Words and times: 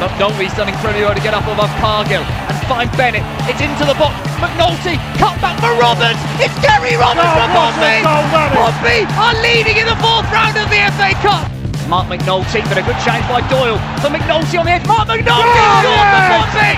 McNulty's 0.00 0.54
done 0.56 0.68
incredibly 0.72 1.04
well 1.04 1.14
to 1.14 1.20
get 1.20 1.36
up 1.36 1.44
above 1.44 1.68
Cargill 1.76 2.24
and 2.24 2.56
find 2.64 2.88
Bennett. 2.96 3.20
It's 3.44 3.60
into 3.60 3.84
the 3.84 3.92
box. 4.00 4.16
McNulty, 4.40 4.96
cut 5.20 5.36
back 5.44 5.60
for 5.60 5.68
Roberts. 5.76 6.16
It's 6.40 6.56
Gary 6.64 6.96
Roberts 6.96 7.28
Oh, 7.28 7.36
for 7.36 7.44
what 7.44 7.52
a 7.52 7.76
Pompey. 7.76 8.00
goal 8.00 8.24
that 8.32 8.48
is. 8.48 8.56
Pompey 8.56 8.98
are 9.20 9.36
leading 9.44 9.76
in 9.76 9.86
the 9.86 9.98
fourth 10.00 10.24
round 10.32 10.56
of 10.56 10.66
the 10.72 10.80
FA 10.96 11.12
Cup. 11.20 11.44
Marc 11.92 12.08
McNulty, 12.08 12.64
but 12.70 12.78
a 12.80 12.84
good 12.86 12.96
change 13.04 13.26
by 13.28 13.44
Doyle. 13.52 13.76
For 14.00 14.08
McNulty 14.08 14.56
on 14.56 14.64
the 14.64 14.72
edge. 14.80 14.86
Marc 14.88 15.04
McNulty 15.10 15.44
Oh, 15.44 15.84
yes. 15.84 16.08
for 16.16 16.22
Pompey. 16.32 16.74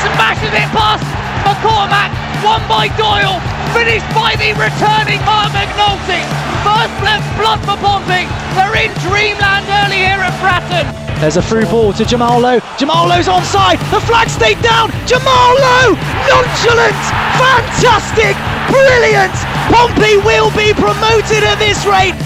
Smashes 0.00 0.52
it 0.56 0.68
past 0.72 1.04
McCormack. 1.44 2.10
Won 2.40 2.60
by 2.64 2.88
Doyle. 2.96 3.40
Finished 3.76 4.08
by 4.16 4.36
the 4.40 4.56
returning 4.56 5.20
Marc 5.28 5.52
McNulty. 5.52 6.22
First 6.64 6.96
left 7.04 7.28
blood 7.36 7.60
for 7.68 7.76
Pompey. 7.76 8.24
They're 8.56 8.88
in 8.88 8.92
dreamland 9.04 9.68
early 9.84 10.00
here 10.08 10.22
at 10.24 10.32
Fratton. 10.40 11.03
There's 11.20 11.36
a 11.36 11.42
through 11.42 11.66
ball 11.66 11.92
to 11.94 12.04
Jamal 12.04 12.40
Lowe. 12.40 12.60
Jamal 12.76 13.08
Lowe's 13.08 13.28
onside. 13.28 13.78
The 13.90 14.00
flag 14.00 14.28
stayed 14.28 14.60
down. 14.60 14.90
Jamal 15.06 15.54
Lowe, 15.56 15.94
nonchalant, 16.28 17.00
fantastic, 17.40 18.36
brilliant. 18.68 19.32
Pompey 19.72 20.18
will 20.20 20.50
be 20.52 20.74
promoted 20.74 21.42
at 21.44 21.56
this 21.58 21.86
rate. 21.86 22.18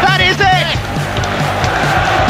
That 0.00 0.20
is 0.24 0.38
it! 0.40 0.74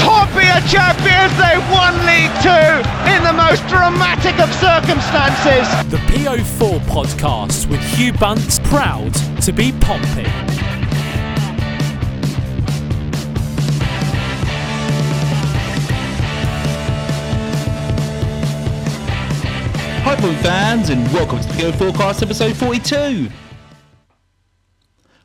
Pompey 0.03 0.47
are 0.51 0.65
champions, 0.67 1.33
they 1.39 1.57
won 1.71 1.95
League 2.07 2.35
Two 2.43 2.75
in 3.11 3.23
the 3.23 3.33
most 3.33 3.67
dramatic 3.69 4.39
of 4.41 4.53
circumstances. 4.55 5.67
The 5.91 5.99
PO4 6.11 6.81
podcast 6.91 7.69
with 7.69 7.81
Hugh 7.81 8.13
Bunce, 8.15 8.59
proud 8.65 9.15
to 9.43 9.53
be 9.53 9.73
Pompey. 9.81 10.64
Hi, 20.17 20.43
fans, 20.43 20.91
and 20.91 21.13
welcome 21.13 21.41
to 21.41 21.49
the 21.49 21.61
Go 21.61 21.73
Forecast 21.73 22.23
episode 22.23 22.57
42. 22.57 23.29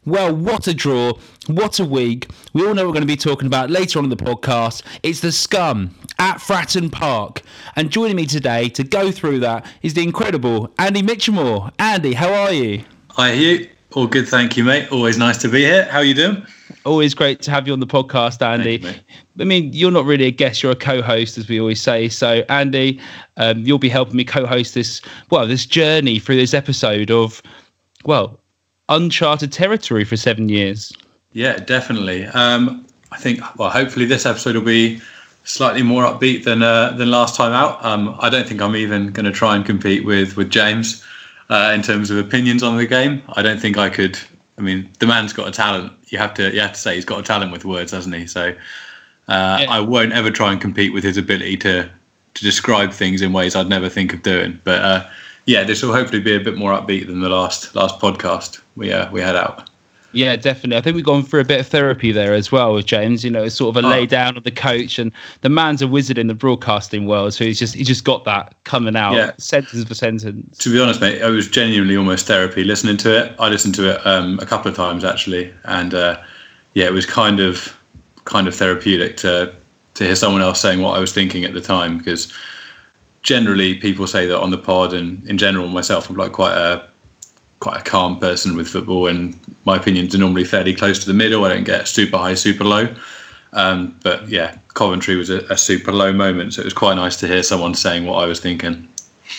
Well, 0.03 0.35
what 0.35 0.67
a 0.67 0.73
draw. 0.73 1.13
What 1.45 1.79
a 1.79 1.85
week. 1.85 2.27
We 2.53 2.65
all 2.65 2.73
know 2.73 2.87
we're 2.87 2.93
going 2.93 3.01
to 3.01 3.07
be 3.07 3.15
talking 3.15 3.45
about 3.45 3.69
later 3.69 3.99
on 3.99 4.05
in 4.05 4.09
the 4.09 4.17
podcast. 4.17 4.81
It's 5.03 5.19
the 5.19 5.31
scum 5.31 5.93
at 6.17 6.39
Fratton 6.39 6.91
Park. 6.91 7.43
And 7.75 7.91
joining 7.91 8.15
me 8.15 8.25
today 8.25 8.67
to 8.69 8.83
go 8.83 9.11
through 9.11 9.41
that 9.41 9.67
is 9.83 9.93
the 9.93 10.01
incredible 10.01 10.73
Andy 10.79 11.03
Mitchamore. 11.03 11.71
Andy, 11.77 12.13
how 12.13 12.33
are 12.33 12.51
you? 12.51 12.83
Hi, 13.11 13.33
Hugh. 13.33 13.69
All 13.93 14.07
good, 14.07 14.27
thank 14.27 14.57
you, 14.57 14.63
mate. 14.63 14.91
Always 14.91 15.19
nice 15.19 15.37
to 15.43 15.49
be 15.49 15.59
here. 15.59 15.85
How 15.85 15.99
are 15.99 16.03
you 16.03 16.15
doing? 16.15 16.43
Always 16.83 17.13
great 17.13 17.43
to 17.43 17.51
have 17.51 17.67
you 17.67 17.73
on 17.73 17.79
the 17.79 17.87
podcast, 17.87 18.41
Andy. 18.41 18.77
You. 18.77 18.93
I 19.39 19.43
mean, 19.45 19.71
you're 19.73 19.91
not 19.91 20.05
really 20.05 20.25
a 20.25 20.31
guest; 20.31 20.61
you're 20.63 20.71
a 20.71 20.75
co-host, 20.75 21.37
as 21.37 21.47
we 21.47 21.59
always 21.59 21.81
say. 21.81 22.09
So, 22.09 22.43
Andy, 22.49 22.99
um, 23.37 23.65
you'll 23.65 23.79
be 23.79 23.89
helping 23.89 24.15
me 24.15 24.23
co-host 24.23 24.73
this, 24.73 25.01
well, 25.29 25.47
this 25.47 25.65
journey 25.65 26.19
through 26.19 26.37
this 26.37 26.53
episode 26.53 27.11
of, 27.11 27.41
well, 28.05 28.39
uncharted 28.89 29.51
territory 29.51 30.03
for 30.03 30.17
seven 30.17 30.49
years. 30.49 30.91
Yeah, 31.33 31.57
definitely. 31.57 32.25
Um, 32.27 32.85
I 33.11 33.17
think, 33.17 33.39
well, 33.57 33.69
hopefully 33.69 34.05
this 34.05 34.25
episode 34.25 34.55
will 34.55 34.63
be 34.63 35.01
slightly 35.43 35.81
more 35.81 36.03
upbeat 36.03 36.43
than 36.43 36.61
uh, 36.61 36.91
than 36.91 37.11
last 37.11 37.35
time 37.35 37.53
out. 37.53 37.83
Um, 37.83 38.15
I 38.19 38.29
don't 38.29 38.47
think 38.47 38.61
I'm 38.61 38.75
even 38.75 39.11
going 39.11 39.25
to 39.25 39.31
try 39.31 39.55
and 39.55 39.65
compete 39.65 40.05
with 40.05 40.37
with 40.37 40.49
James 40.49 41.03
uh, 41.49 41.71
in 41.73 41.81
terms 41.81 42.11
of 42.11 42.17
opinions 42.17 42.63
on 42.63 42.77
the 42.77 42.85
game. 42.85 43.23
I 43.33 43.41
don't 43.41 43.59
think 43.59 43.77
I 43.77 43.89
could. 43.89 44.17
I 44.57 44.61
mean, 44.61 44.89
the 44.99 45.07
man's 45.07 45.33
got 45.33 45.47
a 45.47 45.51
talent. 45.51 45.93
You 46.07 46.17
have 46.17 46.33
to 46.35 46.53
you 46.53 46.59
have 46.59 46.73
to 46.73 46.79
say 46.79 46.95
he's 46.95 47.05
got 47.05 47.19
a 47.19 47.23
talent 47.23 47.51
with 47.51 47.65
words, 47.65 47.91
hasn't 47.91 48.15
he? 48.15 48.27
So 48.27 48.53
uh, 49.29 49.65
I 49.69 49.79
won't 49.79 50.11
ever 50.13 50.31
try 50.31 50.51
and 50.51 50.59
compete 50.59 50.93
with 50.93 51.03
his 51.03 51.17
ability 51.17 51.57
to 51.57 51.89
to 52.35 52.43
describe 52.43 52.91
things 52.91 53.21
in 53.21 53.33
ways 53.33 53.55
I'd 53.55 53.69
never 53.69 53.89
think 53.89 54.13
of 54.13 54.21
doing. 54.21 54.59
But 54.63 54.81
uh, 54.81 55.07
yeah, 55.45 55.63
this 55.63 55.81
will 55.81 55.93
hopefully 55.93 56.21
be 56.21 56.35
a 56.35 56.39
bit 56.39 56.57
more 56.57 56.71
upbeat 56.71 57.07
than 57.07 57.21
the 57.21 57.29
last 57.29 57.75
last 57.75 57.99
podcast 57.99 58.61
we 58.75 58.91
uh, 58.91 59.11
we 59.11 59.21
had 59.21 59.35
out. 59.35 59.69
Yeah, 60.11 60.35
definitely. 60.35 60.75
I 60.77 60.81
think 60.81 60.95
we've 60.95 61.05
gone 61.05 61.21
through 61.21 61.41
a 61.41 61.45
bit 61.45 61.59
of 61.59 61.67
therapy 61.67 62.11
there 62.11 62.33
as 62.33 62.51
well 62.51 62.73
with 62.73 62.87
James. 62.87 63.23
You 63.23 63.29
know, 63.29 63.43
it's 63.43 63.53
sort 63.53 63.77
of 63.77 63.83
a 63.83 63.87
Oh. 63.87 63.91
lay 63.91 64.07
down 64.07 64.37
of 64.37 64.43
the 64.43 64.49
coach, 64.51 64.97
and 64.97 65.11
the 65.41 65.49
man's 65.49 65.83
a 65.83 65.87
wizard 65.87 66.17
in 66.17 66.25
the 66.25 66.33
broadcasting 66.33 67.05
world, 67.05 67.35
so 67.35 67.43
he's 67.45 67.59
just 67.59 67.75
he's 67.75 67.85
just 67.87 68.05
got 68.05 68.25
that 68.25 68.55
coming 68.63 68.95
out 68.95 69.13
Yeah. 69.13 69.31
sentence 69.37 69.83
for 69.87 69.93
sentence. 69.93 70.57
To 70.59 70.71
be 70.71 70.79
honest, 70.81 70.99
mate, 70.99 71.21
it 71.21 71.29
was 71.29 71.47
genuinely 71.47 71.95
almost 71.95 72.25
therapy 72.25 72.63
listening 72.63 72.97
to 72.97 73.15
it. 73.25 73.35
I 73.37 73.49
listened 73.49 73.75
to 73.75 73.91
it 73.95 74.05
um, 74.07 74.39
a 74.39 74.47
couple 74.47 74.71
of 74.71 74.75
times 74.75 75.03
actually, 75.03 75.53
and 75.65 75.93
uh, 75.93 76.17
yeah, 76.73 76.85
it 76.85 76.93
was 76.93 77.05
kind 77.05 77.39
of 77.39 77.77
kind 78.25 78.47
of 78.47 78.55
therapeutic 78.55 79.17
to 79.17 79.53
to 79.95 80.03
hear 80.03 80.15
someone 80.15 80.41
else 80.41 80.61
saying 80.61 80.81
what 80.81 80.95
I 80.95 80.99
was 80.99 81.13
thinking 81.13 81.43
at 81.43 81.53
the 81.53 81.61
time 81.61 81.97
because 81.97 82.31
generally 83.21 83.75
people 83.75 84.07
say 84.07 84.25
that 84.27 84.39
on 84.39 84.51
the 84.51 84.57
pod 84.57 84.93
and 84.93 85.27
in 85.27 85.37
general 85.37 85.67
myself 85.67 86.09
I'm 86.09 86.15
like 86.15 86.31
quite 86.31 86.55
a 86.55 86.87
quite 87.59 87.81
a 87.81 87.83
calm 87.83 88.19
person 88.19 88.55
with 88.55 88.67
football 88.67 89.07
and 89.07 89.37
my 89.65 89.75
opinions 89.75 90.15
are 90.15 90.19
normally 90.19 90.45
fairly 90.45 90.73
close 90.73 90.99
to 90.99 91.05
the 91.05 91.13
middle. 91.13 91.43
I 91.43 91.49
don't 91.49 91.65
get 91.65 91.87
super 91.87 92.17
high, 92.17 92.35
super 92.35 92.63
low. 92.63 92.93
Um, 93.51 93.99
but 94.03 94.29
yeah, 94.29 94.57
Coventry 94.75 95.15
was 95.15 95.29
a, 95.29 95.39
a 95.47 95.57
super 95.57 95.91
low 95.91 96.13
moment, 96.13 96.53
so 96.53 96.61
it 96.61 96.65
was 96.65 96.73
quite 96.73 96.95
nice 96.95 97.17
to 97.17 97.27
hear 97.27 97.43
someone 97.43 97.73
saying 97.73 98.05
what 98.05 98.23
I 98.23 98.27
was 98.27 98.39
thinking. 98.39 98.87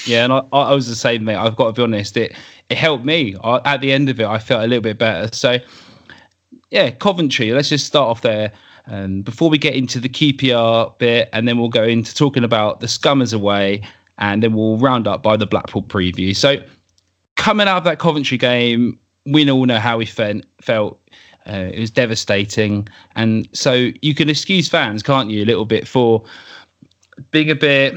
Yeah, 0.05 0.25
and 0.25 0.33
I, 0.33 0.39
I 0.53 0.75
was 0.75 0.89
the 0.89 0.97
same, 0.97 1.25
mate. 1.25 1.37
I've 1.37 1.57
got 1.57 1.69
to 1.69 1.73
be 1.73 1.83
honest. 1.83 2.17
It 2.17 2.37
it 2.69 2.79
helped 2.79 3.05
me. 3.05 3.37
I, 3.43 3.61
at 3.65 3.81
the 3.81 3.93
end 3.93 4.09
of 4.09 4.21
it, 4.21 4.27
I 4.27 4.39
felt 4.39 4.62
a 4.62 4.67
little 4.67 4.83
bit 4.83 4.99
better. 4.99 5.35
So, 5.35 5.59
yeah, 6.71 6.91
Coventry. 6.91 7.53
Let's 7.53 7.69
just 7.69 7.87
start 7.87 8.09
off 8.09 8.23
there. 8.23 8.53
Um, 8.91 9.23
before 9.23 9.49
we 9.49 9.56
get 9.56 9.75
into 9.75 10.01
the 10.01 10.09
QPR 10.09 10.99
bit, 10.99 11.28
and 11.33 11.47
then 11.47 11.59
we'll 11.59 11.69
go 11.69 11.84
into 11.84 12.15
talking 12.15 12.45
about 12.45 12.81
the 12.81 12.87
Scummers 12.87 13.33
away, 13.33 13.83
and 14.19 14.43
then 14.43 14.53
we'll 14.53 14.78
round 14.78 15.06
up 15.06 15.23
by 15.23 15.37
the 15.37 15.47
Blackpool 15.47 15.83
preview. 15.83 16.37
So, 16.37 16.62
coming 17.37 17.69
out 17.69 17.79
of 17.79 17.84
that 17.84 17.99
Coventry 17.99 18.37
game, 18.37 18.99
we 19.27 19.49
all 19.49 19.65
know 19.65 19.79
how 19.79 19.99
we 19.99 20.06
fe- 20.06 20.43
felt. 20.61 21.00
Uh, 21.47 21.71
it 21.73 21.81
was 21.81 21.91
devastating, 21.91 22.87
and 23.17 23.49
so 23.55 23.91
you 24.03 24.15
can 24.15 24.29
excuse 24.29 24.69
fans, 24.69 25.03
can't 25.03 25.31
you, 25.31 25.43
a 25.43 25.47
little 25.47 25.65
bit 25.65 25.89
for 25.89 26.23
being 27.31 27.50
a 27.50 27.55
bit 27.55 27.95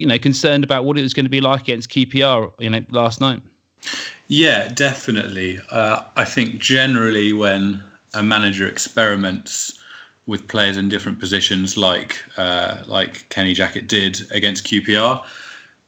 you 0.00 0.06
know, 0.06 0.18
concerned 0.18 0.64
about 0.64 0.86
what 0.86 0.98
it 0.98 1.02
was 1.02 1.12
going 1.12 1.26
to 1.26 1.30
be 1.30 1.42
like 1.42 1.62
against 1.62 1.90
QPR, 1.90 2.52
you 2.58 2.70
know, 2.70 2.84
last 2.88 3.20
night. 3.20 3.42
Yeah, 4.28 4.68
definitely. 4.68 5.60
Uh, 5.70 6.04
I 6.16 6.24
think 6.24 6.58
generally 6.58 7.34
when 7.34 7.84
a 8.14 8.22
manager 8.22 8.66
experiments 8.66 9.79
with 10.30 10.46
players 10.46 10.76
in 10.76 10.88
different 10.88 11.18
positions, 11.18 11.76
like 11.76 12.22
uh, 12.38 12.84
like 12.86 13.28
Kenny 13.30 13.52
Jackett 13.52 13.88
did 13.88 14.30
against 14.30 14.64
QPR, 14.64 15.26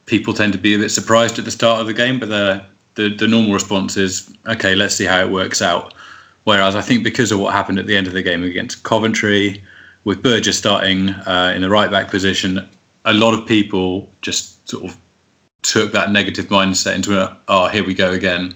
people 0.07 0.35
tend 0.35 0.53
to 0.53 0.59
be 0.59 0.75
a 0.75 0.79
bit 0.79 0.89
surprised 0.89 1.39
at 1.39 1.45
the 1.45 1.53
start 1.53 1.81
of 1.81 1.87
the 1.87 1.95
game. 1.95 2.19
But 2.19 2.29
the 2.29 2.65
the, 2.97 3.15
the 3.15 3.29
normal 3.29 3.55
response 3.55 3.97
is, 3.97 4.37
okay, 4.47 4.75
let's 4.75 4.97
see 4.97 5.05
how 5.05 5.21
it 5.21 5.31
works 5.31 5.63
out. 5.63 5.95
Whereas 6.43 6.75
I 6.75 6.83
think 6.83 7.05
because 7.05 7.31
of 7.31 7.39
what 7.39 7.55
happened 7.55 7.79
at 7.79 7.87
the 7.87 7.97
end 7.97 8.09
of 8.09 8.15
the 8.15 8.23
game 8.23 8.43
against 8.43 8.83
Coventry, 8.83 9.63
with 10.05 10.23
Burgess 10.25 10.59
starting 10.59 11.11
uh, 11.11 11.53
in 11.55 11.63
the 11.63 11.71
right 11.71 11.91
back 11.91 12.11
position, 12.11 12.69
a 13.05 13.13
lot 13.13 13.35
of 13.35 13.47
people 13.47 14.11
just 14.23 14.69
sort 14.69 14.85
of 14.85 14.97
took 15.63 15.93
that 15.93 16.11
negative 16.11 16.47
mindset 16.47 16.97
into 16.97 17.17
a 17.17 17.39
oh 17.47 17.69
here 17.69 17.85
we 17.85 17.95
go 17.95 18.11
again 18.11 18.53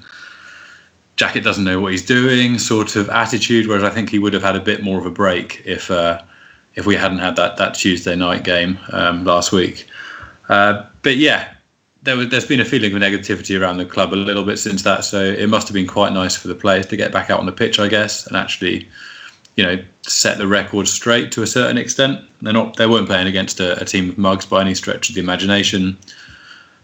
Jackett 1.17 1.43
doesn't 1.43 1.65
know 1.65 1.81
what 1.81 1.93
he's 1.93 2.05
doing 2.05 2.59
sort 2.59 2.97
of 2.97 3.09
attitude 3.09 3.67
whereas 3.67 3.85
I 3.85 3.91
think 3.91 4.11
he 4.11 4.19
would 4.19 4.35
have 4.35 4.43
had 4.43 4.57
a 4.57 4.61
bit 4.61 4.83
more 4.83 4.99
of 4.99 5.07
a 5.07 5.11
break 5.11 5.63
if 5.65 5.91
uh, 5.91 6.23
if 6.75 6.87
we 6.87 6.95
hadn't 6.95 7.19
had 7.19 7.37
that 7.37 7.57
that 7.57 7.75
Tuesday 7.75 8.17
night 8.17 8.45
game 8.45 8.79
um, 8.93 9.25
last 9.25 9.53
week. 9.53 9.87
Uh, 10.49 10.87
but 11.03 11.17
yeah 11.17 11.53
there 12.03 12.17
was, 12.17 12.29
there's 12.29 12.47
been 12.47 12.61
a 12.61 12.65
feeling 12.65 12.95
of 12.95 13.03
negativity 13.03 13.61
around 13.61 13.79
the 13.79 13.85
club 13.85 14.13
a 14.13 14.15
little 14.15 14.45
bit 14.45 14.59
since 14.59 14.83
that 14.83 15.05
so 15.05 15.23
it 15.25 15.49
must 15.49 15.67
have 15.67 15.75
been 15.75 15.89
quite 15.89 16.13
nice 16.13 16.37
for 16.37 16.49
the 16.49 16.55
players 16.55 16.87
to 16.87 16.97
get 16.97 17.13
back 17.13 17.31
out 17.31 17.41
on 17.41 17.47
the 17.47 17.53
pitch 17.53 17.81
I 17.81 17.89
guess 17.89 18.27
and 18.27 18.37
actually 18.37 18.89
you 19.57 19.65
know 19.65 19.83
set 20.03 20.39
the 20.39 20.47
record 20.47 20.87
straight 20.87 21.33
to 21.33 21.43
a 21.43 21.47
certain 21.47 21.79
extent. 21.79 22.21
They're 22.43 22.53
not 22.53 22.77
they 22.77 22.87
weren't 22.87 23.09
playing 23.09 23.27
against 23.27 23.59
a, 23.59 23.81
a 23.81 23.85
team 23.85 24.11
of 24.11 24.19
mugs 24.19 24.47
by 24.47 24.61
any 24.61 24.75
stretch 24.75 25.09
of 25.09 25.15
the 25.15 25.21
imagination. 25.21 25.99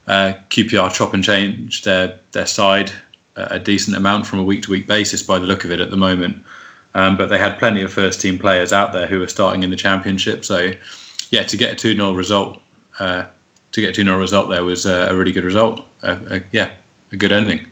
Uh, 0.07 0.35
QPR 0.51 0.93
chop 0.93 1.15
and 1.15 1.23
change 1.23 1.83
their 1.83 2.19
their 2.33 2.47
side 2.47 2.91
a 3.37 3.59
decent 3.59 3.97
amount 3.97 4.27
from 4.27 4.39
a 4.39 4.45
week 4.45 4.63
to 4.63 4.71
week 4.71 4.87
basis 4.87 5.23
by 5.23 5.39
the 5.39 5.47
look 5.47 5.65
of 5.65 5.71
it 5.71 5.81
at 5.81 5.91
the 5.91 5.97
moment. 5.97 6.45
Um, 6.95 7.17
but 7.17 7.27
they 7.27 7.39
had 7.39 7.59
plenty 7.59 7.81
of 7.81 7.93
first 7.93 8.21
team 8.21 8.39
players 8.39 8.73
out 8.73 8.93
there 8.93 9.07
who 9.07 9.19
were 9.19 9.29
starting 9.29 9.63
in 9.63 9.71
the 9.71 9.77
championship. 9.77 10.45
So 10.45 10.73
yeah, 11.31 11.43
to 11.45 11.57
get 11.57 11.73
a 11.73 11.75
2 11.75 11.95
0 11.95 12.13
result, 12.13 12.61
uh, 12.99 13.27
to 13.73 13.81
get 13.81 13.91
a 13.91 13.93
2 13.93 14.05
0 14.05 14.19
result 14.19 14.51
there 14.51 14.65
was 14.65 14.85
uh, 14.85 15.09
a 15.11 15.17
really 15.17 15.33
good 15.33 15.45
result. 15.45 15.87
Uh, 16.03 16.19
uh, 16.31 16.41
yeah, 16.53 16.75
a 17.11 17.17
good 17.17 17.33
ending. 17.33 17.67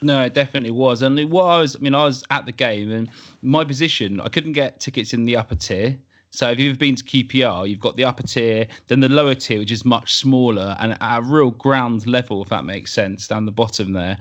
No, 0.00 0.24
it 0.24 0.34
definitely 0.34 0.72
was. 0.72 1.02
And 1.02 1.30
what 1.30 1.44
I 1.44 1.60
was, 1.60 1.76
I 1.76 1.78
mean, 1.78 1.94
I 1.94 2.04
was 2.04 2.24
at 2.30 2.46
the 2.46 2.52
game 2.52 2.90
and 2.90 3.10
my 3.42 3.64
position, 3.64 4.20
I 4.20 4.28
couldn't 4.28 4.52
get 4.52 4.80
tickets 4.80 5.12
in 5.12 5.24
the 5.24 5.36
upper 5.36 5.54
tier. 5.54 6.00
So 6.30 6.50
if 6.50 6.58
you've 6.58 6.78
been 6.78 6.96
to 6.96 7.04
QPR, 7.04 7.68
you've 7.68 7.78
got 7.78 7.96
the 7.96 8.04
upper 8.04 8.22
tier, 8.22 8.66
then 8.86 9.00
the 9.00 9.08
lower 9.08 9.34
tier, 9.34 9.58
which 9.58 9.70
is 9.70 9.84
much 9.84 10.14
smaller 10.14 10.76
and 10.80 10.92
at 10.92 11.18
a 11.18 11.22
real 11.22 11.50
ground 11.50 12.06
level, 12.06 12.42
if 12.42 12.48
that 12.48 12.64
makes 12.64 12.90
sense, 12.90 13.28
down 13.28 13.44
the 13.44 13.52
bottom 13.52 13.92
there. 13.92 14.18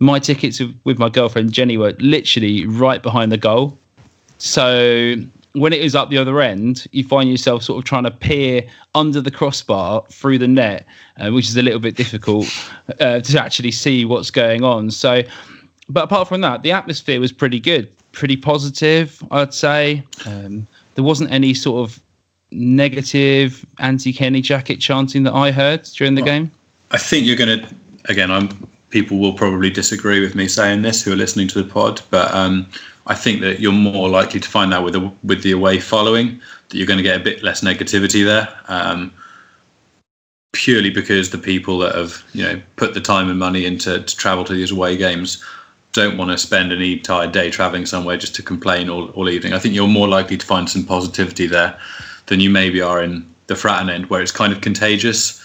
My 0.00 0.18
tickets 0.18 0.60
with, 0.84 0.98
my 0.98 1.08
girlfriend 1.08 1.52
Jenny 1.52 1.76
were 1.76 1.92
literally 1.98 2.66
right 2.66 3.02
behind 3.02 3.30
the 3.30 3.36
goal. 3.36 3.78
So 4.38 5.16
when 5.52 5.72
it 5.72 5.80
is 5.80 5.94
up 5.94 6.10
the 6.10 6.18
other 6.18 6.40
end, 6.40 6.86
you 6.92 7.04
find 7.04 7.28
yourself 7.28 7.62
sort 7.62 7.78
of 7.78 7.84
trying 7.84 8.04
to 8.04 8.10
peer 8.10 8.66
under 8.94 9.20
the 9.20 9.30
crossbar 9.30 10.04
through 10.10 10.38
the 10.38 10.48
net, 10.48 10.86
uh, 11.18 11.30
which 11.30 11.48
is 11.48 11.56
a 11.56 11.62
little 11.62 11.80
bit 11.80 11.96
difficult 11.96 12.46
uh, 13.00 13.20
to 13.20 13.40
actually 13.40 13.72
see 13.72 14.04
what's 14.04 14.30
going 14.30 14.64
on. 14.64 14.90
So, 14.90 15.22
but 15.88 16.04
apart 16.04 16.28
from 16.28 16.40
that, 16.42 16.62
the 16.62 16.72
atmosphere 16.72 17.20
was 17.20 17.32
pretty 17.32 17.60
good, 17.60 17.94
pretty 18.12 18.36
positive, 18.36 19.22
I'd 19.30 19.52
say. 19.52 20.04
Um, 20.24 20.66
there 20.94 21.04
wasn't 21.04 21.32
any 21.32 21.52
sort 21.52 21.88
of 21.88 22.00
negative 22.52 23.64
anti 23.78 24.12
Kenny 24.12 24.42
Jackett 24.42 24.80
chanting 24.80 25.24
that 25.24 25.34
I 25.34 25.50
heard 25.50 25.82
during 25.84 26.14
the 26.14 26.22
game. 26.22 26.50
I 26.92 26.98
think 26.98 27.26
you're 27.26 27.36
going 27.36 27.60
to, 27.60 27.74
again, 28.06 28.30
I'm 28.30 28.48
people 28.90 29.18
will 29.18 29.32
probably 29.32 29.70
disagree 29.70 30.20
with 30.20 30.34
me 30.34 30.48
saying 30.48 30.82
this 30.82 31.02
who 31.02 31.12
are 31.12 31.16
listening 31.16 31.48
to 31.48 31.62
the 31.62 31.68
pod, 31.68 32.02
but 32.10 32.32
um, 32.34 32.68
I 33.06 33.14
think 33.14 33.40
that 33.40 33.60
you're 33.60 33.72
more 33.72 34.08
likely 34.08 34.40
to 34.40 34.48
find 34.48 34.72
that 34.72 34.84
with 34.84 34.94
the, 34.94 35.12
with 35.24 35.42
the 35.42 35.52
away 35.52 35.80
following 35.80 36.40
that 36.68 36.76
you're 36.76 36.86
going 36.86 36.98
to 36.98 37.02
get 37.02 37.20
a 37.20 37.24
bit 37.24 37.42
less 37.42 37.62
negativity 37.62 38.24
there. 38.24 38.48
Um, 38.68 39.12
purely 40.52 40.90
because 40.90 41.30
the 41.30 41.38
people 41.38 41.78
that 41.78 41.94
have 41.94 42.24
you 42.32 42.42
know 42.42 42.60
put 42.76 42.92
the 42.92 43.00
time 43.00 43.30
and 43.30 43.38
money 43.38 43.64
into 43.64 44.02
to 44.02 44.16
travel 44.16 44.44
to 44.44 44.52
these 44.52 44.72
away 44.72 44.96
games 44.96 45.44
don't 45.92 46.16
want 46.16 46.30
to 46.30 46.38
spend 46.38 46.72
an 46.72 46.80
entire 46.80 47.30
day 47.30 47.50
traveling 47.50 47.84
somewhere 47.86 48.16
just 48.16 48.34
to 48.36 48.42
complain 48.42 48.88
all, 48.88 49.10
all 49.10 49.28
evening. 49.28 49.52
I 49.52 49.58
think 49.58 49.74
you're 49.74 49.88
more 49.88 50.08
likely 50.08 50.36
to 50.36 50.46
find 50.46 50.68
some 50.70 50.84
positivity 50.84 51.46
there 51.46 51.78
than 52.26 52.38
you 52.38 52.48
maybe 52.48 52.80
are 52.80 53.02
in 53.02 53.28
the 53.48 53.54
Fratton 53.54 53.90
end, 53.90 54.08
where 54.08 54.22
it's 54.22 54.30
kind 54.30 54.52
of 54.52 54.60
contagious. 54.60 55.42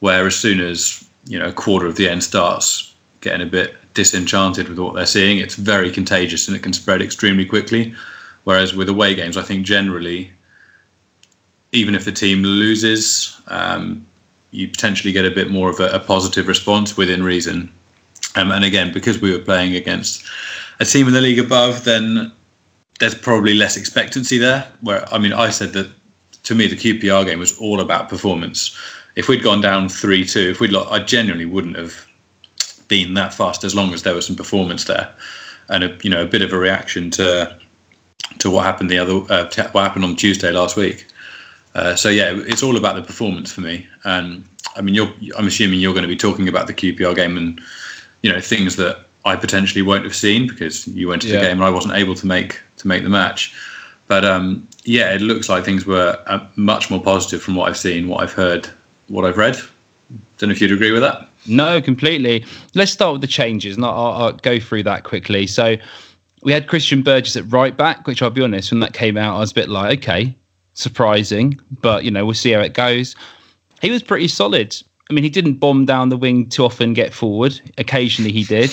Where 0.00 0.26
as 0.26 0.36
soon 0.36 0.60
as 0.60 1.05
you 1.26 1.38
know 1.38 1.48
a 1.48 1.52
quarter 1.52 1.86
of 1.86 1.96
the 1.96 2.08
end 2.08 2.22
starts 2.22 2.94
getting 3.20 3.46
a 3.46 3.50
bit 3.50 3.74
disenchanted 3.94 4.68
with 4.68 4.78
what 4.78 4.94
they're 4.94 5.06
seeing, 5.06 5.38
it's 5.38 5.56
very 5.56 5.90
contagious 5.90 6.46
and 6.46 6.56
it 6.56 6.62
can 6.62 6.72
spread 6.72 7.02
extremely 7.02 7.44
quickly. 7.44 7.94
Whereas 8.44 8.74
with 8.74 8.88
away 8.88 9.14
games, 9.14 9.36
I 9.36 9.42
think 9.42 9.66
generally, 9.66 10.30
even 11.72 11.94
if 11.96 12.04
the 12.04 12.12
team 12.12 12.42
loses, 12.42 13.40
um, 13.48 14.06
you 14.52 14.68
potentially 14.68 15.12
get 15.12 15.24
a 15.24 15.30
bit 15.30 15.50
more 15.50 15.68
of 15.68 15.80
a, 15.80 15.88
a 15.88 15.98
positive 15.98 16.46
response 16.46 16.96
within 16.96 17.24
reason. 17.24 17.72
Um, 18.36 18.52
and 18.52 18.64
again, 18.64 18.92
because 18.92 19.20
we 19.20 19.32
were 19.32 19.42
playing 19.42 19.74
against 19.74 20.24
a 20.78 20.84
team 20.84 21.08
in 21.08 21.14
the 21.14 21.20
league 21.20 21.38
above, 21.38 21.84
then 21.84 22.30
there's 23.00 23.14
probably 23.14 23.54
less 23.54 23.76
expectancy 23.76 24.38
there. 24.38 24.70
Where 24.82 25.12
I 25.12 25.18
mean, 25.18 25.32
I 25.32 25.50
said 25.50 25.72
that 25.72 25.90
to 26.44 26.54
me 26.54 26.68
the 26.68 26.76
QPR 26.76 27.24
game 27.26 27.40
was 27.40 27.58
all 27.58 27.80
about 27.80 28.08
performance. 28.08 28.78
If 29.16 29.28
we'd 29.28 29.42
gone 29.42 29.60
down 29.60 29.88
three 29.88 30.24
two, 30.24 30.50
if 30.50 30.60
we'd, 30.60 30.74
I 30.74 31.02
genuinely 31.02 31.46
wouldn't 31.46 31.76
have 31.76 32.06
been 32.88 33.14
that 33.14 33.34
fast 33.34 33.64
as 33.64 33.74
long 33.74 33.92
as 33.92 34.02
there 34.02 34.14
was 34.14 34.26
some 34.26 34.36
performance 34.36 34.84
there, 34.84 35.12
and 35.68 35.84
a 35.84 35.98
you 36.02 36.10
know 36.10 36.22
a 36.22 36.26
bit 36.26 36.42
of 36.42 36.52
a 36.52 36.58
reaction 36.58 37.10
to 37.12 37.58
to 38.38 38.50
what 38.50 38.64
happened 38.64 38.90
the 38.90 38.98
other 38.98 39.14
uh, 39.32 39.50
what 39.72 39.82
happened 39.82 40.04
on 40.04 40.16
Tuesday 40.16 40.50
last 40.50 40.76
week. 40.76 41.06
Uh, 41.74 41.94
so 41.94 42.08
yeah, 42.08 42.32
it's 42.46 42.62
all 42.62 42.76
about 42.76 42.96
the 42.96 43.02
performance 43.02 43.52
for 43.52 43.60
me. 43.60 43.86
And 44.04 44.44
I 44.76 44.82
mean, 44.82 44.94
you're 44.94 45.12
I'm 45.36 45.46
assuming 45.46 45.80
you're 45.80 45.92
going 45.92 46.02
to 46.02 46.08
be 46.08 46.16
talking 46.16 46.48
about 46.48 46.66
the 46.66 46.74
QPR 46.74 47.14
game 47.14 47.36
and 47.36 47.60
you 48.22 48.32
know 48.32 48.40
things 48.40 48.76
that 48.76 49.04
I 49.24 49.36
potentially 49.36 49.82
won't 49.82 50.04
have 50.04 50.14
seen 50.14 50.46
because 50.46 50.86
you 50.88 51.08
went 51.08 51.22
to 51.22 51.28
yeah. 51.28 51.36
the 51.36 51.42
game 51.42 51.58
and 51.58 51.64
I 51.64 51.70
wasn't 51.70 51.94
able 51.94 52.14
to 52.14 52.26
make 52.26 52.60
to 52.78 52.88
make 52.88 53.02
the 53.02 53.10
match. 53.10 53.54
But 54.06 54.24
um, 54.24 54.68
yeah, 54.84 55.12
it 55.12 55.20
looks 55.20 55.48
like 55.48 55.64
things 55.64 55.84
were 55.84 56.22
uh, 56.26 56.46
much 56.54 56.90
more 56.90 57.02
positive 57.02 57.42
from 57.42 57.56
what 57.56 57.68
I've 57.68 57.76
seen, 57.76 58.08
what 58.08 58.22
I've 58.22 58.32
heard, 58.32 58.70
what 59.08 59.24
I've 59.24 59.36
read. 59.36 59.56
Don't 60.38 60.48
know 60.48 60.52
if 60.52 60.60
you'd 60.60 60.72
agree 60.72 60.92
with 60.92 61.02
that. 61.02 61.28
No, 61.46 61.80
completely. 61.80 62.44
Let's 62.74 62.92
start 62.92 63.12
with 63.12 63.20
the 63.20 63.26
changes, 63.26 63.76
and 63.76 63.84
I'll, 63.84 64.12
I'll 64.12 64.32
go 64.32 64.60
through 64.60 64.84
that 64.84 65.04
quickly. 65.04 65.46
So 65.46 65.76
we 66.42 66.52
had 66.52 66.68
Christian 66.68 67.02
Burgess 67.02 67.36
at 67.36 67.50
right 67.50 67.76
back, 67.76 68.06
which 68.06 68.22
I'll 68.22 68.30
be 68.30 68.42
honest, 68.42 68.70
when 68.70 68.80
that 68.80 68.92
came 68.92 69.16
out, 69.16 69.36
I 69.36 69.40
was 69.40 69.50
a 69.50 69.54
bit 69.54 69.68
like, 69.68 69.98
okay, 69.98 70.36
surprising, 70.74 71.58
but 71.80 72.04
you 72.04 72.10
know, 72.10 72.24
we'll 72.24 72.34
see 72.34 72.52
how 72.52 72.60
it 72.60 72.74
goes. 72.74 73.16
He 73.80 73.90
was 73.90 74.02
pretty 74.02 74.28
solid. 74.28 74.76
I 75.08 75.12
mean, 75.12 75.24
he 75.24 75.30
didn't 75.30 75.54
bomb 75.54 75.84
down 75.86 76.08
the 76.08 76.16
wing 76.16 76.48
too 76.48 76.64
often, 76.64 76.92
get 76.92 77.12
forward. 77.12 77.60
Occasionally, 77.78 78.32
he 78.32 78.44
did. 78.44 78.70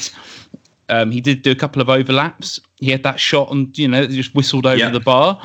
Um, 0.89 1.12
he 1.12 1.21
did 1.21 1.44
do 1.44 1.51
a 1.51 1.56
couple 1.56 1.81
of 1.81 1.89
overlaps. 1.89 2.59
He 2.77 2.91
had 2.91 3.03
that 3.03 3.19
shot 3.19 3.50
on, 3.50 3.71
you 3.75 3.88
know, 3.88 4.06
just 4.07 4.36
whistled 4.36 4.65
over 4.65 4.89
the 4.89 5.00
bar, 5.00 5.41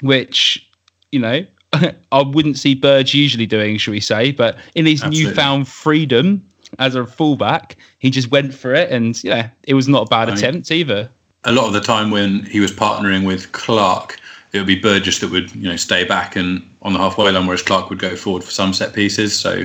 which, 0.00 0.68
you 1.12 1.18
know, 1.18 1.46
I 2.12 2.22
wouldn't 2.22 2.58
see 2.58 2.74
Burge 2.74 3.14
usually 3.14 3.46
doing, 3.46 3.76
should 3.76 3.92
we 3.92 4.00
say? 4.00 4.32
But 4.32 4.58
in 4.74 4.86
his 4.86 5.02
Absolutely. 5.02 5.30
newfound 5.30 5.68
freedom 5.68 6.46
as 6.78 6.94
a 6.94 7.06
fullback, 7.06 7.76
he 7.98 8.10
just 8.10 8.30
went 8.30 8.54
for 8.54 8.74
it, 8.74 8.90
and 8.90 9.22
yeah, 9.24 9.50
it 9.64 9.74
was 9.74 9.88
not 9.88 10.06
a 10.06 10.10
bad 10.10 10.28
I 10.30 10.34
attempt 10.34 10.70
mean, 10.70 10.80
either. 10.80 11.10
A 11.44 11.52
lot 11.52 11.66
of 11.66 11.72
the 11.72 11.80
time 11.80 12.10
when 12.10 12.44
he 12.46 12.60
was 12.60 12.72
partnering 12.72 13.26
with 13.26 13.50
Clark, 13.52 14.18
it 14.52 14.58
would 14.58 14.66
be 14.66 14.78
Burgess 14.78 15.20
that 15.20 15.30
would, 15.30 15.54
you 15.54 15.68
know, 15.68 15.76
stay 15.76 16.04
back 16.04 16.36
and 16.36 16.68
on 16.82 16.92
the 16.92 16.98
halfway 16.98 17.30
line, 17.30 17.46
whereas 17.46 17.62
Clark 17.62 17.88
would 17.90 17.98
go 17.98 18.16
forward 18.16 18.44
for 18.44 18.50
some 18.50 18.72
set 18.72 18.92
pieces. 18.92 19.38
So 19.38 19.64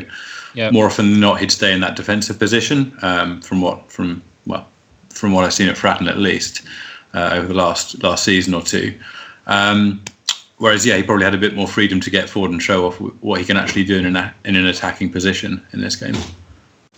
yep. 0.54 0.72
more 0.72 0.86
often 0.86 1.12
than 1.12 1.20
not, 1.20 1.40
he'd 1.40 1.52
stay 1.52 1.74
in 1.74 1.80
that 1.82 1.96
defensive 1.96 2.40
position. 2.40 2.98
Um, 3.02 3.42
from 3.42 3.62
what 3.62 3.92
from 3.92 4.24
well, 4.46 4.68
from 5.10 5.32
what 5.32 5.44
I've 5.44 5.54
seen 5.54 5.70
at 5.70 5.76
Fratton 5.76 6.08
at 6.08 6.18
least 6.18 6.62
uh, 7.14 7.32
over 7.34 7.48
the 7.48 7.54
last 7.54 8.02
last 8.04 8.24
season 8.24 8.54
or 8.54 8.62
two. 8.62 8.98
Um, 9.48 10.04
whereas, 10.66 10.84
yeah, 10.84 10.98
he 10.98 11.04
probably 11.04 11.24
had 11.24 11.36
a 11.36 11.38
bit 11.38 11.54
more 11.54 11.68
freedom 11.68 12.02
to 12.02 12.10
get 12.10 12.28
forward 12.28 12.50
and 12.50 12.60
show 12.60 12.88
off 12.88 13.00
what 13.22 13.40
he 13.40 13.46
can 13.46 13.56
actually 13.56 13.84
do 13.84 14.00
in 14.00 14.16
an 14.16 14.34
in 14.46 14.56
an 14.56 14.66
attacking 14.66 15.12
position 15.12 15.64
in 15.74 15.80
this 15.80 15.96
game. 15.96 16.16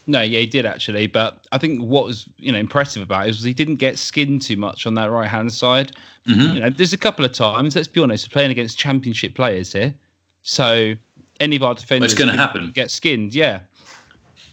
No, 0.09 0.21
yeah, 0.21 0.39
he 0.39 0.45
did 0.45 0.65
actually. 0.65 1.07
But 1.07 1.45
I 1.51 1.57
think 1.57 1.83
what 1.83 2.05
was 2.05 2.29
you 2.37 2.49
know 2.49 2.59
impressive 2.59 3.03
about 3.03 3.25
it 3.25 3.27
was 3.27 3.43
he 3.43 3.53
didn't 3.53 3.75
get 3.75 3.99
skinned 3.99 4.41
too 4.41 4.55
much 4.55 4.87
on 4.87 4.93
that 4.93 5.07
right 5.07 5.27
hand 5.27 5.51
side. 5.51 5.91
Mm-hmm. 6.25 6.55
You 6.55 6.59
know, 6.61 6.69
there's 6.69 6.93
a 6.93 6.97
couple 6.97 7.25
of 7.25 7.33
times. 7.33 7.75
Let's 7.75 7.89
be 7.89 8.01
honest, 8.01 8.29
we're 8.29 8.31
playing 8.31 8.51
against 8.51 8.79
championship 8.79 9.35
players 9.35 9.73
here, 9.73 9.93
so 10.43 10.93
any 11.41 11.57
of 11.57 11.63
our 11.63 11.75
defenders 11.75 12.13
well, 12.13 12.25
going 12.25 12.37
to 12.37 12.41
happen 12.41 12.71
get 12.71 12.89
skinned. 12.89 13.35
Yeah, 13.35 13.63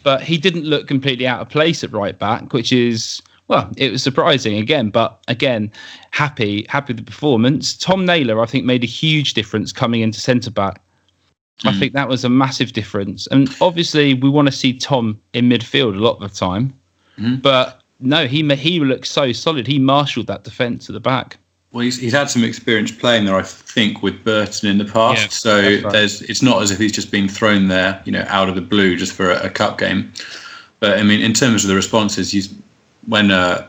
but 0.02 0.22
he 0.22 0.38
didn't 0.38 0.64
look 0.64 0.88
completely 0.88 1.28
out 1.28 1.40
of 1.40 1.48
place 1.50 1.84
at 1.84 1.92
right 1.92 2.18
back, 2.18 2.52
which 2.52 2.72
is 2.72 3.22
well, 3.48 3.70
it 3.76 3.92
was 3.92 4.02
surprising 4.02 4.56
again, 4.56 4.90
but 4.90 5.22
again, 5.28 5.70
happy 6.12 6.66
happy 6.68 6.92
with 6.92 7.04
the 7.04 7.10
performance. 7.10 7.76
Tom 7.76 8.06
Naylor, 8.06 8.40
I 8.40 8.46
think, 8.46 8.64
made 8.64 8.82
a 8.82 8.86
huge 8.86 9.34
difference 9.34 9.72
coming 9.72 10.00
into 10.00 10.20
centre 10.20 10.50
back. 10.50 10.80
Mm. 11.60 11.68
I 11.68 11.72
hmm. 11.72 11.78
think 11.78 11.92
that 11.92 12.08
was 12.08 12.24
a 12.24 12.28
massive 12.28 12.72
difference. 12.72 13.26
And 13.28 13.54
obviously, 13.60 14.14
we 14.14 14.28
want 14.28 14.46
to 14.46 14.52
see 14.52 14.76
Tom 14.76 15.20
in 15.34 15.48
midfield 15.48 15.96
a 15.96 16.00
lot 16.00 16.22
of 16.22 16.32
the 16.32 16.36
time. 16.36 16.72
Mm. 17.18 17.42
But 17.42 17.82
no, 18.00 18.26
he 18.26 18.42
he 18.56 18.80
looked 18.80 19.06
so 19.06 19.32
solid. 19.32 19.66
He 19.66 19.78
marshalled 19.78 20.26
that 20.28 20.44
defence 20.44 20.88
at 20.88 20.94
the 20.94 21.00
back. 21.00 21.36
Well, 21.72 21.82
he's, 21.82 21.98
he's 21.98 22.12
had 22.12 22.30
some 22.30 22.44
experience 22.44 22.92
playing 22.92 23.24
there, 23.24 23.34
I 23.34 23.42
think, 23.42 24.00
with 24.00 24.22
Burton 24.22 24.68
in 24.68 24.78
the 24.78 24.84
past. 24.84 25.22
Yeah, 25.22 25.28
so 25.28 25.60
right. 25.60 25.92
there's 25.92 26.22
it's 26.22 26.40
not 26.40 26.62
as 26.62 26.70
if 26.70 26.78
he's 26.78 26.92
just 26.92 27.10
been 27.10 27.28
thrown 27.28 27.66
there, 27.66 28.00
you 28.04 28.12
know, 28.12 28.24
out 28.28 28.48
of 28.48 28.54
the 28.54 28.60
blue 28.60 28.96
just 28.96 29.12
for 29.12 29.30
a, 29.30 29.46
a 29.46 29.50
cup 29.50 29.78
game. 29.78 30.12
But 30.78 30.98
I 30.98 31.02
mean, 31.02 31.20
in 31.20 31.32
terms 31.32 31.64
of 31.64 31.68
the 31.68 31.74
responses, 31.74 32.30
he's 32.30 32.54
when 33.06 33.30
uh, 33.30 33.68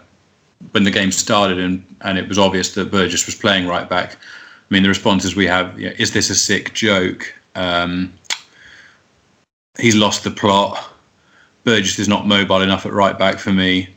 when 0.72 0.84
the 0.84 0.92
game 0.92 1.12
started 1.12 1.60
and 1.60 1.84
and 2.02 2.18
it 2.18 2.28
was 2.28 2.38
obvious 2.38 2.74
that 2.76 2.92
Burgess 2.92 3.26
was 3.26 3.36
playing 3.36 3.68
right 3.68 3.88
back. 3.90 4.14
I 4.16 4.74
mean, 4.74 4.84
the 4.84 4.90
responses 4.90 5.36
we 5.36 5.46
have: 5.48 5.80
you 5.80 5.90
know, 5.90 5.96
is 5.98 6.12
this 6.12 6.30
a 6.30 6.36
sick 6.36 6.74
joke? 6.74 7.34
Um, 7.56 8.14
he's 9.78 9.96
lost 9.96 10.24
the 10.24 10.32
plot. 10.32 10.92
Burgess 11.64 12.00
is 12.00 12.08
not 12.08 12.28
mobile 12.28 12.62
enough 12.62 12.86
at 12.86 12.94
right 12.94 13.18
back 13.18 13.40
for 13.40 13.52
me. 13.52 13.90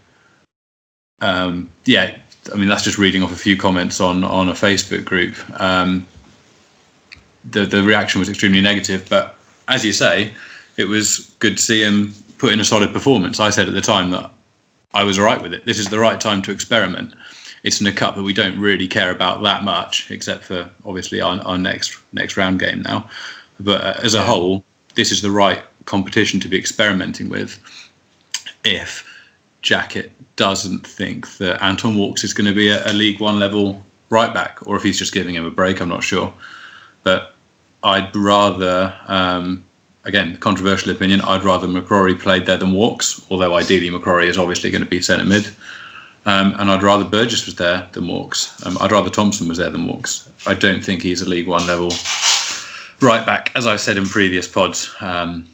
Um, 1.20 1.68
yeah, 1.84 2.16
I 2.52 2.56
mean 2.56 2.68
that's 2.68 2.84
just 2.84 2.98
reading 2.98 3.22
off 3.22 3.32
a 3.32 3.36
few 3.36 3.56
comments 3.56 4.00
on 4.00 4.24
on 4.24 4.48
a 4.48 4.52
Facebook 4.52 5.04
group. 5.04 5.34
Um, 5.60 6.06
the 7.44 7.64
the 7.66 7.82
reaction 7.82 8.18
was 8.20 8.28
extremely 8.28 8.60
negative, 8.60 9.06
but 9.08 9.36
as 9.68 9.84
you 9.84 9.92
say, 9.92 10.32
it 10.76 10.84
was 10.84 11.34
good 11.38 11.56
to 11.56 11.62
see 11.62 11.82
him 11.82 12.14
put 12.38 12.52
in 12.52 12.60
a 12.60 12.64
solid 12.64 12.92
performance. 12.92 13.40
I 13.40 13.50
said 13.50 13.68
at 13.68 13.74
the 13.74 13.80
time 13.80 14.10
that 14.10 14.30
I 14.94 15.04
was 15.04 15.18
all 15.18 15.24
right 15.24 15.40
with 15.40 15.52
it. 15.52 15.64
This 15.64 15.78
is 15.78 15.88
the 15.88 15.98
right 15.98 16.20
time 16.20 16.42
to 16.42 16.50
experiment 16.50 17.14
it's 17.62 17.80
in 17.80 17.86
a 17.86 17.92
cup 17.92 18.14
that 18.16 18.22
we 18.22 18.32
don't 18.32 18.58
really 18.58 18.86
care 18.86 19.10
about 19.10 19.42
that 19.42 19.64
much, 19.64 20.10
except 20.10 20.44
for 20.44 20.70
obviously 20.84 21.20
our, 21.20 21.40
our 21.42 21.58
next 21.58 21.98
next 22.12 22.36
round 22.36 22.60
game 22.60 22.82
now. 22.82 23.08
But 23.60 23.80
uh, 23.80 24.00
as 24.02 24.14
a 24.14 24.22
whole, 24.22 24.64
this 24.94 25.10
is 25.10 25.22
the 25.22 25.30
right 25.30 25.62
competition 25.84 26.40
to 26.40 26.48
be 26.48 26.58
experimenting 26.58 27.28
with. 27.28 27.58
If 28.64 29.04
Jackett 29.62 30.10
doesn't 30.36 30.86
think 30.86 31.38
that 31.38 31.62
Anton 31.62 31.96
Walkes 31.96 32.24
is 32.24 32.32
going 32.32 32.46
to 32.46 32.54
be 32.54 32.68
a, 32.68 32.86
a 32.90 32.92
League 32.92 33.20
One 33.20 33.38
level 33.38 33.84
right 34.10 34.32
back, 34.32 34.66
or 34.66 34.76
if 34.76 34.82
he's 34.82 34.98
just 34.98 35.12
giving 35.12 35.34
him 35.34 35.44
a 35.44 35.50
break, 35.50 35.80
I'm 35.80 35.88
not 35.88 36.04
sure. 36.04 36.32
But 37.02 37.34
I'd 37.82 38.14
rather, 38.14 38.94
um, 39.06 39.64
again, 40.08 40.38
controversial 40.38 40.90
opinion, 40.90 41.20
I'd 41.20 41.44
rather 41.44 41.68
McCrorie 41.68 42.18
played 42.18 42.46
there 42.46 42.56
than 42.56 42.72
Walkes, 42.72 43.24
although 43.30 43.54
ideally 43.54 43.90
McCrorie 43.90 44.26
is 44.26 44.38
obviously 44.38 44.70
going 44.70 44.82
to 44.82 44.88
be 44.88 45.02
centre 45.02 45.24
mid. 45.24 45.46
Um, 46.26 46.54
and 46.58 46.70
I'd 46.70 46.82
rather 46.82 47.04
Burgess 47.04 47.46
was 47.46 47.54
there 47.54 47.88
than 47.92 48.08
Walkes. 48.08 48.66
Um, 48.66 48.76
I'd 48.80 48.90
rather 48.90 49.10
Thompson 49.10 49.46
was 49.46 49.58
there 49.58 49.70
than 49.70 49.86
Walkes. 49.86 50.28
I 50.46 50.54
don't 50.54 50.82
think 50.84 51.02
he's 51.02 51.22
a 51.22 51.28
League 51.28 51.46
One 51.46 51.66
level 51.66 51.92
right 53.00 53.24
back, 53.24 53.52
as 53.54 53.66
I've 53.66 53.80
said 53.80 53.96
in 53.96 54.06
previous 54.06 54.48
pods. 54.48 54.92
Um, 55.00 55.46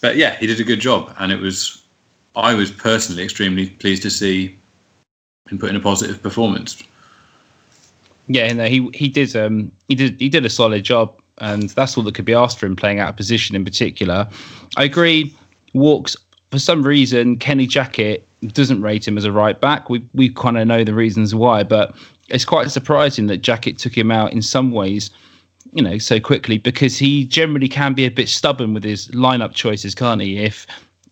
but 0.00 0.16
yeah, 0.16 0.36
he 0.36 0.46
did 0.46 0.60
a 0.60 0.64
good 0.64 0.80
job, 0.80 1.14
and 1.18 1.32
it 1.32 1.40
was. 1.40 1.82
I 2.36 2.54
was 2.54 2.70
personally 2.70 3.24
extremely 3.24 3.70
pleased 3.70 4.02
to 4.02 4.10
see 4.10 4.56
him 5.48 5.58
put 5.58 5.70
in 5.70 5.76
a 5.76 5.80
positive 5.80 6.22
performance. 6.22 6.80
Yeah, 8.28 8.52
no, 8.52 8.66
he 8.66 8.88
he 8.94 9.08
did 9.08 9.34
um 9.34 9.72
he 9.88 9.96
did 9.96 10.20
he 10.20 10.28
did 10.28 10.46
a 10.46 10.50
solid 10.50 10.84
job, 10.84 11.19
and 11.40 11.70
that's 11.70 11.96
all 11.96 12.04
that 12.04 12.14
could 12.14 12.24
be 12.24 12.34
asked 12.34 12.58
for 12.58 12.66
him 12.66 12.76
playing 12.76 13.00
out 13.00 13.08
of 13.08 13.16
position 13.16 13.56
in 13.56 13.64
particular. 13.64 14.28
I 14.76 14.84
agree. 14.84 15.34
Walkes 15.74 16.16
for 16.50 16.58
some 16.58 16.82
reason 16.82 17.36
Kenny 17.36 17.66
Jackett 17.66 18.22
doesn't 18.48 18.82
rate 18.82 19.06
him 19.06 19.16
as 19.18 19.24
a 19.24 19.32
right 19.32 19.60
back. 19.60 19.88
We 19.88 20.06
we 20.14 20.30
kind 20.30 20.58
of 20.58 20.66
know 20.66 20.84
the 20.84 20.94
reasons 20.94 21.34
why, 21.34 21.62
but 21.62 21.94
it's 22.28 22.44
quite 22.44 22.70
surprising 22.70 23.26
that 23.26 23.42
Jackett 23.42 23.78
took 23.78 23.96
him 23.96 24.10
out 24.10 24.32
in 24.32 24.42
some 24.42 24.72
ways, 24.72 25.10
you 25.72 25.82
know, 25.82 25.98
so 25.98 26.20
quickly 26.20 26.58
because 26.58 26.98
he 26.98 27.24
generally 27.24 27.68
can 27.68 27.94
be 27.94 28.04
a 28.04 28.10
bit 28.10 28.28
stubborn 28.28 28.74
with 28.74 28.84
his 28.84 29.08
lineup 29.08 29.54
choices, 29.54 29.94
can't 29.94 30.20
he? 30.20 30.38
If 30.38 30.66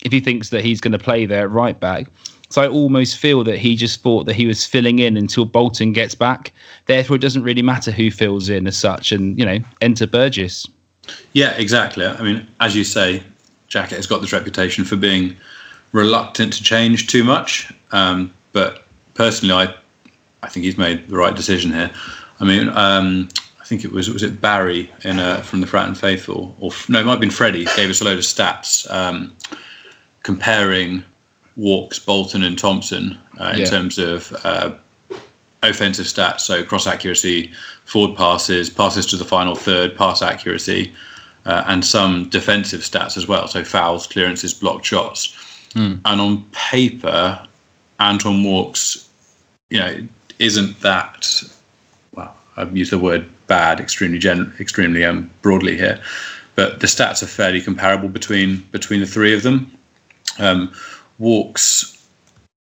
if 0.04 0.12
he 0.12 0.20
thinks 0.20 0.50
that 0.50 0.64
he's 0.64 0.80
going 0.80 0.92
to 0.92 0.98
play 0.98 1.26
there 1.26 1.44
at 1.44 1.50
right 1.50 1.78
back. 1.78 2.06
So 2.50 2.62
I 2.62 2.68
almost 2.68 3.18
feel 3.18 3.44
that 3.44 3.58
he 3.58 3.76
just 3.76 4.00
thought 4.00 4.24
that 4.24 4.34
he 4.34 4.46
was 4.46 4.64
filling 4.64 5.00
in 5.00 5.16
until 5.16 5.44
Bolton 5.44 5.92
gets 5.92 6.14
back. 6.14 6.52
Therefore, 6.88 7.16
it 7.16 7.20
doesn't 7.20 7.42
really 7.42 7.62
matter 7.62 7.90
who 7.92 8.10
fills 8.10 8.48
in 8.48 8.66
as 8.66 8.76
such, 8.76 9.12
and 9.12 9.38
you 9.38 9.44
know, 9.44 9.58
enter 9.80 10.06
Burgess. 10.06 10.66
Yeah, 11.34 11.50
exactly. 11.52 12.04
I 12.04 12.20
mean, 12.22 12.46
as 12.60 12.74
you 12.74 12.82
say, 12.82 13.22
Jackett 13.68 13.96
has 13.96 14.06
got 14.06 14.20
this 14.22 14.32
reputation 14.32 14.84
for 14.84 14.96
being 14.96 15.36
reluctant 15.92 16.52
to 16.54 16.62
change 16.62 17.06
too 17.06 17.24
much. 17.24 17.72
Um, 17.92 18.32
but 18.52 18.84
personally, 19.14 19.54
I 19.54 19.74
I 20.42 20.48
think 20.48 20.64
he's 20.64 20.78
made 20.78 21.08
the 21.08 21.16
right 21.16 21.36
decision 21.36 21.72
here. 21.72 21.90
I 22.40 22.44
mean, 22.44 22.68
um, 22.70 23.28
I 23.60 23.64
think 23.64 23.84
it 23.84 23.92
was 23.92 24.08
was 24.08 24.22
it 24.22 24.40
Barry 24.40 24.90
in 25.04 25.18
a, 25.18 25.42
from 25.42 25.60
the 25.60 25.66
Fratton 25.66 25.94
Faithful, 25.96 26.56
or 26.58 26.72
no, 26.88 27.00
it 27.00 27.04
might 27.04 27.12
have 27.12 27.20
been 27.20 27.30
Freddie. 27.30 27.66
Gave 27.76 27.90
us 27.90 28.00
a 28.00 28.04
load 28.04 28.16
of 28.18 28.24
stats 28.24 28.90
um, 28.90 29.36
comparing 30.22 31.04
Walkes, 31.56 31.98
Bolton, 31.98 32.42
and 32.44 32.58
Thompson 32.58 33.18
uh, 33.38 33.52
in 33.54 33.60
Yeah. 33.60 33.64
terms 33.66 33.98
of 33.98 34.32
uh, 34.44 34.72
offensive 35.62 36.06
stats. 36.06 36.40
So 36.40 36.62
cross 36.64 36.86
accuracy, 36.86 37.52
forward 37.84 38.16
passes, 38.16 38.70
passes 38.70 39.06
to 39.06 39.16
the 39.16 39.24
final 39.24 39.54
third, 39.54 39.96
pass 39.96 40.22
accuracy, 40.22 40.92
uh, 41.46 41.64
and 41.66 41.84
some 41.84 42.28
defensive 42.28 42.80
stats 42.80 43.16
as 43.16 43.26
well. 43.26 43.48
So 43.48 43.64
fouls, 43.64 44.06
clearances, 44.06 44.54
blocked 44.54 44.86
shots. 44.86 45.36
And 46.04 46.20
on 46.20 46.44
paper, 46.52 47.46
Anton 48.00 48.42
Walkes, 48.44 49.08
you 49.70 49.78
know, 49.78 50.06
isn't 50.38 50.80
that 50.80 51.42
well? 52.14 52.36
I've 52.56 52.76
used 52.76 52.92
the 52.92 52.98
word 52.98 53.28
bad 53.46 53.80
extremely 53.80 54.18
gen- 54.18 54.52
extremely 54.60 55.04
um, 55.04 55.30
broadly 55.42 55.76
here, 55.76 56.00
but 56.54 56.80
the 56.80 56.86
stats 56.86 57.22
are 57.22 57.26
fairly 57.26 57.60
comparable 57.60 58.08
between 58.08 58.58
between 58.70 59.00
the 59.00 59.06
three 59.06 59.34
of 59.34 59.42
them. 59.42 59.76
Um, 60.38 60.72
Walkes 61.18 62.06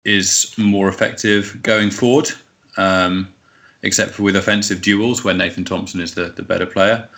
is 0.04 0.54
more 0.56 0.88
effective 0.88 1.60
going 1.62 1.90
forward, 1.90 2.30
um, 2.76 3.32
except 3.82 4.12
for 4.12 4.22
with 4.22 4.36
offensive 4.36 4.82
duels 4.82 5.24
where 5.24 5.34
Nathan 5.34 5.64
Thompson 5.64 6.00
is 6.00 6.14
the, 6.14 6.30
the 6.30 6.42
better 6.42 6.66
player. 6.66 7.08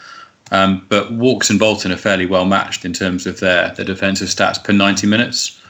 Um, 0.50 0.86
but 0.88 1.12
Walkes 1.12 1.50
and 1.50 1.58
Bolton 1.58 1.92
are 1.92 1.96
fairly 1.96 2.26
well 2.26 2.44
matched 2.44 2.84
in 2.84 2.92
terms 2.92 3.26
of 3.26 3.40
their, 3.40 3.74
their 3.74 3.84
defensive 3.84 4.28
stats 4.28 4.62
per 4.62 4.72
90 4.72 5.06
minutes. 5.06 5.62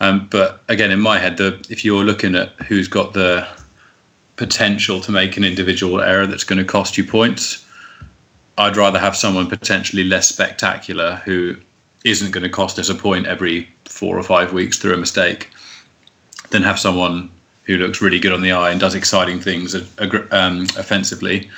Um, 0.00 0.28
but 0.30 0.62
again, 0.68 0.90
in 0.90 1.00
my 1.00 1.18
head, 1.18 1.38
the, 1.38 1.64
if 1.70 1.84
you're 1.84 2.04
looking 2.04 2.34
at 2.34 2.52
who's 2.62 2.88
got 2.88 3.14
the 3.14 3.48
potential 4.36 5.00
to 5.00 5.10
make 5.10 5.36
an 5.36 5.44
individual 5.44 6.00
error 6.00 6.26
that's 6.26 6.44
going 6.44 6.58
to 6.58 6.64
cost 6.64 6.96
you 6.96 7.04
points, 7.04 7.66
I'd 8.58 8.76
rather 8.76 8.98
have 8.98 9.16
someone 9.16 9.48
potentially 9.48 10.04
less 10.04 10.28
spectacular 10.28 11.16
who 11.24 11.56
isn't 12.04 12.30
going 12.30 12.44
to 12.44 12.48
cost 12.48 12.78
us 12.78 12.88
a 12.88 12.94
point 12.94 13.26
every 13.26 13.68
four 13.84 14.18
or 14.18 14.22
five 14.22 14.52
weeks 14.52 14.78
through 14.78 14.94
a 14.94 14.96
mistake 14.96 15.50
than 16.50 16.62
have 16.62 16.78
someone 16.78 17.30
who 17.68 17.76
looks 17.76 18.02
really 18.02 18.18
good 18.18 18.32
on 18.32 18.40
the 18.40 18.50
eye 18.50 18.70
and 18.72 18.80
does 18.80 18.96
exciting 18.96 19.38
things 19.38 19.76
um, 20.32 20.62
offensively, 20.76 21.48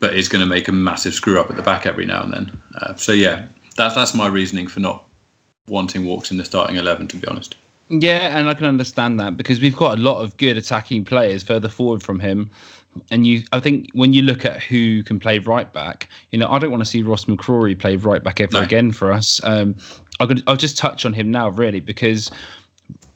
but 0.00 0.16
is 0.16 0.28
going 0.28 0.40
to 0.40 0.46
make 0.48 0.66
a 0.66 0.72
massive 0.72 1.14
screw 1.14 1.38
up 1.38 1.48
at 1.50 1.56
the 1.56 1.62
back 1.62 1.86
every 1.86 2.06
now 2.06 2.22
and 2.24 2.32
then. 2.32 2.62
Uh, 2.76 2.94
so 2.96 3.12
yeah, 3.12 3.46
that's 3.76 3.94
that's 3.94 4.14
my 4.14 4.26
reasoning 4.26 4.66
for 4.66 4.80
not 4.80 5.04
wanting 5.68 6.04
Walkes 6.04 6.32
in 6.32 6.38
the 6.38 6.44
starting 6.44 6.76
eleven. 6.76 7.06
To 7.06 7.16
be 7.16 7.28
honest. 7.28 7.54
Yeah, 7.88 8.38
and 8.38 8.48
I 8.48 8.54
can 8.54 8.64
understand 8.64 9.20
that 9.20 9.36
because 9.36 9.60
we've 9.60 9.76
got 9.76 9.98
a 9.98 10.00
lot 10.00 10.22
of 10.22 10.34
good 10.38 10.56
attacking 10.56 11.04
players 11.04 11.42
further 11.42 11.68
forward 11.68 12.02
from 12.02 12.18
him. 12.18 12.50
And 13.10 13.26
you, 13.26 13.42
I 13.52 13.60
think, 13.60 13.88
when 13.92 14.14
you 14.14 14.22
look 14.22 14.44
at 14.46 14.62
who 14.62 15.02
can 15.02 15.18
play 15.18 15.38
right 15.40 15.70
back, 15.70 16.08
you 16.30 16.38
know, 16.38 16.48
I 16.48 16.58
don't 16.58 16.70
want 16.70 16.82
to 16.82 16.88
see 16.88 17.02
Ross 17.02 17.26
McCrorie 17.26 17.78
play 17.78 17.96
right 17.96 18.22
back 18.22 18.40
ever 18.40 18.52
No. 18.52 18.62
again 18.62 18.92
for 18.92 19.12
us. 19.12 19.42
Um, 19.44 19.76
I'll, 20.20 20.26
go- 20.26 20.42
I'll 20.46 20.56
just 20.56 20.78
touch 20.78 21.04
on 21.04 21.12
him 21.12 21.30
now, 21.30 21.48
really, 21.50 21.80
because 21.80 22.30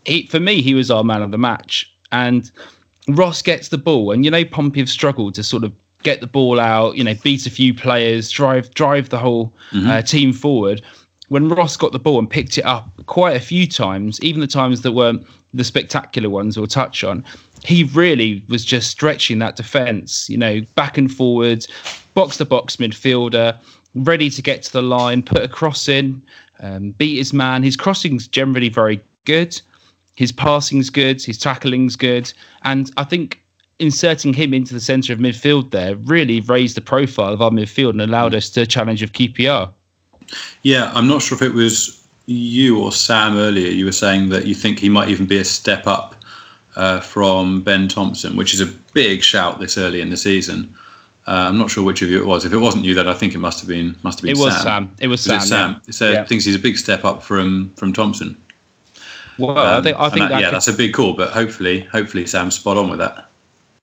he, 0.05 0.27
for 0.27 0.41
me, 0.41 0.61
he 0.63 0.75
was 0.75 0.91
our 0.91 1.05
man 1.05 1.23
of 1.23 1.31
the 1.31 1.39
match. 1.39 1.91
And 2.13 2.51
Ross 3.09 3.43
gets 3.43 3.69
the 3.69 3.79
ball, 3.79 4.13
and 4.13 4.25
you 4.25 4.31
know, 4.31 4.45
Pompey 4.45 4.81
have 4.81 4.89
struggled 4.89 5.35
to 5.35 5.43
sort 5.43 5.65
of 5.65 5.73
get 6.03 6.21
the 6.21 6.27
ball 6.27 6.61
out, 6.61 6.97
you 6.97 7.05
know, 7.05 7.15
beat 7.23 7.47
a 7.47 7.51
few 7.51 7.75
players, 7.75 8.31
drive 8.31 8.71
drive 8.75 9.09
the 9.09 9.19
whole 9.19 9.53
uh, 9.89 10.03
team 10.03 10.33
forward. 10.33 10.83
When 11.29 11.49
Ross 11.49 11.77
got 11.77 11.91
the 11.91 11.99
ball 11.99 12.21
and 12.21 12.31
picked 12.31 12.57
it 12.57 12.65
up 12.65 12.89
quite 13.07 13.35
a 13.35 13.41
few 13.41 13.67
times, 13.67 14.23
even 14.23 14.41
the 14.41 14.47
times 14.47 14.83
that 14.83 14.93
weren't 14.93 15.27
the 15.53 15.65
spectacular 15.65 16.31
ones 16.31 16.57
we'll 16.57 16.69
touch 16.69 17.03
on, 17.03 17.25
he 17.65 17.85
really 17.85 18.45
was 18.49 18.65
just 18.65 18.91
stretching 18.91 19.41
that 19.41 19.57
defence, 19.57 20.31
you 20.31 20.37
know, 20.37 20.61
back 20.77 20.97
and 20.97 21.13
forwards, 21.13 21.67
box 22.15 22.37
to 22.37 22.45
box 22.45 22.77
midfielder, 22.77 23.59
ready 23.97 24.31
to 24.31 24.43
get 24.43 24.63
to 24.63 24.73
the 24.73 24.83
line, 24.83 25.23
put 25.23 25.43
a 25.43 25.49
cross 25.49 25.89
in, 25.89 26.23
um, 26.61 26.93
beat 26.93 27.17
his 27.17 27.33
man. 27.33 27.65
His 27.65 27.77
crossing's 27.77 28.29
generally 28.29 28.69
very 28.69 29.03
good. 29.25 29.61
His 30.17 30.33
passing's 30.33 30.91
good, 30.91 31.23
his 31.23 31.39
tackling's 31.39 31.95
good, 31.95 32.33
and 32.63 32.91
I 32.97 33.05
think 33.05 33.43
inserting 33.79 34.33
him 34.33 34.55
into 34.55 34.73
the 34.73 34.81
centre 34.81 35.13
of 35.13 35.19
midfield 35.19 35.71
there 35.71 35.97
really 35.97 36.41
raised 36.41 36.77
the 36.77 36.81
profile 36.81 37.33
of 37.33 37.43
our 37.43 37.51
midfield 37.51 37.91
and 37.91 38.01
allowed 38.01 38.35
us 38.35 38.49
to 38.51 38.67
challenge 38.67 39.03
of 39.03 39.13
QPR. 39.13 39.71
Yeah, 40.63 40.91
I'm 40.95 41.07
not 41.07 41.21
sure 41.23 41.37
if 41.37 41.43
it 41.43 41.53
was 41.53 42.03
you 42.25 42.83
or 42.83 42.91
Sam 42.93 43.37
earlier. 43.37 43.69
You 43.69 43.85
were 43.85 43.93
saying 43.93 44.31
that 44.31 44.47
you 44.47 44.55
think 44.55 44.79
he 44.79 44.89
might 44.89 45.09
even 45.11 45.27
be 45.27 45.37
a 45.39 45.45
step 45.45 45.87
up 45.87 46.17
uh, 46.77 47.01
from 47.01 47.63
Ben 47.63 47.87
Thompson, 47.87 48.37
which 48.37 48.55
is 48.55 48.61
a 48.61 48.67
big 48.95 49.23
shout 49.23 49.61
this 49.61 49.77
early 49.79 50.01
in 50.01 50.11
the 50.11 50.17
season. 50.17 50.75
Uh, 51.27 51.49
I'm 51.49 51.59
not 51.59 51.71
sure 51.71 51.85
which 51.85 52.03
of 52.03 52.09
you 52.09 52.21
it 52.23 52.27
was. 52.27 52.45
If 52.45 52.53
it 52.53 52.59
wasn't 52.59 52.85
you, 52.85 52.95
then 52.95 53.09
I 53.09 53.15
think 53.15 53.35
it 53.35 53.39
must 53.39 53.61
have 53.61 53.69
been 53.69 53.97
must 54.03 54.21
have 54.21 54.23
been 54.23 54.37
It 54.37 54.39
was 54.39 54.55
Sam. 54.55 54.63
Sam. 54.63 54.97
It 55.01 55.09
was 55.09 55.27
Was 55.27 55.49
Sam. 55.49 55.77
it 55.77 55.85
Sam? 55.85 55.93
So 55.93 56.11
Yeah. 56.13 56.25
thinks 56.25 56.45
he's 56.45 56.55
a 56.55 56.59
big 56.61 56.79
step 56.79 57.05
up 57.05 57.23
from 57.23 57.73
from 57.77 57.93
Thompson. 57.93 58.37
Well, 59.39 59.57
I 59.59 59.77
Um, 59.77 59.83
think 59.83 59.97
I 59.99 60.09
think 60.09 60.21
that- 60.21 60.29
that 60.31 60.41
yeah, 60.41 60.47
could- 60.49 60.55
that's 60.55 60.69
a 60.69 60.73
big 60.73 60.93
call. 60.95 61.13
But 61.15 61.31
hopefully, 61.31 61.81
hopefully 61.93 62.27
Sam's 62.27 62.55
spot 62.55 62.77
on 62.77 62.89
with 62.91 62.99
that. 62.99 63.29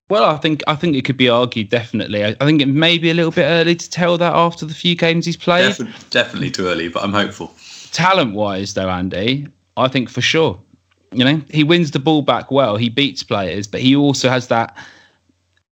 Well, 0.09 0.25
I 0.25 0.37
think 0.37 0.61
I 0.67 0.75
think 0.75 0.95
it 0.95 1.05
could 1.05 1.17
be 1.17 1.29
argued 1.29 1.69
definitely. 1.69 2.23
I, 2.25 2.35
I 2.41 2.45
think 2.45 2.61
it 2.61 2.67
may 2.67 2.97
be 2.97 3.09
a 3.09 3.13
little 3.13 3.31
bit 3.31 3.45
early 3.45 3.75
to 3.75 3.89
tell 3.89 4.17
that 4.17 4.33
after 4.35 4.65
the 4.65 4.73
few 4.73 4.95
games 4.95 5.25
he's 5.25 5.37
played. 5.37 5.69
Defi- 5.77 5.87
definitely 6.09 6.51
too 6.51 6.67
early, 6.67 6.87
but 6.89 7.03
I'm 7.03 7.13
hopeful. 7.13 7.53
Talent 7.91 8.33
wise, 8.33 8.73
though, 8.73 8.89
Andy, 8.89 9.47
I 9.77 9.87
think 9.87 10.09
for 10.09 10.21
sure. 10.21 10.59
You 11.13 11.23
know, 11.23 11.41
he 11.51 11.63
wins 11.63 11.91
the 11.91 11.99
ball 11.99 12.21
back 12.23 12.49
well. 12.51 12.75
He 12.75 12.89
beats 12.89 13.21
players, 13.23 13.67
but 13.67 13.79
he 13.81 13.95
also 13.95 14.29
has 14.29 14.47
that 14.47 14.75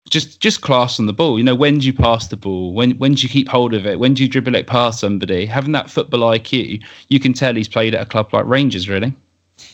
just 0.09 0.39
just 0.39 0.61
class 0.61 0.99
on 0.99 1.07
the 1.07 1.13
ball. 1.13 1.37
You 1.37 1.43
know, 1.43 1.55
when 1.55 1.79
do 1.79 1.85
you 1.85 1.93
pass 1.93 2.27
the 2.27 2.37
ball? 2.37 2.73
When 2.73 2.91
when 2.91 3.15
do 3.15 3.23
you 3.23 3.29
keep 3.29 3.47
hold 3.49 3.73
of 3.73 3.85
it? 3.85 3.99
When 3.99 4.13
do 4.13 4.23
you 4.23 4.29
dribble 4.29 4.55
it 4.55 4.65
past 4.67 4.99
somebody? 4.99 5.45
Having 5.45 5.73
that 5.73 5.89
football 5.89 6.21
IQ, 6.21 6.81
you 7.09 7.19
can 7.19 7.33
tell 7.33 7.53
he's 7.53 7.67
played 7.67 7.93
at 7.95 8.01
a 8.01 8.05
club 8.05 8.33
like 8.33 8.45
Rangers, 8.45 8.87
really. 8.89 9.13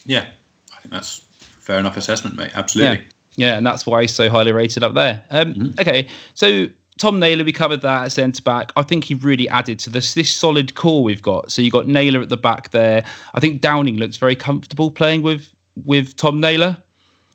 Yeah, 0.05 0.29
I 0.73 0.79
think 0.79 0.91
that's 0.91 1.19
fair 1.37 1.79
enough 1.79 1.97
assessment, 1.97 2.35
mate. 2.35 2.51
Absolutely. 2.53 3.05
Yeah, 3.35 3.47
yeah, 3.47 3.57
and 3.57 3.65
that's 3.65 3.85
why 3.85 4.01
he's 4.01 4.13
so 4.13 4.29
highly 4.29 4.51
rated 4.51 4.83
up 4.83 4.93
there. 4.93 5.23
Um, 5.29 5.73
Okay, 5.79 6.07
so 6.33 6.67
Tom 6.97 7.19
Naylor, 7.19 7.43
we 7.43 7.51
covered 7.51 7.81
that 7.81 8.05
at 8.05 8.11
centre 8.11 8.43
back. 8.43 8.71
I 8.75 8.83
think 8.83 9.05
he 9.05 9.15
really 9.15 9.49
added 9.49 9.79
to 9.79 9.89
this 9.89 10.13
this 10.13 10.31
solid 10.31 10.75
core 10.75 11.03
we've 11.03 11.21
got. 11.21 11.51
So 11.51 11.61
you 11.61 11.71
got 11.71 11.87
Naylor 11.87 12.21
at 12.21 12.29
the 12.29 12.37
back 12.37 12.71
there. 12.71 13.03
I 13.33 13.39
think 13.39 13.61
Downing 13.61 13.97
looks 13.97 14.17
very 14.17 14.35
comfortable 14.35 14.91
playing 14.91 15.23
with 15.23 15.51
with 15.85 16.15
Tom 16.15 16.39
Naylor. 16.39 16.77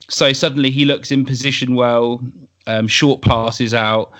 So 0.08 0.32
suddenly 0.32 0.70
he 0.70 0.84
looks 0.84 1.10
in 1.10 1.24
position 1.24 1.74
well. 1.74 2.24
Um, 2.68 2.86
short 2.86 3.22
passes 3.22 3.74
out. 3.74 4.12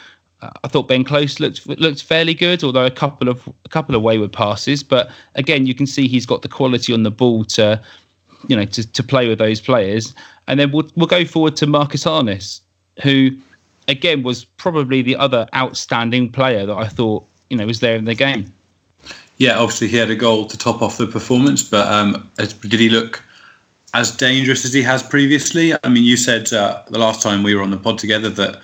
Uh, 0.43 0.51
I 0.65 0.69
thought 0.69 0.89
Ben 0.89 1.05
Close 1.05 1.39
looked 1.39 1.67
looked 1.67 2.03
fairly 2.03 2.35
good, 2.35 2.65
although 2.65 2.87
a 2.87 2.91
couple 2.91 3.29
of 3.29 3.47
a 3.65 3.69
couple 3.69 3.95
of 3.95 4.03
wayward 4.03 4.33
passes. 4.33 4.83
But 4.83 5.11
again, 5.35 5.67
you 5.67 5.75
can 5.75 5.87
see 5.87 6.09
he's 6.09 6.27
got 6.27 6.43
the 6.43 6.49
quality 6.49 6.93
on 6.93 7.05
the 7.05 7.11
ball 7.11 7.45
to 7.45 7.81
you 8.49 8.57
know, 8.57 8.65
to, 8.65 8.91
to 8.93 9.03
play 9.03 9.29
with 9.29 9.39
those 9.39 9.61
players. 9.61 10.15
And 10.49 10.59
then 10.61 10.73
we'll 10.73 10.91
we'll 10.97 11.07
go 11.07 11.25
forward 11.25 11.57
to 11.57 11.67
Marcus 11.67 12.05
Harness, 12.05 12.61
who 13.03 13.31
again 13.89 14.23
was 14.23 14.45
probably 14.45 15.03
the 15.03 15.17
other 15.17 15.47
outstanding 15.55 16.31
player 16.31 16.67
that 16.67 16.77
I 16.77 16.89
thought, 16.89 17.27
you 17.51 17.57
know, 17.57 17.67
was 17.67 17.81
there 17.81 17.97
in 17.97 18.05
the 18.05 18.15
game. 18.15 18.53
Yeah, 19.39 19.59
obviously 19.59 19.89
he 19.89 19.97
had 19.97 20.11
a 20.11 20.17
goal 20.17 20.47
to 20.47 20.57
top 20.57 20.81
off 20.81 20.97
the 20.97 21.07
performance, 21.07 21.63
but 21.63 21.87
um, 21.93 22.31
did 22.37 22.81
he 22.81 22.89
look 22.89 23.23
as 23.93 24.17
dangerous 24.17 24.65
as 24.65 24.73
he 24.73 24.83
has 24.83 25.03
previously? 25.03 25.75
I 25.85 25.89
mean, 25.89 26.05
you 26.05 26.17
said 26.17 26.53
uh, 26.53 26.83
the 26.89 26.99
last 26.99 27.23
time 27.23 27.43
we 27.43 27.55
were 27.55 27.63
on 27.63 27.71
the 27.71 27.77
pod 27.77 27.99
together 27.99 28.31
that 28.31 28.63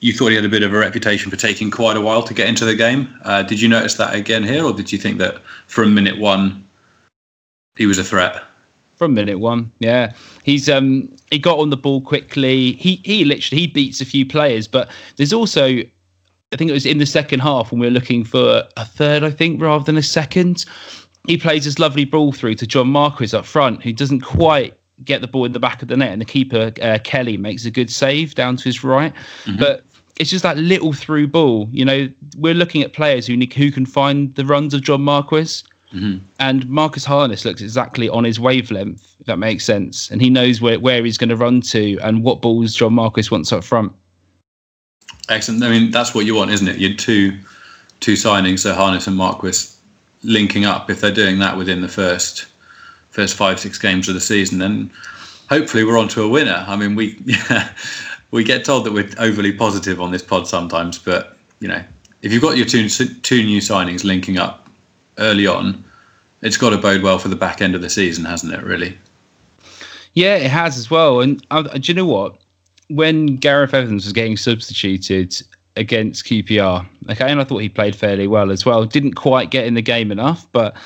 you 0.00 0.12
thought 0.12 0.28
he 0.28 0.34
had 0.34 0.44
a 0.44 0.50
bit 0.50 0.62
of 0.62 0.72
a 0.74 0.78
reputation 0.78 1.30
for 1.30 1.36
taking 1.36 1.70
quite 1.70 1.96
a 1.96 2.00
while 2.00 2.22
to 2.22 2.34
get 2.34 2.48
into 2.48 2.66
the 2.66 2.74
game. 2.74 3.18
Uh, 3.22 3.42
did 3.42 3.60
you 3.60 3.68
notice 3.68 3.94
that 3.94 4.14
again 4.14 4.42
here, 4.42 4.64
or 4.64 4.74
did 4.74 4.92
you 4.92 4.98
think 4.98 5.18
that 5.18 5.42
from 5.66 5.94
minute 5.94 6.18
one 6.18 6.62
he 7.76 7.86
was 7.86 7.96
a 7.96 8.04
threat? 8.04 8.42
From 8.96 9.14
minute 9.14 9.38
one. 9.38 9.70
Yeah, 9.78 10.12
he's 10.42 10.68
um 10.68 11.14
he 11.30 11.38
got 11.38 11.58
on 11.58 11.70
the 11.70 11.76
ball 11.76 12.00
quickly. 12.00 12.72
He 12.72 13.00
he 13.04 13.24
literally 13.24 13.60
he 13.60 13.66
beats 13.66 14.00
a 14.00 14.04
few 14.04 14.26
players, 14.26 14.68
but 14.68 14.90
there's 15.16 15.32
also 15.32 15.82
I 16.52 16.56
think 16.56 16.70
it 16.70 16.74
was 16.74 16.86
in 16.86 16.98
the 16.98 17.06
second 17.06 17.40
half 17.40 17.72
when 17.72 17.80
we 17.80 17.86
were 17.86 17.92
looking 17.92 18.24
for 18.24 18.66
a 18.76 18.84
third, 18.84 19.24
I 19.24 19.30
think, 19.30 19.60
rather 19.60 19.84
than 19.84 19.96
a 19.96 20.02
second. 20.02 20.64
He 21.26 21.36
plays 21.36 21.64
this 21.64 21.78
lovely 21.78 22.04
ball 22.04 22.32
through 22.32 22.54
to 22.56 22.66
John 22.66 22.88
Marquis 22.88 23.36
up 23.36 23.46
front, 23.46 23.82
who 23.82 23.92
doesn't 23.92 24.20
quite 24.20 24.78
get 25.02 25.20
the 25.20 25.26
ball 25.26 25.46
in 25.46 25.52
the 25.52 25.58
back 25.58 25.82
of 25.82 25.88
the 25.88 25.96
net, 25.96 26.12
and 26.12 26.20
the 26.20 26.26
keeper 26.26 26.72
uh, 26.80 26.98
Kelly 27.02 27.36
makes 27.36 27.64
a 27.64 27.70
good 27.70 27.90
save 27.90 28.34
down 28.34 28.56
to 28.56 28.64
his 28.64 28.84
right. 28.84 29.12
Mm-hmm. 29.44 29.58
But 29.58 29.84
it's 30.16 30.30
just 30.30 30.42
that 30.44 30.56
little 30.56 30.92
through 30.92 31.28
ball. 31.28 31.68
You 31.72 31.84
know, 31.84 32.08
we're 32.36 32.54
looking 32.54 32.82
at 32.82 32.92
players 32.92 33.26
who 33.26 33.34
who 33.34 33.72
can 33.72 33.86
find 33.86 34.34
the 34.34 34.44
runs 34.44 34.74
of 34.74 34.82
John 34.82 35.02
Marquis. 35.02 35.62
Mm-hmm. 35.94 36.26
And 36.40 36.68
Marcus 36.68 37.04
Harness 37.04 37.44
looks 37.44 37.62
exactly 37.62 38.08
on 38.08 38.24
his 38.24 38.40
wavelength, 38.40 39.14
if 39.20 39.26
that 39.26 39.38
makes 39.38 39.64
sense. 39.64 40.10
And 40.10 40.20
he 40.20 40.28
knows 40.28 40.60
where, 40.60 40.80
where 40.80 41.04
he's 41.04 41.16
going 41.16 41.28
to 41.30 41.36
run 41.36 41.60
to 41.62 41.98
and 42.02 42.24
what 42.24 42.42
balls 42.42 42.74
John 42.74 42.94
Marquis 42.94 43.28
wants 43.30 43.52
up 43.52 43.62
front. 43.62 43.92
Excellent. 45.28 45.62
I 45.62 45.70
mean, 45.70 45.90
that's 45.90 46.14
what 46.14 46.26
you 46.26 46.34
want, 46.34 46.50
isn't 46.50 46.68
it? 46.68 46.78
You're 46.78 46.94
two 46.94 47.38
two 48.00 48.14
signings, 48.14 48.58
so 48.60 48.74
Harness 48.74 49.06
and 49.06 49.16
Marquis 49.16 49.68
linking 50.22 50.64
up. 50.64 50.90
If 50.90 51.00
they're 51.00 51.14
doing 51.14 51.38
that 51.38 51.56
within 51.56 51.80
the 51.80 51.88
first 51.88 52.46
first 53.10 53.36
five 53.36 53.60
six 53.60 53.78
games 53.78 54.08
of 54.08 54.14
the 54.14 54.20
season, 54.20 54.58
then 54.58 54.90
hopefully 55.48 55.84
we're 55.84 55.98
on 55.98 56.08
to 56.08 56.22
a 56.22 56.28
winner. 56.28 56.64
I 56.66 56.76
mean, 56.76 56.94
we 56.96 57.16
yeah, 57.24 57.72
we 58.32 58.44
get 58.44 58.64
told 58.64 58.84
that 58.84 58.92
we're 58.92 59.08
overly 59.18 59.52
positive 59.52 60.00
on 60.00 60.10
this 60.10 60.22
pod 60.22 60.48
sometimes, 60.48 60.98
but 60.98 61.38
you 61.60 61.68
know, 61.68 61.82
if 62.22 62.32
you've 62.32 62.42
got 62.42 62.56
your 62.56 62.66
two 62.66 62.88
two 62.88 63.44
new 63.44 63.60
signings 63.60 64.04
linking 64.04 64.36
up 64.36 64.63
early 65.18 65.46
on, 65.46 65.84
it's 66.42 66.56
got 66.56 66.70
to 66.70 66.78
bode 66.78 67.02
well 67.02 67.18
for 67.18 67.28
the 67.28 67.36
back 67.36 67.60
end 67.60 67.74
of 67.74 67.80
the 67.80 67.90
season, 67.90 68.24
hasn't 68.24 68.52
it? 68.52 68.62
Really. 68.62 68.96
Yeah, 70.14 70.36
it 70.36 70.50
has 70.50 70.76
as 70.76 70.90
well. 70.90 71.20
And 71.20 71.44
uh, 71.50 71.62
do 71.62 71.90
you 71.90 71.94
know 71.94 72.06
what? 72.06 72.38
When 72.88 73.36
Gareth 73.36 73.74
Evans 73.74 74.04
was 74.04 74.12
getting 74.12 74.36
substituted 74.36 75.42
against 75.76 76.24
QPR, 76.26 76.86
okay, 77.10 77.30
and 77.30 77.40
I 77.40 77.44
thought 77.44 77.58
he 77.58 77.68
played 77.68 77.96
fairly 77.96 78.26
well 78.26 78.50
as 78.50 78.64
well. 78.64 78.84
Didn't 78.84 79.14
quite 79.14 79.50
get 79.50 79.66
in 79.66 79.74
the 79.74 79.82
game 79.82 80.12
enough, 80.12 80.46
but 80.52 80.76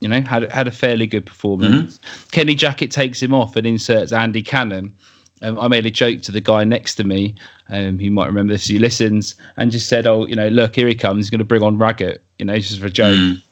you 0.00 0.08
know, 0.08 0.20
had 0.20 0.50
had 0.52 0.68
a 0.68 0.72
fairly 0.72 1.06
good 1.06 1.26
performance. 1.26 1.98
Mm-hmm. 1.98 2.30
Kenny 2.30 2.54
Jackett 2.54 2.90
takes 2.90 3.20
him 3.20 3.34
off 3.34 3.56
and 3.56 3.66
inserts 3.66 4.12
Andy 4.12 4.42
Cannon. 4.42 4.94
Um, 5.42 5.58
I 5.58 5.68
made 5.68 5.84
a 5.84 5.90
joke 5.90 6.22
to 6.22 6.32
the 6.32 6.40
guy 6.40 6.64
next 6.64 6.94
to 6.94 7.04
me, 7.04 7.34
um, 7.68 7.98
he 7.98 8.08
might 8.08 8.26
remember 8.26 8.54
this, 8.54 8.66
he 8.66 8.78
listens, 8.78 9.34
and 9.56 9.70
just 9.70 9.88
said, 9.88 10.06
"Oh, 10.06 10.26
you 10.26 10.34
know, 10.34 10.48
look, 10.48 10.74
here 10.74 10.88
he 10.88 10.94
comes. 10.94 11.26
He's 11.26 11.30
going 11.30 11.40
to 11.40 11.44
bring 11.44 11.62
on 11.62 11.76
Raggett, 11.76 12.22
you 12.38 12.46
know, 12.46 12.56
just 12.58 12.80
for 12.80 12.86
a 12.86 12.90
joke." 12.90 13.16
Mm. 13.16 13.42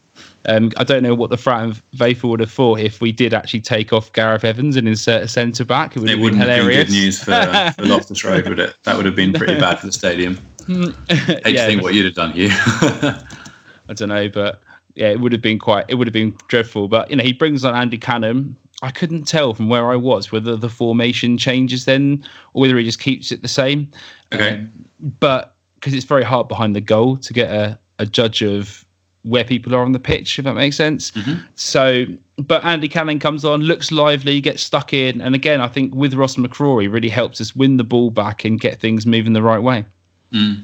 Um, 0.47 0.71
I 0.77 0.85
don't 0.85 1.03
know 1.03 1.15
what 1.15 1.31
the 1.31 1.37
Frat 1.37 1.63
and 1.63 1.83
Vafer 1.97 2.29
would 2.29 2.41
have 2.41 2.51
thought 2.51 2.79
if 2.79 3.01
we 3.01 3.13
did 3.13 3.33
actually 3.33 3.63
take 3.63 3.93
off 3.93 4.13
Gareth 4.13 4.45
Evans 4.45 4.77
and 4.77 4.87
insert 4.87 5.23
a 5.23 5.29
centre 5.29 5.65
back. 5.65 5.97
It 5.97 6.01
would 6.01 6.11
it 6.11 6.19
have 6.19 6.31
been 6.31 6.39
hilarious. 6.39 6.77
Have 6.77 6.87
been 6.87 6.87
good 6.87 6.93
news 6.93 7.23
for, 7.23 7.33
uh, 7.33 7.73
for 7.73 7.87
Loftus 7.87 8.25
Road, 8.25 8.49
would 8.49 8.59
it? 8.59 8.77
That 8.83 8.97
would 8.97 9.07
have 9.07 9.17
been 9.17 9.33
pretty 9.33 9.59
bad 9.59 9.79
for 9.79 9.87
the 9.87 9.93
stadium. 9.93 10.39
Hate 10.67 11.55
yeah, 11.55 11.67
think 11.67 11.83
what 11.83 11.95
you'd 11.95 12.05
have 12.05 12.15
done, 12.15 12.37
you. 12.37 12.49
I 12.53 13.93
don't 13.95 14.09
know, 14.09 14.29
but 14.29 14.63
yeah, 14.95 15.11
it 15.11 15.21
would 15.21 15.33
have 15.33 15.43
been 15.43 15.59
quite. 15.59 15.87
It 15.89 15.97
would 15.97 16.07
have 16.07 16.13
been 16.13 16.37
dreadful. 16.49 16.89
But 16.89 17.11
you 17.11 17.17
know, 17.17 17.25
he 17.25 17.33
brings 17.33 17.65
on 17.65 17.75
Andy 17.75 17.99
Cannon. 17.99 18.57
I 18.85 18.91
couldn't 18.91 19.25
tell 19.25 19.55
from 19.55 19.71
where 19.71 19.91
I 19.91 19.97
was 19.97 20.31
whether 20.31 20.57
the 20.57 20.69
formation 20.69 21.39
changes 21.39 21.87
then 21.87 22.23
or 22.53 22.61
whether 22.61 22.77
he 22.77 22.85
just 22.85 23.01
keeps 23.01 23.33
it 23.33 23.41
the 23.41 23.49
same. 23.49 23.91
Okay. 24.31 24.59
Um, 24.59 24.89
but 25.19 25.57
because 25.77 25.95
it's 25.95 26.05
very 26.05 26.23
hard 26.23 26.49
behind 26.49 26.77
the 26.77 26.83
goal 26.83 27.17
to 27.17 27.33
get 27.33 27.51
a, 27.51 27.79
a 27.99 28.05
judge 28.05 28.43
of 28.43 28.87
where 29.23 29.43
people 29.43 29.75
are 29.75 29.83
on 29.83 29.93
the 29.93 29.99
pitch, 29.99 30.39
if 30.39 30.45
that 30.45 30.53
makes 30.53 30.77
sense. 30.77 31.13
Mm-hmm. 31.13 31.47
So, 31.55 32.05
but 32.37 32.63
Andy 32.63 32.89
Cannon 32.89 33.19
comes 33.19 33.43
on, 33.43 33.63
looks 33.63 33.91
lively, 33.91 34.39
gets 34.43 34.63
stuck 34.63 34.93
in, 34.93 35.23
and 35.23 35.35
again, 35.35 35.63
I 35.63 35.69
think 35.69 35.95
with 35.95 36.13
Ross 36.13 36.37
McCrorie 36.37 36.93
really 36.93 37.09
helps 37.09 37.41
us 37.41 37.57
win 37.57 37.79
the 37.79 37.85
ball 37.85 38.11
back 38.11 38.45
and 38.45 38.61
get 38.61 38.81
things 38.81 39.07
moving 39.07 39.33
the 39.33 39.43
right 39.43 39.61
way. 39.61 39.87
Mm. 40.31 40.63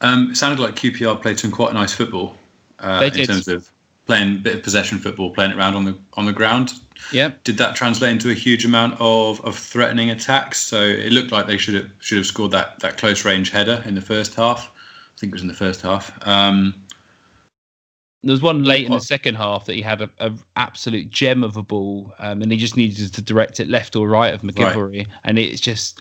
Um, 0.00 0.30
it 0.30 0.36
sounded 0.36 0.62
like 0.62 0.76
QPR 0.76 1.20
played 1.20 1.38
some 1.38 1.50
quite 1.50 1.74
nice 1.74 1.92
football 1.92 2.38
uh, 2.78 3.10
in 3.14 3.26
terms 3.26 3.48
of 3.48 3.70
playing 4.06 4.36
a 4.36 4.38
bit 4.38 4.56
of 4.56 4.62
possession 4.62 4.98
football, 4.98 5.34
playing 5.34 5.50
it 5.50 5.58
around 5.58 5.74
on 5.74 5.84
the 5.84 5.98
on 6.14 6.24
the 6.24 6.32
ground. 6.32 6.80
Yeah. 7.12 7.32
Did 7.44 7.58
that 7.58 7.76
translate 7.76 8.12
into 8.12 8.30
a 8.30 8.34
huge 8.34 8.64
amount 8.64 8.96
of, 9.00 9.40
of 9.44 9.56
threatening 9.56 10.10
attacks? 10.10 10.58
So 10.58 10.82
it 10.82 11.12
looked 11.12 11.32
like 11.32 11.46
they 11.46 11.58
should 11.58 11.74
have 11.74 11.90
should 12.00 12.18
have 12.18 12.26
scored 12.26 12.50
that 12.52 12.80
that 12.80 12.98
close 12.98 13.24
range 13.24 13.50
header 13.50 13.82
in 13.86 13.94
the 13.94 14.02
first 14.02 14.34
half. 14.34 14.72
I 15.14 15.18
think 15.18 15.32
it 15.32 15.34
was 15.34 15.42
in 15.42 15.48
the 15.48 15.54
first 15.54 15.80
half. 15.80 16.26
Um, 16.26 16.86
there 18.22 18.32
was 18.32 18.42
one 18.42 18.64
late 18.64 18.84
in 18.84 18.92
the 18.92 19.00
second 19.00 19.36
half 19.36 19.66
that 19.66 19.74
he 19.74 19.82
had 19.82 20.02
a, 20.02 20.10
a 20.18 20.36
absolute 20.56 21.08
gem 21.08 21.44
of 21.44 21.56
a 21.56 21.62
ball, 21.62 22.12
um, 22.18 22.42
and 22.42 22.50
he 22.50 22.58
just 22.58 22.76
needed 22.76 23.12
to 23.14 23.22
direct 23.22 23.60
it 23.60 23.68
left 23.68 23.94
or 23.94 24.08
right 24.08 24.34
of 24.34 24.42
MacGillivray, 24.42 25.06
right. 25.06 25.08
and 25.22 25.38
it's 25.38 25.60
just, 25.60 26.00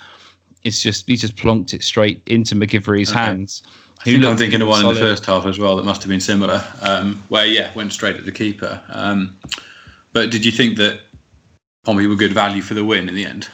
it's 0.63 0.81
just 0.81 1.05
he 1.05 1.15
just 1.15 1.35
plonked 1.35 1.75
it 1.75 1.83
straight 1.83 2.23
into 2.27 2.55
MacGillivray's 2.55 3.11
okay. 3.11 3.19
hands. 3.19 3.61
I 3.99 4.03
think 4.03 4.23
I'm 4.23 4.37
thinking 4.37 4.61
of 4.61 4.67
one 4.67 4.81
solid. 4.81 4.97
in 4.97 5.03
the 5.03 5.09
first 5.09 5.25
half 5.25 5.45
as 5.45 5.59
well 5.59 5.75
that 5.75 5.83
must 5.83 6.01
have 6.01 6.09
been 6.09 6.19
similar, 6.19 6.63
um, 6.81 7.17
where 7.29 7.45
yeah, 7.45 7.71
went 7.75 7.93
straight 7.93 8.15
at 8.15 8.25
the 8.25 8.31
keeper. 8.31 8.83
Um, 8.89 9.37
but 10.17 10.31
did 10.31 10.43
you 10.43 10.51
think 10.51 10.77
that 10.77 11.01
Pompey 11.83 12.07
were 12.07 12.15
good 12.15 12.33
value 12.33 12.63
for 12.63 12.73
the 12.73 12.83
win 12.83 13.07
in 13.07 13.13
the 13.13 13.23
end? 13.23 13.47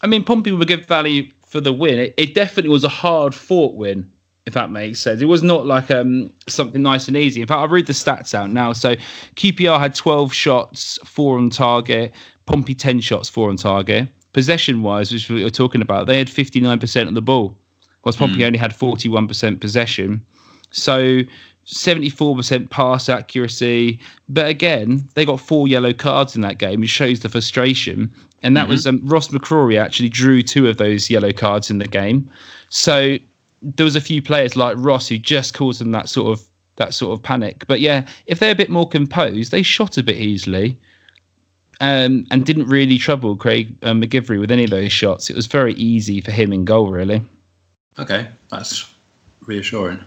I 0.00 0.06
mean, 0.06 0.22
Pompey 0.22 0.52
were 0.52 0.64
good 0.64 0.86
value 0.86 1.28
for 1.44 1.60
the 1.60 1.72
win. 1.72 1.98
It, 1.98 2.14
it 2.16 2.34
definitely 2.36 2.68
was 2.68 2.84
a 2.84 2.88
hard 2.88 3.34
fought 3.34 3.74
win 3.74 4.12
if 4.46 4.54
that 4.54 4.70
makes 4.70 5.00
sense. 5.00 5.20
It 5.20 5.24
was 5.24 5.42
not 5.42 5.66
like 5.66 5.90
um, 5.90 6.32
something 6.46 6.80
nice 6.82 7.08
and 7.08 7.16
easy. 7.16 7.40
In 7.40 7.48
fact, 7.48 7.58
I'll 7.58 7.68
read 7.68 7.88
the 7.88 7.92
stats 7.92 8.32
out 8.32 8.50
now. 8.50 8.72
So 8.72 8.94
QPR 9.34 9.80
had 9.80 9.92
12 9.92 10.32
shots, 10.32 11.00
four 11.04 11.36
on 11.36 11.50
target. 11.50 12.14
Pompey 12.46 12.76
10 12.76 13.00
shots, 13.00 13.28
four 13.28 13.48
on 13.48 13.56
target. 13.56 14.08
Possession 14.32 14.84
wise, 14.84 15.12
which 15.12 15.28
we 15.28 15.42
were 15.42 15.50
talking 15.50 15.82
about, 15.82 16.06
they 16.06 16.18
had 16.18 16.28
59% 16.28 17.08
of 17.08 17.14
the 17.14 17.22
ball, 17.22 17.58
whilst 18.04 18.20
Pompey 18.20 18.38
mm. 18.38 18.46
only 18.46 18.58
had 18.58 18.70
41% 18.70 19.60
possession. 19.60 20.24
So 20.70 21.22
74% 21.70 22.70
pass 22.70 23.08
accuracy. 23.08 24.00
But 24.28 24.46
again, 24.46 25.08
they 25.14 25.24
got 25.24 25.40
four 25.40 25.68
yellow 25.68 25.92
cards 25.92 26.34
in 26.34 26.42
that 26.42 26.58
game, 26.58 26.80
which 26.80 26.90
shows 26.90 27.20
the 27.20 27.28
frustration. 27.28 28.12
And 28.42 28.56
that 28.56 28.62
mm-hmm. 28.62 28.70
was 28.70 28.86
um, 28.86 29.06
Ross 29.06 29.28
McCrorie 29.28 29.80
actually 29.80 30.08
drew 30.08 30.42
two 30.42 30.68
of 30.68 30.78
those 30.78 31.08
yellow 31.08 31.32
cards 31.32 31.70
in 31.70 31.78
the 31.78 31.88
game. 31.88 32.30
So 32.68 33.18
there 33.62 33.84
was 33.84 33.96
a 33.96 34.00
few 34.00 34.22
players 34.22 34.56
like 34.56 34.76
Ross 34.78 35.08
who 35.08 35.18
just 35.18 35.54
caused 35.54 35.80
them 35.80 35.92
that 35.92 36.08
sort 36.08 36.38
of 36.38 36.46
that 36.76 36.94
sort 36.94 37.12
of 37.12 37.22
panic. 37.22 37.66
But 37.66 37.80
yeah, 37.80 38.08
if 38.26 38.38
they're 38.38 38.52
a 38.52 38.56
bit 38.56 38.70
more 38.70 38.88
composed, 38.88 39.52
they 39.52 39.62
shot 39.62 39.98
a 39.98 40.02
bit 40.02 40.16
easily. 40.16 40.78
Um, 41.82 42.26
and 42.30 42.44
didn't 42.44 42.66
really 42.66 42.98
trouble 42.98 43.36
Craig 43.36 43.74
uh, 43.82 43.92
MacGillivray 43.92 44.38
with 44.38 44.50
any 44.50 44.64
of 44.64 44.70
those 44.70 44.92
shots. 44.92 45.30
It 45.30 45.36
was 45.36 45.46
very 45.46 45.72
easy 45.74 46.20
for 46.20 46.30
him 46.30 46.52
in 46.52 46.66
goal, 46.66 46.90
really. 46.90 47.24
Okay, 47.98 48.28
that's 48.50 48.92
reassuring. 49.46 50.04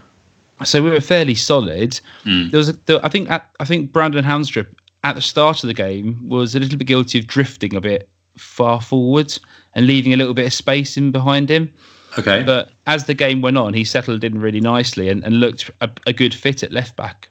So 0.64 0.82
we 0.82 0.90
were 0.90 1.00
fairly 1.00 1.34
solid. 1.34 2.00
Mm. 2.24 2.50
There 2.50 2.58
was, 2.58 2.68
a, 2.68 2.72
there, 2.72 3.04
I 3.04 3.08
think, 3.08 3.30
at, 3.30 3.50
I 3.60 3.64
think 3.64 3.92
Brandon 3.92 4.24
Haunstrup 4.24 4.74
at 5.04 5.14
the 5.14 5.22
start 5.22 5.62
of 5.62 5.68
the 5.68 5.74
game 5.74 6.28
was 6.28 6.54
a 6.54 6.60
little 6.60 6.78
bit 6.78 6.86
guilty 6.86 7.18
of 7.18 7.26
drifting 7.26 7.74
a 7.76 7.80
bit 7.80 8.08
far 8.36 8.80
forward 8.80 9.36
and 9.74 9.86
leaving 9.86 10.12
a 10.12 10.16
little 10.16 10.34
bit 10.34 10.46
of 10.46 10.52
space 10.52 10.96
in 10.96 11.12
behind 11.12 11.50
him. 11.50 11.72
Okay. 12.18 12.42
But 12.42 12.70
as 12.86 13.04
the 13.04 13.14
game 13.14 13.42
went 13.42 13.58
on, 13.58 13.74
he 13.74 13.84
settled 13.84 14.24
in 14.24 14.40
really 14.40 14.60
nicely 14.60 15.08
and, 15.08 15.24
and 15.24 15.40
looked 15.40 15.70
a, 15.80 15.90
a 16.06 16.12
good 16.12 16.32
fit 16.32 16.62
at 16.62 16.72
left 16.72 16.96
back. 16.96 17.28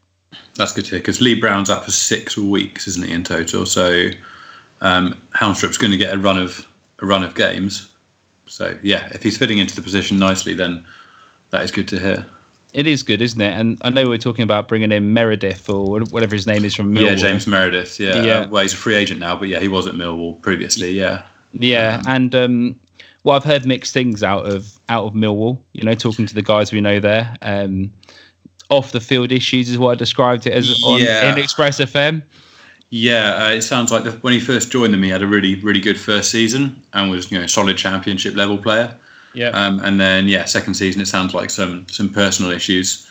That's 0.56 0.74
good 0.74 0.86
to 0.86 0.92
hear 0.92 1.00
because 1.00 1.22
Lee 1.22 1.40
Brown's 1.40 1.70
out 1.70 1.86
for 1.86 1.92
six 1.92 2.38
weeks, 2.38 2.88
isn't 2.88 3.06
he, 3.06 3.14
in 3.14 3.24
total? 3.24 3.66
So 3.66 4.10
um, 4.82 5.22
Haunstrup's 5.34 5.78
going 5.78 5.92
to 5.92 5.98
get 5.98 6.14
a 6.14 6.18
run 6.18 6.38
of 6.38 6.68
a 7.00 7.06
run 7.06 7.24
of 7.24 7.36
games. 7.36 7.94
So 8.46 8.78
yeah, 8.84 9.10
if 9.14 9.24
he's 9.24 9.38
fitting 9.38 9.58
into 9.58 9.76
the 9.76 9.82
position 9.82 10.20
nicely, 10.20 10.54
then 10.54 10.86
that 11.52 11.64
is 11.64 11.72
good 11.72 11.88
to 11.90 12.00
hear. 12.00 12.26
It 12.74 12.88
is 12.88 13.04
good, 13.04 13.22
isn't 13.22 13.40
it? 13.40 13.54
And 13.54 13.78
I 13.82 13.90
know 13.90 14.10
we're 14.10 14.18
talking 14.18 14.44
about 14.44 14.68
bringing 14.68 14.92
in 14.92 15.14
Meredith 15.14 15.70
or 15.70 16.02
whatever 16.02 16.36
his 16.36 16.48
name 16.48 16.66
is 16.66 16.74
from 16.74 16.94
Millwall. 16.94 17.12
Yeah, 17.12 17.16
James 17.16 17.46
Meredith. 17.46 18.00
Yeah. 18.00 18.24
yeah. 18.24 18.40
Uh, 18.40 18.48
well, 18.50 18.62
he's 18.64 18.74
a 18.74 18.78
free 18.78 18.96
agent 18.96 19.20
now, 19.20 19.36
but 19.36 19.48
yeah, 19.48 19.60
he 19.60 19.68
was 19.68 19.86
at 19.86 19.94
Millwall 19.94 20.42
previously. 20.42 20.92
Yeah. 20.92 21.26
Yeah, 21.54 22.02
um, 22.08 22.08
and 22.08 22.36
um, 22.36 22.80
well, 23.24 23.36
I've 23.36 23.44
heard 23.44 23.66
mixed 23.66 23.94
things 23.94 24.24
out 24.24 24.48
of 24.48 24.80
out 24.90 25.06
of 25.06 25.14
Millwall. 25.14 25.62
You 25.74 25.84
know, 25.84 25.94
talking 25.94 26.26
to 26.26 26.34
the 26.34 26.42
guys 26.42 26.72
we 26.72 26.82
know 26.82 27.00
there. 27.00 27.38
Um, 27.44 27.94
off 28.70 28.92
the 28.92 29.00
field 29.00 29.32
issues 29.32 29.70
is 29.70 29.78
what 29.78 29.92
I 29.92 29.96
described 29.96 30.48
it 30.48 30.54
as 30.54 30.84
on 30.84 31.00
yeah. 31.00 31.32
in 31.32 31.38
Express 31.38 31.80
FM. 31.80 32.24
Yeah, 32.90 33.46
uh, 33.46 33.50
it 33.50 33.64
sounds 33.64 33.92
like 33.92 34.04
the, 34.04 34.12
when 34.12 34.34
he 34.34 34.40
first 34.40 34.72
joined 34.72 34.94
them, 34.94 35.02
he 35.02 35.10
had 35.10 35.24
a 35.24 35.28
really, 35.28 35.56
really 35.56 35.82
good 35.82 36.00
first 36.00 36.30
season 36.30 36.84
and 36.94 37.10
was, 37.10 37.32
you 37.32 37.40
know, 37.40 37.48
solid 37.48 37.76
championship 37.76 38.36
level 38.36 38.58
player. 38.58 39.00
Yeah. 39.34 39.50
Um, 39.50 39.80
and 39.80 40.00
then, 40.00 40.28
yeah, 40.28 40.46
second 40.46 40.76
season, 40.76 41.02
it 41.02 41.08
sounds 41.08 41.34
like 41.34 41.50
some 41.50 41.88
some 41.88 42.10
personal 42.10 42.52
issues, 42.52 43.10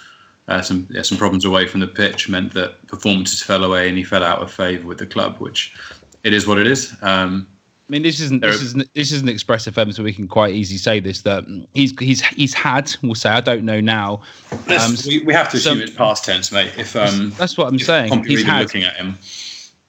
uh, 0.49 0.63
some 0.63 0.87
yeah, 0.91 1.03
some 1.03 1.19
problems 1.19 1.45
away 1.45 1.67
from 1.67 1.81
the 1.81 1.89
pitch 1.89 2.29
meant 2.29 2.55
that 2.55 2.87
performances 2.87 3.43
fell 3.43 3.65
away 3.65 3.89
and 3.89 3.99
he 3.99 4.05
fell 4.05 4.25
out 4.25 4.41
of 4.41 4.53
favour 4.53 4.87
with 4.87 4.99
the 4.99 5.07
club, 5.07 5.39
which 5.39 5.75
it 6.23 6.33
is 6.33 6.47
what 6.47 6.59
it 6.59 6.67
is. 6.67 6.97
Um, 7.03 7.47
I 7.89 7.93
mean, 7.93 8.03
this 8.03 8.21
isn't 8.21 8.41
this 8.41 8.63
isn't 8.63 8.95
this 8.95 9.13
isn't 9.13 9.29
Express 9.29 9.67
FM, 9.67 9.93
so 9.93 10.03
we 10.03 10.15
can 10.15 10.29
quite 10.29 10.55
easily 10.55 10.79
say 10.79 11.01
this 11.01 11.23
that 11.23 11.45
he's 11.75 11.93
he's 11.99 12.25
he's 12.25 12.55
had. 12.55 12.91
We'll 13.03 13.15
say 13.15 13.31
I 13.31 13.41
don't 13.41 13.65
know 13.65 13.81
now. 13.81 14.23
Um, 14.51 14.95
we, 15.07 15.23
we 15.25 15.35
have 15.35 15.51
to 15.51 15.57
assume 15.57 15.75
some, 15.75 15.83
it's 15.83 15.95
past 15.95 16.25
tense, 16.25 16.53
mate. 16.53 16.73
If 16.79 16.97
um, 16.97 17.31
that's 17.37 17.59
what 17.59 17.69
I'm 17.69 17.79
saying. 17.79 18.25
He's 18.25 18.45
had, 18.45 18.63
looking 18.63 18.85
at 18.85 18.97
him. 18.97 19.19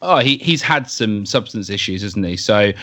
oh, 0.02 0.17
he 0.17 0.38
he's 0.38 0.62
had 0.62 0.89
some 0.89 1.26
substance 1.26 1.69
issues, 1.69 2.02
hasn't 2.02 2.26
he? 2.26 2.36
So, 2.36 2.74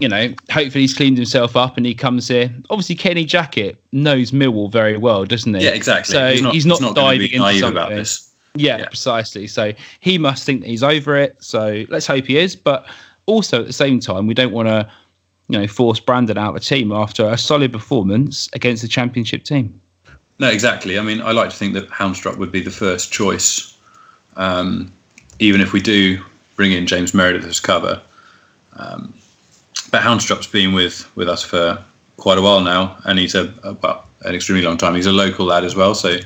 you 0.00 0.08
know, 0.08 0.28
hopefully 0.50 0.82
he's 0.82 0.94
cleaned 0.94 1.16
himself 1.16 1.56
up 1.56 1.76
and 1.76 1.84
he 1.84 1.94
comes 1.94 2.28
here. 2.28 2.54
Obviously, 2.70 2.94
Kenny 2.94 3.24
Jackett 3.26 3.76
knows 3.92 4.30
Millwall 4.30 4.70
very 4.70 4.96
well, 4.96 5.24
doesn't 5.24 5.52
he? 5.54 5.64
Yeah, 5.64 5.70
exactly. 5.70 6.12
So 6.14 6.30
he's 6.30 6.42
not, 6.42 6.54
he's 6.54 6.66
not, 6.66 6.74
he's 6.74 6.80
not 6.82 6.94
diving 6.94 7.32
into 7.32 7.38
something. 7.38 7.64
about 7.70 7.90
this. 7.90 8.32
Yeah, 8.54 8.78
Yeah. 8.78 8.86
precisely. 8.86 9.46
So 9.46 9.72
he 10.00 10.18
must 10.18 10.44
think 10.44 10.60
that 10.62 10.68
he's 10.68 10.82
over 10.82 11.16
it. 11.16 11.36
So 11.42 11.84
let's 11.88 12.06
hope 12.06 12.26
he 12.26 12.38
is. 12.38 12.54
But 12.54 12.86
also 13.26 13.60
at 13.60 13.66
the 13.66 13.72
same 13.72 13.98
time, 14.00 14.26
we 14.26 14.34
don't 14.34 14.52
want 14.52 14.68
to, 14.68 14.90
you 15.48 15.58
know, 15.58 15.66
force 15.66 15.98
Brandon 16.00 16.38
out 16.38 16.50
of 16.50 16.56
a 16.56 16.60
team 16.60 16.92
after 16.92 17.28
a 17.28 17.36
solid 17.36 17.72
performance 17.72 18.48
against 18.52 18.82
the 18.82 18.88
championship 18.88 19.44
team. 19.44 19.80
No, 20.38 20.48
exactly. 20.48 20.98
I 20.98 21.02
mean, 21.02 21.20
I 21.20 21.32
like 21.32 21.50
to 21.50 21.56
think 21.56 21.74
that 21.74 21.88
Haunstrup 21.88 22.36
would 22.38 22.52
be 22.52 22.60
the 22.60 22.70
first 22.70 23.12
choice, 23.12 23.76
um, 24.36 24.92
even 25.40 25.60
if 25.60 25.72
we 25.72 25.80
do 25.80 26.22
bring 26.54 26.70
in 26.70 26.86
James 26.86 27.12
Meredith 27.12 27.44
as 27.44 27.58
cover. 27.58 28.00
Um, 28.76 29.12
but 29.90 30.02
Haunstrup's 30.02 30.46
been 30.46 30.72
with, 30.72 31.10
with 31.16 31.28
us 31.28 31.42
for 31.42 31.82
quite 32.16 32.38
a 32.38 32.42
while 32.42 32.60
now, 32.60 32.98
and 33.04 33.18
he's 33.18 33.34
a, 33.34 33.52
a 33.62 33.72
well, 33.74 34.04
an 34.22 34.34
extremely 34.34 34.64
long 34.64 34.76
time. 34.76 34.94
He's 34.94 35.06
a 35.06 35.12
local 35.12 35.46
lad 35.46 35.64
as 35.64 35.74
well, 35.74 35.94
so 35.94 36.18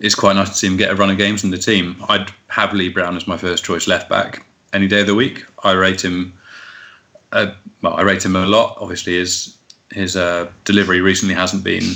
it's 0.00 0.14
quite 0.14 0.36
nice 0.36 0.48
to 0.50 0.54
see 0.54 0.66
him 0.66 0.76
get 0.76 0.90
a 0.90 0.96
run 0.96 1.10
of 1.10 1.18
games 1.18 1.44
in 1.44 1.50
the 1.50 1.58
team. 1.58 1.96
I'd 2.08 2.32
have 2.48 2.72
Lee 2.72 2.88
Brown 2.88 3.16
as 3.16 3.26
my 3.26 3.36
first 3.36 3.64
choice 3.64 3.86
left 3.86 4.08
back 4.08 4.46
any 4.72 4.88
day 4.88 5.00
of 5.00 5.06
the 5.06 5.14
week. 5.14 5.44
I 5.64 5.72
rate 5.72 6.04
him. 6.04 6.32
Uh, 7.32 7.52
well, 7.82 7.94
I 7.94 8.02
rate 8.02 8.24
him 8.24 8.36
a 8.36 8.46
lot. 8.46 8.78
Obviously, 8.80 9.14
his 9.14 9.58
his 9.90 10.16
uh, 10.16 10.50
delivery 10.64 11.00
recently 11.00 11.34
hasn't 11.34 11.64
been 11.64 11.94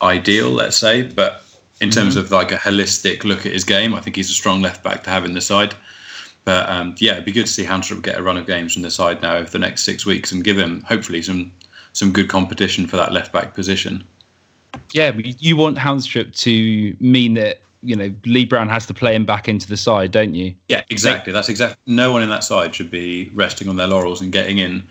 ideal, 0.00 0.50
let's 0.50 0.76
say. 0.76 1.02
But 1.02 1.42
in 1.80 1.90
terms 1.90 2.16
of 2.16 2.30
like 2.30 2.52
a 2.52 2.56
holistic 2.56 3.24
look 3.24 3.46
at 3.46 3.52
his 3.52 3.64
game, 3.64 3.94
I 3.94 4.00
think 4.00 4.16
he's 4.16 4.30
a 4.30 4.34
strong 4.34 4.60
left 4.62 4.82
back 4.82 5.04
to 5.04 5.10
have 5.10 5.24
in 5.24 5.34
the 5.34 5.40
side. 5.40 5.74
But 6.44 6.68
um, 6.68 6.94
yeah, 6.98 7.12
it'd 7.12 7.24
be 7.24 7.32
good 7.32 7.46
to 7.46 7.52
see 7.52 7.64
Haunstrup 7.64 8.02
get 8.02 8.18
a 8.18 8.22
run 8.22 8.36
of 8.36 8.46
games 8.46 8.72
from 8.72 8.82
the 8.82 8.90
side 8.90 9.22
now 9.22 9.36
over 9.36 9.48
the 9.48 9.58
next 9.58 9.84
six 9.84 10.04
weeks 10.04 10.32
and 10.32 10.42
give 10.42 10.58
him 10.58 10.80
hopefully 10.82 11.22
some 11.22 11.52
some 11.92 12.12
good 12.12 12.28
competition 12.28 12.86
for 12.86 12.96
that 12.96 13.12
left 13.12 13.32
back 13.32 13.54
position. 13.54 14.04
Yeah, 14.92 15.12
you 15.16 15.56
want 15.56 15.78
Haunstrup 15.78 16.34
to 16.36 16.96
mean 16.98 17.34
that 17.34 17.60
you 17.82 17.94
know 17.94 18.14
Lee 18.24 18.44
Brown 18.44 18.68
has 18.68 18.86
to 18.86 18.94
play 18.94 19.14
him 19.14 19.24
back 19.24 19.48
into 19.48 19.68
the 19.68 19.76
side, 19.76 20.10
don't 20.10 20.34
you? 20.34 20.54
Yeah, 20.68 20.82
exactly. 20.90 21.32
That's 21.32 21.48
exactly. 21.48 21.80
No 21.86 22.10
one 22.10 22.22
in 22.22 22.28
that 22.30 22.44
side 22.44 22.74
should 22.74 22.90
be 22.90 23.28
resting 23.30 23.68
on 23.68 23.76
their 23.76 23.86
laurels 23.86 24.20
and 24.20 24.32
getting 24.32 24.58
in 24.58 24.86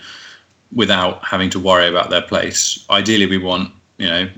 without 0.74 1.24
having 1.24 1.50
to 1.50 1.60
worry 1.60 1.88
about 1.88 2.10
their 2.10 2.22
place. 2.22 2.86
Ideally, 2.90 3.26
we 3.26 3.38
want 3.38 3.74
you 3.98 4.08
know 4.08 4.30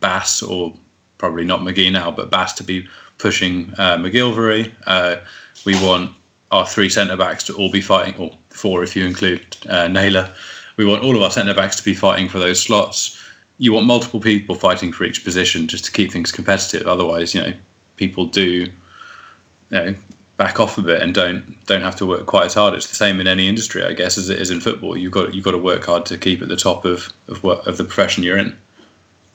Bass 0.00 0.42
or 0.42 0.74
probably 1.18 1.44
not 1.44 1.60
McGee 1.60 1.90
now, 1.90 2.10
but 2.10 2.30
Bass 2.30 2.52
to 2.54 2.64
be 2.64 2.86
pushing 3.18 3.72
uh, 3.78 3.96
MacGillivray. 3.96 4.72
Uh, 4.86 5.16
we 5.64 5.74
want 5.82 6.14
our 6.54 6.66
three 6.66 6.88
centre 6.88 7.16
backs 7.16 7.44
to 7.44 7.54
all 7.54 7.70
be 7.70 7.80
fighting, 7.80 8.14
or 8.20 8.36
four 8.50 8.82
if 8.82 8.94
you 8.94 9.04
include 9.04 9.44
uh, 9.68 9.88
Naylor. 9.88 10.32
We 10.76 10.84
want 10.84 11.02
all 11.02 11.16
of 11.16 11.22
our 11.22 11.30
centre 11.30 11.54
backs 11.54 11.76
to 11.76 11.84
be 11.84 11.94
fighting 11.94 12.28
for 12.28 12.38
those 12.38 12.60
slots. 12.62 13.20
You 13.58 13.72
want 13.72 13.86
multiple 13.86 14.20
people 14.20 14.54
fighting 14.54 14.92
for 14.92 15.04
each 15.04 15.24
position 15.24 15.68
just 15.68 15.84
to 15.84 15.92
keep 15.92 16.12
things 16.12 16.32
competitive. 16.32 16.86
Otherwise, 16.86 17.34
you 17.34 17.42
know, 17.42 17.52
people 17.96 18.26
do 18.26 18.42
you 18.44 18.72
know 19.70 19.94
back 20.36 20.58
off 20.58 20.78
a 20.78 20.82
bit 20.82 21.00
and 21.00 21.14
don't 21.14 21.64
don't 21.66 21.82
have 21.82 21.96
to 21.96 22.06
work 22.06 22.26
quite 22.26 22.46
as 22.46 22.54
hard. 22.54 22.74
It's 22.74 22.88
the 22.88 22.96
same 22.96 23.20
in 23.20 23.26
any 23.26 23.48
industry, 23.48 23.84
I 23.84 23.92
guess, 23.92 24.18
as 24.18 24.30
it 24.30 24.40
is 24.40 24.50
in 24.50 24.60
football. 24.60 24.96
You've 24.96 25.12
got 25.12 25.34
you've 25.34 25.44
got 25.44 25.52
to 25.52 25.58
work 25.58 25.84
hard 25.84 26.06
to 26.06 26.18
keep 26.18 26.42
at 26.42 26.48
the 26.48 26.56
top 26.56 26.84
of 26.84 27.12
of 27.28 27.42
what 27.42 27.66
of 27.66 27.76
the 27.76 27.84
profession 27.84 28.22
you're 28.22 28.38
in. 28.38 28.56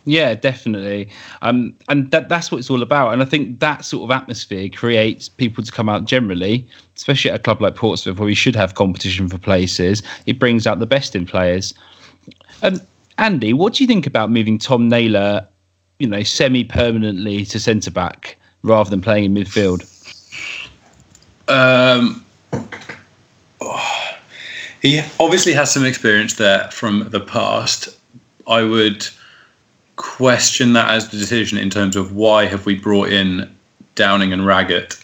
Yeah, 0.05 0.33
definitely. 0.33 1.09
Um, 1.41 1.75
and 1.87 2.09
that 2.11 2.29
that's 2.29 2.51
what 2.51 2.59
it's 2.59 2.69
all 2.69 2.81
about. 2.81 3.13
And 3.13 3.21
I 3.21 3.25
think 3.25 3.59
that 3.59 3.85
sort 3.85 4.09
of 4.09 4.15
atmosphere 4.15 4.69
creates 4.69 5.29
people 5.29 5.63
to 5.63 5.71
come 5.71 5.89
out 5.89 6.05
generally, 6.05 6.67
especially 6.95 7.31
at 7.31 7.39
a 7.39 7.43
club 7.43 7.61
like 7.61 7.75
Portsmouth, 7.75 8.17
where 8.17 8.25
we 8.25 8.35
should 8.35 8.55
have 8.55 8.75
competition 8.75 9.27
for 9.27 9.37
places. 9.37 10.01
It 10.25 10.39
brings 10.39 10.65
out 10.65 10.79
the 10.79 10.87
best 10.87 11.15
in 11.15 11.25
players. 11.25 11.73
Um, 12.63 12.81
Andy, 13.17 13.53
what 13.53 13.73
do 13.73 13.83
you 13.83 13.87
think 13.87 14.07
about 14.07 14.31
moving 14.31 14.57
Tom 14.57 14.87
Naylor, 14.87 15.47
you 15.99 16.07
know, 16.07 16.23
semi-permanently 16.23 17.45
to 17.45 17.59
centre 17.59 17.91
back 17.91 18.37
rather 18.63 18.89
than 18.89 19.01
playing 19.01 19.25
in 19.25 19.33
midfield? 19.33 19.85
Um, 21.49 22.25
he 24.81 25.01
obviously 25.19 25.53
has 25.53 25.71
some 25.73 25.85
experience 25.85 26.35
there 26.35 26.69
from 26.71 27.09
the 27.09 27.19
past. 27.19 27.89
I 28.47 28.63
would 28.63 29.07
question 29.99 30.71
that 30.71 30.89
as 30.89 31.09
the 31.09 31.17
decision 31.17 31.57
in 31.57 31.69
terms 31.69 31.97
of 31.97 32.15
why 32.15 32.45
have 32.45 32.65
we 32.65 32.73
brought 32.73 33.09
in 33.09 33.53
Downing 33.95 34.31
and 34.31 34.45
Raggett 34.45 34.97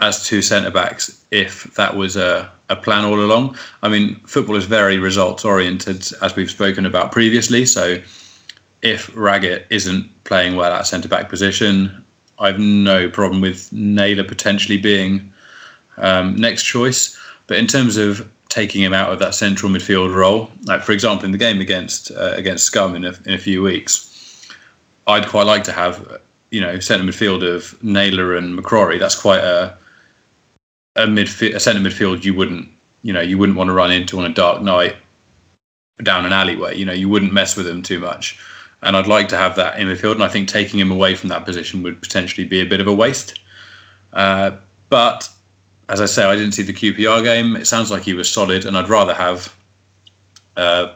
as 0.00 0.26
two 0.26 0.42
centre 0.42 0.70
backs 0.72 1.24
if 1.30 1.72
that 1.76 1.94
was 1.96 2.16
a, 2.16 2.50
a 2.70 2.74
plan 2.74 3.04
all 3.04 3.20
along. 3.20 3.56
I 3.84 3.88
mean, 3.88 4.16
football 4.26 4.56
is 4.56 4.64
very 4.64 4.98
results 4.98 5.44
oriented, 5.44 6.04
as 6.20 6.34
we've 6.34 6.50
spoken 6.50 6.84
about 6.84 7.12
previously. 7.12 7.64
So 7.64 8.02
if 8.82 9.16
Raggett 9.16 9.68
isn't 9.70 10.24
playing 10.24 10.56
well 10.56 10.72
at 10.72 10.88
centre 10.88 11.08
back 11.08 11.28
position, 11.28 12.04
I've 12.40 12.58
no 12.58 13.08
problem 13.08 13.40
with 13.40 13.72
Naylor 13.72 14.24
potentially 14.24 14.76
being 14.76 15.32
um, 15.98 16.34
next 16.34 16.64
choice. 16.64 17.16
But 17.46 17.58
in 17.58 17.68
terms 17.68 17.96
of 17.96 18.28
taking 18.52 18.82
him 18.82 18.92
out 18.92 19.10
of 19.10 19.18
that 19.18 19.34
central 19.34 19.72
midfield 19.72 20.14
role, 20.14 20.50
like 20.64 20.82
for 20.82 20.92
example 20.92 21.24
in 21.24 21.32
the 21.32 21.38
game 21.38 21.60
against 21.60 22.10
uh, 22.10 22.34
against 22.36 22.66
Scum 22.66 22.94
in 22.94 23.04
a, 23.04 23.14
in 23.24 23.32
a 23.32 23.38
few 23.38 23.62
weeks, 23.62 24.46
I'd 25.06 25.26
quite 25.26 25.46
like 25.46 25.64
to 25.64 25.72
have 25.72 26.20
you 26.50 26.60
know 26.60 26.78
centre 26.78 27.04
midfield 27.04 27.42
of 27.42 27.82
Naylor 27.82 28.36
and 28.36 28.56
McCrorie. 28.56 28.98
That's 28.98 29.18
quite 29.18 29.40
a 29.40 29.76
a 30.96 31.06
midfield 31.06 31.54
a 31.54 31.60
centre 31.60 31.80
midfield 31.80 32.24
you 32.24 32.34
wouldn't 32.34 32.68
you 33.00 33.12
know 33.12 33.22
you 33.22 33.38
wouldn't 33.38 33.56
want 33.56 33.68
to 33.68 33.74
run 33.74 33.90
into 33.90 34.18
on 34.18 34.30
a 34.30 34.34
dark 34.34 34.60
night 34.60 34.96
down 36.02 36.26
an 36.26 36.32
alleyway. 36.32 36.76
You 36.76 36.84
know 36.84 36.92
you 36.92 37.08
wouldn't 37.08 37.32
mess 37.32 37.56
with 37.56 37.64
them 37.64 37.82
too 37.82 38.00
much. 38.00 38.38
And 38.82 38.96
I'd 38.96 39.06
like 39.06 39.28
to 39.28 39.36
have 39.36 39.56
that 39.56 39.78
in 39.78 39.86
midfield, 39.88 40.14
and 40.14 40.24
I 40.24 40.28
think 40.28 40.48
taking 40.48 40.78
him 40.78 40.90
away 40.90 41.14
from 41.14 41.28
that 41.30 41.44
position 41.44 41.82
would 41.84 42.02
potentially 42.02 42.46
be 42.46 42.60
a 42.60 42.66
bit 42.66 42.80
of 42.80 42.88
a 42.88 42.92
waste. 42.92 43.40
Uh, 44.12 44.56
but 44.88 45.30
as 45.88 46.00
I 46.00 46.06
say, 46.06 46.24
I 46.24 46.36
didn't 46.36 46.52
see 46.52 46.62
the 46.62 46.72
QPR 46.72 47.22
game. 47.22 47.56
It 47.56 47.66
sounds 47.66 47.90
like 47.90 48.02
he 48.02 48.14
was 48.14 48.28
solid, 48.28 48.64
and 48.64 48.76
I'd 48.76 48.88
rather 48.88 49.14
have 49.14 49.54
uh, 50.56 50.94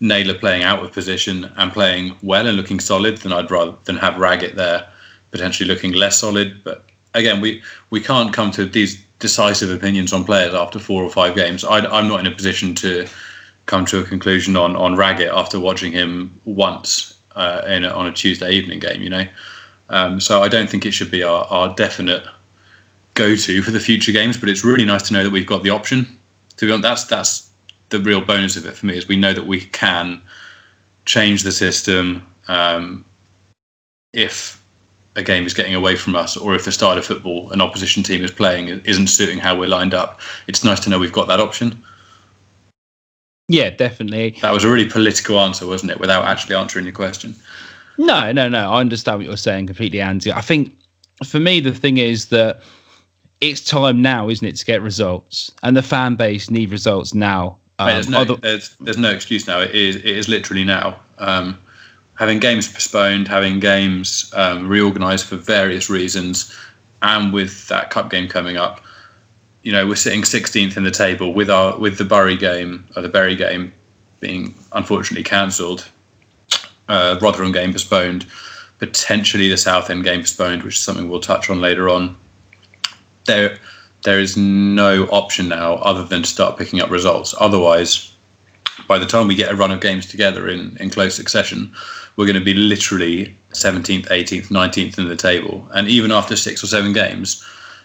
Naylor 0.00 0.34
playing 0.34 0.62
out 0.62 0.82
of 0.82 0.92
position 0.92 1.50
and 1.56 1.72
playing 1.72 2.16
well 2.22 2.46
and 2.46 2.56
looking 2.56 2.80
solid 2.80 3.18
than 3.18 3.32
I'd 3.32 3.50
rather 3.50 3.74
than 3.84 3.96
have 3.96 4.18
Raggett 4.18 4.56
there 4.56 4.88
potentially 5.34 5.68
looking 5.68 5.92
less 5.92 6.18
solid. 6.18 6.62
But 6.62 6.84
again, 7.14 7.40
we 7.40 7.62
we 7.90 8.00
can't 8.00 8.32
come 8.32 8.50
to 8.52 8.64
these 8.64 9.02
decisive 9.18 9.70
opinions 9.70 10.12
on 10.12 10.24
players 10.24 10.54
after 10.54 10.78
four 10.78 11.02
or 11.02 11.10
five 11.10 11.34
games. 11.34 11.64
I, 11.64 11.78
I'm 11.78 12.08
not 12.08 12.20
in 12.20 12.26
a 12.26 12.34
position 12.34 12.74
to 12.76 13.06
come 13.66 13.84
to 13.86 13.98
a 13.98 14.04
conclusion 14.04 14.56
on 14.56 14.76
on 14.76 14.96
Raggett 14.96 15.32
after 15.32 15.58
watching 15.58 15.90
him 15.90 16.40
once 16.44 17.18
uh, 17.34 17.62
in 17.66 17.84
a, 17.84 17.88
on 17.88 18.06
a 18.06 18.12
Tuesday 18.12 18.52
evening 18.52 18.78
game. 18.78 19.02
You 19.02 19.10
know, 19.10 19.26
um, 19.88 20.20
so 20.20 20.42
I 20.42 20.48
don't 20.48 20.70
think 20.70 20.86
it 20.86 20.92
should 20.92 21.10
be 21.10 21.24
our, 21.24 21.44
our 21.46 21.74
definite 21.74 22.24
go 23.14 23.34
to 23.34 23.62
for 23.62 23.70
the 23.70 23.80
future 23.80 24.12
games. 24.12 24.36
But 24.36 24.48
it's 24.48 24.64
really 24.64 24.84
nice 24.84 25.02
to 25.08 25.12
know 25.12 25.24
that 25.24 25.30
we've 25.30 25.46
got 25.46 25.62
the 25.62 25.70
option. 25.70 26.06
To 26.56 26.66
be 26.66 26.72
honest, 26.72 26.84
that's 26.84 27.04
that's 27.04 27.50
the 27.90 28.00
real 28.00 28.20
bonus 28.20 28.56
of 28.56 28.66
it 28.66 28.74
for 28.74 28.86
me 28.86 28.96
is 28.96 29.08
we 29.08 29.16
know 29.16 29.32
that 29.32 29.46
we 29.46 29.60
can 29.60 30.20
change 31.04 31.42
the 31.42 31.52
system 31.52 32.26
um, 32.48 33.04
if 34.12 34.62
a 35.16 35.22
game 35.22 35.46
is 35.46 35.54
getting 35.54 35.74
away 35.74 35.94
from 35.96 36.16
us 36.16 36.36
or 36.36 36.54
if 36.54 36.64
the 36.64 36.72
style 36.72 36.98
of 36.98 37.04
football 37.04 37.50
an 37.52 37.60
opposition 37.60 38.02
team 38.02 38.24
is 38.24 38.30
playing 38.30 38.68
isn't 38.68 39.06
suiting 39.06 39.38
how 39.38 39.56
we're 39.56 39.68
lined 39.68 39.94
up. 39.94 40.20
It's 40.46 40.64
nice 40.64 40.80
to 40.80 40.90
know 40.90 40.98
we've 40.98 41.12
got 41.12 41.28
that 41.28 41.40
option. 41.40 41.82
Yeah, 43.48 43.70
definitely. 43.70 44.38
That 44.40 44.52
was 44.52 44.64
a 44.64 44.70
really 44.70 44.88
political 44.88 45.38
answer, 45.38 45.66
wasn't 45.66 45.92
it? 45.92 46.00
Without 46.00 46.24
actually 46.24 46.56
answering 46.56 46.86
your 46.86 46.94
question. 46.94 47.36
No, 47.98 48.32
no, 48.32 48.48
no. 48.48 48.72
I 48.72 48.80
understand 48.80 49.18
what 49.18 49.26
you're 49.26 49.36
saying 49.36 49.66
completely, 49.66 50.00
Andy. 50.00 50.32
I 50.32 50.40
think 50.40 50.76
for 51.24 51.38
me, 51.38 51.60
the 51.60 51.74
thing 51.74 51.98
is 51.98 52.26
that 52.28 52.62
it's 53.50 53.60
time 53.60 54.02
now, 54.02 54.28
isn't 54.28 54.46
it, 54.46 54.56
to 54.56 54.64
get 54.64 54.82
results, 54.82 55.52
and 55.62 55.76
the 55.76 55.82
fan 55.82 56.16
base 56.16 56.50
need 56.50 56.70
results 56.70 57.14
now. 57.14 57.58
Um, 57.78 57.88
there's, 57.88 58.08
no, 58.08 58.20
other- 58.20 58.36
there's, 58.36 58.76
there's 58.76 58.98
no 58.98 59.10
excuse 59.10 59.46
now. 59.46 59.60
It 59.60 59.74
is 59.74 59.96
it 59.96 60.06
is 60.06 60.28
literally 60.28 60.64
now. 60.64 61.00
Um, 61.18 61.58
having 62.16 62.38
games 62.38 62.72
postponed, 62.72 63.28
having 63.28 63.60
games 63.60 64.32
um, 64.36 64.68
reorganised 64.68 65.26
for 65.26 65.36
various 65.36 65.90
reasons, 65.90 66.56
and 67.02 67.32
with 67.32 67.68
that 67.68 67.90
cup 67.90 68.10
game 68.10 68.28
coming 68.28 68.56
up, 68.56 68.80
you 69.62 69.72
know 69.72 69.86
we're 69.86 69.96
sitting 69.96 70.22
16th 70.22 70.76
in 70.76 70.84
the 70.84 70.90
table 70.90 71.34
with 71.34 71.50
our 71.50 71.78
with 71.78 71.98
the 71.98 72.04
Bury 72.04 72.36
game 72.36 72.86
or 72.96 73.02
the 73.02 73.08
Bury 73.08 73.36
game 73.36 73.72
being 74.20 74.54
unfortunately 74.72 75.24
cancelled, 75.24 75.86
uh, 76.88 77.18
Rotherham 77.20 77.52
game 77.52 77.72
postponed, 77.72 78.26
potentially 78.78 79.48
the 79.48 79.56
Southend 79.56 80.04
game 80.04 80.20
postponed, 80.20 80.62
which 80.62 80.76
is 80.76 80.80
something 80.80 81.08
we'll 81.10 81.20
touch 81.20 81.50
on 81.50 81.60
later 81.60 81.90
on. 81.90 82.16
There, 83.26 83.58
there 84.02 84.20
is 84.20 84.36
no 84.36 85.04
option 85.06 85.48
now 85.48 85.74
other 85.76 86.04
than 86.04 86.22
to 86.22 86.28
start 86.28 86.58
picking 86.58 86.80
up 86.80 86.90
results. 86.90 87.34
Otherwise, 87.38 88.14
by 88.88 88.98
the 88.98 89.06
time 89.06 89.28
we 89.28 89.34
get 89.34 89.52
a 89.52 89.56
run 89.56 89.70
of 89.70 89.80
games 89.80 90.06
together 90.06 90.48
in, 90.48 90.76
in 90.78 90.90
close 90.90 91.14
succession, 91.14 91.72
we're 92.16 92.26
going 92.26 92.38
to 92.38 92.44
be 92.44 92.54
literally 92.54 93.34
17th, 93.52 94.06
18th, 94.06 94.48
19th 94.48 94.98
in 94.98 95.08
the 95.08 95.16
table. 95.16 95.68
And 95.72 95.88
even 95.88 96.10
after 96.10 96.36
six 96.36 96.62
or 96.62 96.66
seven 96.66 96.92
games, 96.92 97.44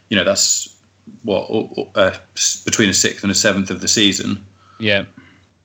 you 0.09 0.17
know, 0.17 0.23
that's 0.23 0.79
what 1.23 1.49
uh, 1.95 2.17
between 2.65 2.89
a 2.89 2.93
sixth 2.93 3.23
and 3.23 3.31
a 3.31 3.35
seventh 3.35 3.69
of 3.71 3.81
the 3.81 3.87
season. 3.87 4.45
Yeah, 4.79 5.05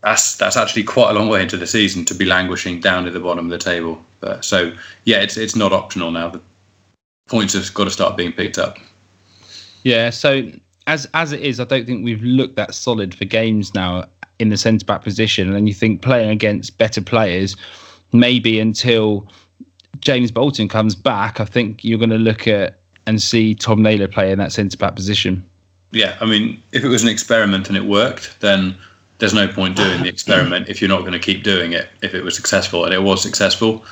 that's 0.03 0.37
that's 0.37 0.57
actually 0.57 0.85
quite 0.85 1.11
a 1.11 1.19
long 1.19 1.29
way 1.29 1.43
into 1.43 1.57
the 1.57 1.67
season 1.67 2.05
to 2.07 2.15
be 2.15 2.25
languishing 2.25 2.81
down 2.81 3.07
at 3.07 3.13
the 3.13 3.21
bottom 3.21 3.47
of 3.47 3.51
the 3.51 3.59
table. 3.59 4.03
But, 4.21 4.45
so 4.45 4.73
yeah, 5.05 5.19
it's 5.19 5.37
it's 5.37 5.57
not 5.57 5.73
optional 5.73 6.11
now. 6.11 6.29
The 6.29 6.41
points 7.27 7.55
have 7.55 7.73
got 7.75 7.85
to 7.85 7.91
start 7.91 8.17
being 8.17 8.33
picked 8.33 8.59
up. 8.59 8.79
Yeah. 9.85 10.11
So 10.11 10.51
as 10.87 11.09
as 11.15 11.33
it 11.33 11.41
is, 11.41 11.61
I 11.61 11.65
don't 11.65 11.87
think 11.87 12.05
we've 12.05 12.23
looked 12.23 12.57
that 12.57 12.75
solid 12.75 13.15
for 13.15 13.25
games 13.25 13.75
now 13.75 14.09
in 14.39 14.49
the 14.49 14.57
centre 14.57 14.85
back 14.85 15.03
position. 15.03 15.55
And 15.55 15.69
you 15.69 15.75
think 15.75 16.03
playing 16.03 16.31
against 16.31 16.77
better 16.77 17.01
players, 17.01 17.57
maybe 18.13 18.59
until 18.59 19.29
James 20.01 20.31
Bolton 20.31 20.69
comes 20.69 20.95
back, 20.95 21.41
I 21.41 21.45
think 21.45 21.85
you're 21.85 21.99
going 21.99 22.11
to 22.11 22.19
look 22.19 22.49
at 22.49 22.81
and 23.07 23.23
see 23.23 23.55
Tom 23.55 23.83
Naylor 23.83 24.09
play 24.09 24.33
in 24.33 24.39
that 24.39 24.53
centre 24.53 24.77
back 24.77 24.97
position. 24.97 25.49
Yeah, 25.93 26.17
I 26.21 26.25
mean, 26.25 26.61
if 26.73 26.83
it 26.83 26.89
was 26.89 27.03
an 27.03 27.09
experiment 27.09 27.69
and 27.69 27.77
it 27.77 27.85
worked, 27.85 28.41
then 28.41 28.77
there's 29.19 29.35
no 29.35 29.47
point 29.47 29.77
doing 29.77 30.03
the 30.03 30.09
experiment 30.09 30.69
if 30.69 30.81
you're 30.81 30.89
not 30.89 31.01
going 31.01 31.13
to 31.13 31.21
keep 31.21 31.45
doing 31.45 31.73
it. 31.73 31.89
If 32.03 32.15
it 32.15 32.25
was 32.25 32.35
successful 32.35 32.85
and 32.85 32.93
it 32.93 33.03
was 33.03 33.23
successful, 33.23 33.85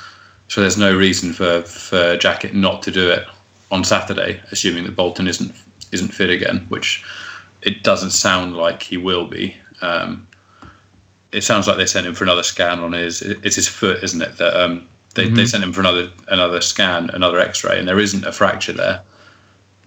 so 0.49 0.61
there's 0.61 0.77
no 0.77 0.95
reason 0.95 1.31
for 1.31 1.61
for 1.63 2.17
Jackett 2.17 2.53
not 2.53 2.81
to 2.83 2.91
do 2.91 3.09
it 3.09 3.25
on 3.71 3.83
Saturday, 3.83 4.41
assuming 4.51 4.83
that 4.83 4.95
Bolton 4.95 5.27
isn't 5.27 5.55
isn't 5.93 6.09
fit 6.09 6.29
again, 6.29 6.65
which 6.69 7.03
it 7.61 7.83
doesn't 7.83 8.11
sound 8.11 8.55
like 8.55 8.83
he 8.83 8.97
will 8.97 9.27
be. 9.27 9.55
Um, 9.81 10.27
it 11.31 11.43
sounds 11.43 11.67
like 11.67 11.77
they 11.77 11.85
sent 11.85 12.05
him 12.05 12.13
for 12.13 12.23
another 12.23 12.43
scan 12.43 12.79
on 12.79 12.93
his 12.93 13.21
it's 13.21 13.55
his 13.55 13.67
foot, 13.67 14.03
isn't 14.03 14.21
it? 14.21 14.37
That 14.37 14.55
um, 14.55 14.87
they 15.15 15.25
mm-hmm. 15.25 15.35
they 15.35 15.45
sent 15.45 15.63
him 15.63 15.73
for 15.73 15.81
another 15.81 16.11
another 16.27 16.61
scan, 16.61 17.09
another 17.09 17.39
X-ray, 17.39 17.79
and 17.79 17.87
there 17.87 17.99
isn't 17.99 18.25
a 18.25 18.31
fracture 18.31 18.73
there. 18.73 19.01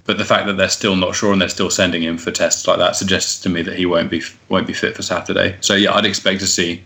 But 0.05 0.19
the 0.19 0.25
fact 0.25 0.47
that 0.47 0.57
they're 0.57 0.69
still 0.69 0.95
not 0.95 1.17
sure 1.17 1.33
and 1.33 1.41
they're 1.41 1.49
still 1.49 1.71
sending 1.71 2.03
him 2.03 2.17
for 2.17 2.31
tests 2.31 2.67
like 2.69 2.79
that 2.79 2.95
suggests 2.95 3.41
to 3.43 3.49
me 3.49 3.63
that 3.63 3.77
he 3.77 3.87
won't 3.87 4.11
be 4.11 4.23
won't 4.49 4.67
be 4.67 4.73
fit 4.73 4.97
for 4.97 5.03
Saturday. 5.03 5.57
So 5.61 5.75
yeah, 5.75 5.95
I'd 5.95 6.05
expect 6.05 6.41
to 6.41 6.47
see 6.47 6.83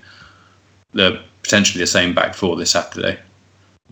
the 0.93 1.23
potentially 1.43 1.83
the 1.83 1.87
same 1.87 2.15
back 2.15 2.35
four 2.35 2.57
this 2.57 2.71
Saturday. 2.71 3.19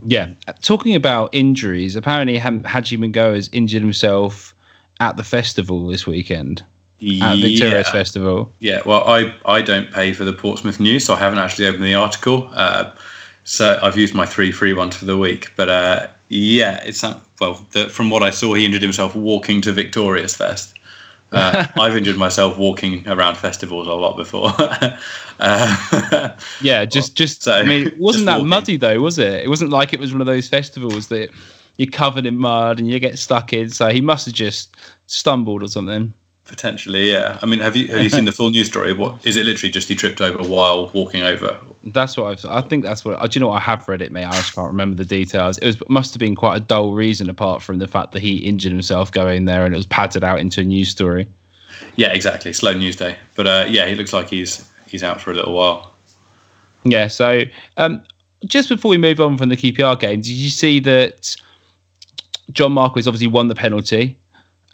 Yeah, 0.06 0.32
talking 0.62 0.94
about 0.94 1.34
injuries, 1.34 1.96
apparently 1.96 2.38
Haji 2.38 2.96
Mnoga 2.98 3.34
has 3.34 3.50
injured 3.52 3.82
himself 3.82 4.54
at 5.00 5.16
the 5.16 5.24
festival 5.24 5.86
this 5.86 6.06
weekend 6.06 6.64
at 7.00 7.38
Victorious 7.38 7.86
yeah. 7.86 7.92
Festival. 7.92 8.52
Yeah, 8.58 8.82
well, 8.84 9.06
I, 9.06 9.34
I 9.46 9.62
don't 9.62 9.92
pay 9.92 10.12
for 10.12 10.24
the 10.24 10.32
Portsmouth 10.32 10.80
News, 10.80 11.04
so 11.04 11.14
I 11.14 11.18
haven't 11.18 11.38
actually 11.38 11.66
opened 11.68 11.84
the 11.84 11.94
article. 11.94 12.50
Uh, 12.52 12.92
so 13.44 13.78
I've 13.82 13.96
used 13.96 14.14
my 14.14 14.26
three 14.26 14.52
free 14.52 14.72
ones 14.72 14.96
for 14.96 15.04
the 15.04 15.16
week. 15.16 15.52
But 15.56 15.68
uh, 15.68 16.08
yeah, 16.28 16.82
it's 16.84 17.02
well, 17.40 17.66
the, 17.72 17.88
from 17.88 18.10
what 18.10 18.22
I 18.22 18.30
saw, 18.30 18.54
he 18.54 18.64
injured 18.64 18.82
himself 18.82 19.14
walking 19.14 19.62
to 19.62 19.72
Victorious 19.72 20.36
Fest. 20.36 20.78
Uh, 21.30 21.66
I've 21.80 21.96
injured 21.96 22.16
myself 22.16 22.58
walking 22.58 23.06
around 23.06 23.36
festivals 23.36 23.86
a 23.86 23.94
lot 23.94 24.16
before. 24.16 24.50
uh, 25.38 26.36
yeah, 26.60 26.84
just 26.84 27.16
just. 27.16 27.42
So, 27.42 27.52
I 27.52 27.62
mean, 27.62 27.86
it 27.86 27.98
wasn't 27.98 28.26
that 28.26 28.36
walking. 28.36 28.48
muddy 28.48 28.76
though, 28.76 29.00
was 29.00 29.18
it? 29.18 29.44
It 29.44 29.48
wasn't 29.48 29.70
like 29.70 29.92
it 29.92 30.00
was 30.00 30.12
one 30.12 30.20
of 30.20 30.26
those 30.26 30.48
festivals 30.48 31.08
that 31.08 31.30
you're 31.78 31.90
covered 31.90 32.26
in 32.26 32.36
mud 32.36 32.78
and 32.78 32.88
you 32.88 33.00
get 33.00 33.18
stuck 33.18 33.52
in. 33.52 33.70
So 33.70 33.88
he 33.88 34.00
must 34.00 34.26
have 34.26 34.34
just 34.34 34.76
stumbled 35.06 35.62
or 35.62 35.68
something. 35.68 36.12
Potentially, 36.44 37.12
yeah. 37.12 37.38
I 37.42 37.46
mean, 37.46 37.60
have 37.60 37.76
you 37.76 37.88
have 37.88 38.02
you 38.02 38.08
seen 38.08 38.24
the 38.24 38.32
full 38.32 38.48
news 38.48 38.68
story? 38.68 38.94
What 38.94 39.24
is 39.26 39.36
it? 39.36 39.44
Literally, 39.44 39.70
just 39.70 39.86
he 39.86 39.94
tripped 39.94 40.22
over 40.22 40.42
while 40.42 40.88
walking 40.94 41.22
over. 41.22 41.60
That's 41.84 42.16
what 42.16 42.26
I've. 42.26 42.44
I 42.46 42.66
think 42.66 42.84
that's 42.84 43.04
what. 43.04 43.20
Do 43.30 43.38
you 43.38 43.40
know? 43.40 43.48
What, 43.48 43.56
I 43.56 43.60
have 43.60 43.86
read 43.86 44.00
it, 44.00 44.10
mate. 44.10 44.24
I 44.24 44.32
just 44.32 44.54
can't 44.54 44.68
remember 44.68 44.96
the 44.96 45.04
details. 45.04 45.58
It 45.58 45.66
was 45.66 45.88
must 45.90 46.14
have 46.14 46.20
been 46.20 46.34
quite 46.34 46.56
a 46.56 46.60
dull 46.60 46.94
reason, 46.94 47.28
apart 47.28 47.62
from 47.62 47.80
the 47.80 47.86
fact 47.86 48.12
that 48.12 48.20
he 48.20 48.38
injured 48.38 48.72
himself 48.72 49.12
going 49.12 49.44
there, 49.44 49.66
and 49.66 49.74
it 49.74 49.76
was 49.76 49.86
padded 49.86 50.24
out 50.24 50.38
into 50.38 50.62
a 50.62 50.64
news 50.64 50.88
story. 50.88 51.28
Yeah, 51.96 52.14
exactly. 52.14 52.54
Slow 52.54 52.72
news 52.72 52.96
day, 52.96 53.18
but 53.34 53.46
uh, 53.46 53.66
yeah, 53.68 53.86
he 53.86 53.94
looks 53.94 54.14
like 54.14 54.30
he's 54.30 54.66
he's 54.86 55.02
out 55.02 55.20
for 55.20 55.30
a 55.30 55.34
little 55.34 55.52
while. 55.52 55.92
Yeah. 56.84 57.08
So 57.08 57.42
um, 57.76 58.02
just 58.46 58.70
before 58.70 58.88
we 58.88 58.96
move 58.96 59.20
on 59.20 59.36
from 59.36 59.50
the 59.50 59.56
QPR 59.56 60.00
game, 60.00 60.22
did 60.22 60.28
you 60.28 60.48
see 60.48 60.80
that 60.80 61.36
John 62.52 62.72
Marquis 62.72 63.00
obviously 63.00 63.26
won 63.26 63.48
the 63.48 63.54
penalty? 63.54 64.18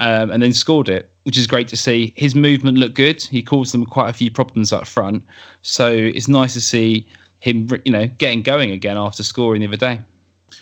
um, 0.01 0.31
and 0.31 0.43
then 0.43 0.53
scored 0.53 0.89
it, 0.89 1.13
which 1.25 1.39
is 1.39 1.47
great 1.47 1.69
to 1.69 1.77
see. 1.77 2.13
His 2.17 2.35
movement 2.35 2.79
looked 2.79 2.95
good. 2.95 3.23
He 3.23 3.43
caused 3.43 3.73
them 3.73 3.87
quite 3.87 4.11
a 4.11 4.13
few 4.13 4.31
problems 4.31 4.73
up 4.73 4.87
front, 4.87 5.25
so 5.63 5.91
it's 5.91 6.29
nice 6.29 6.55
to 6.55 6.61
see 6.61 7.07
him, 7.41 7.69
you 7.85 7.93
know, 7.93 8.07
getting 8.07 8.43
going 8.43 8.71
again 8.71 8.97
after 8.97 9.23
scoring 9.23 9.61
the 9.61 9.69
other 9.69 9.77
day. 9.77 10.01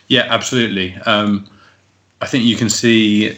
Yeah, 0.08 0.26
absolutely. 0.28 0.94
Um, 1.06 1.48
I 2.20 2.26
think 2.26 2.44
you 2.44 2.56
can 2.56 2.68
see 2.68 3.36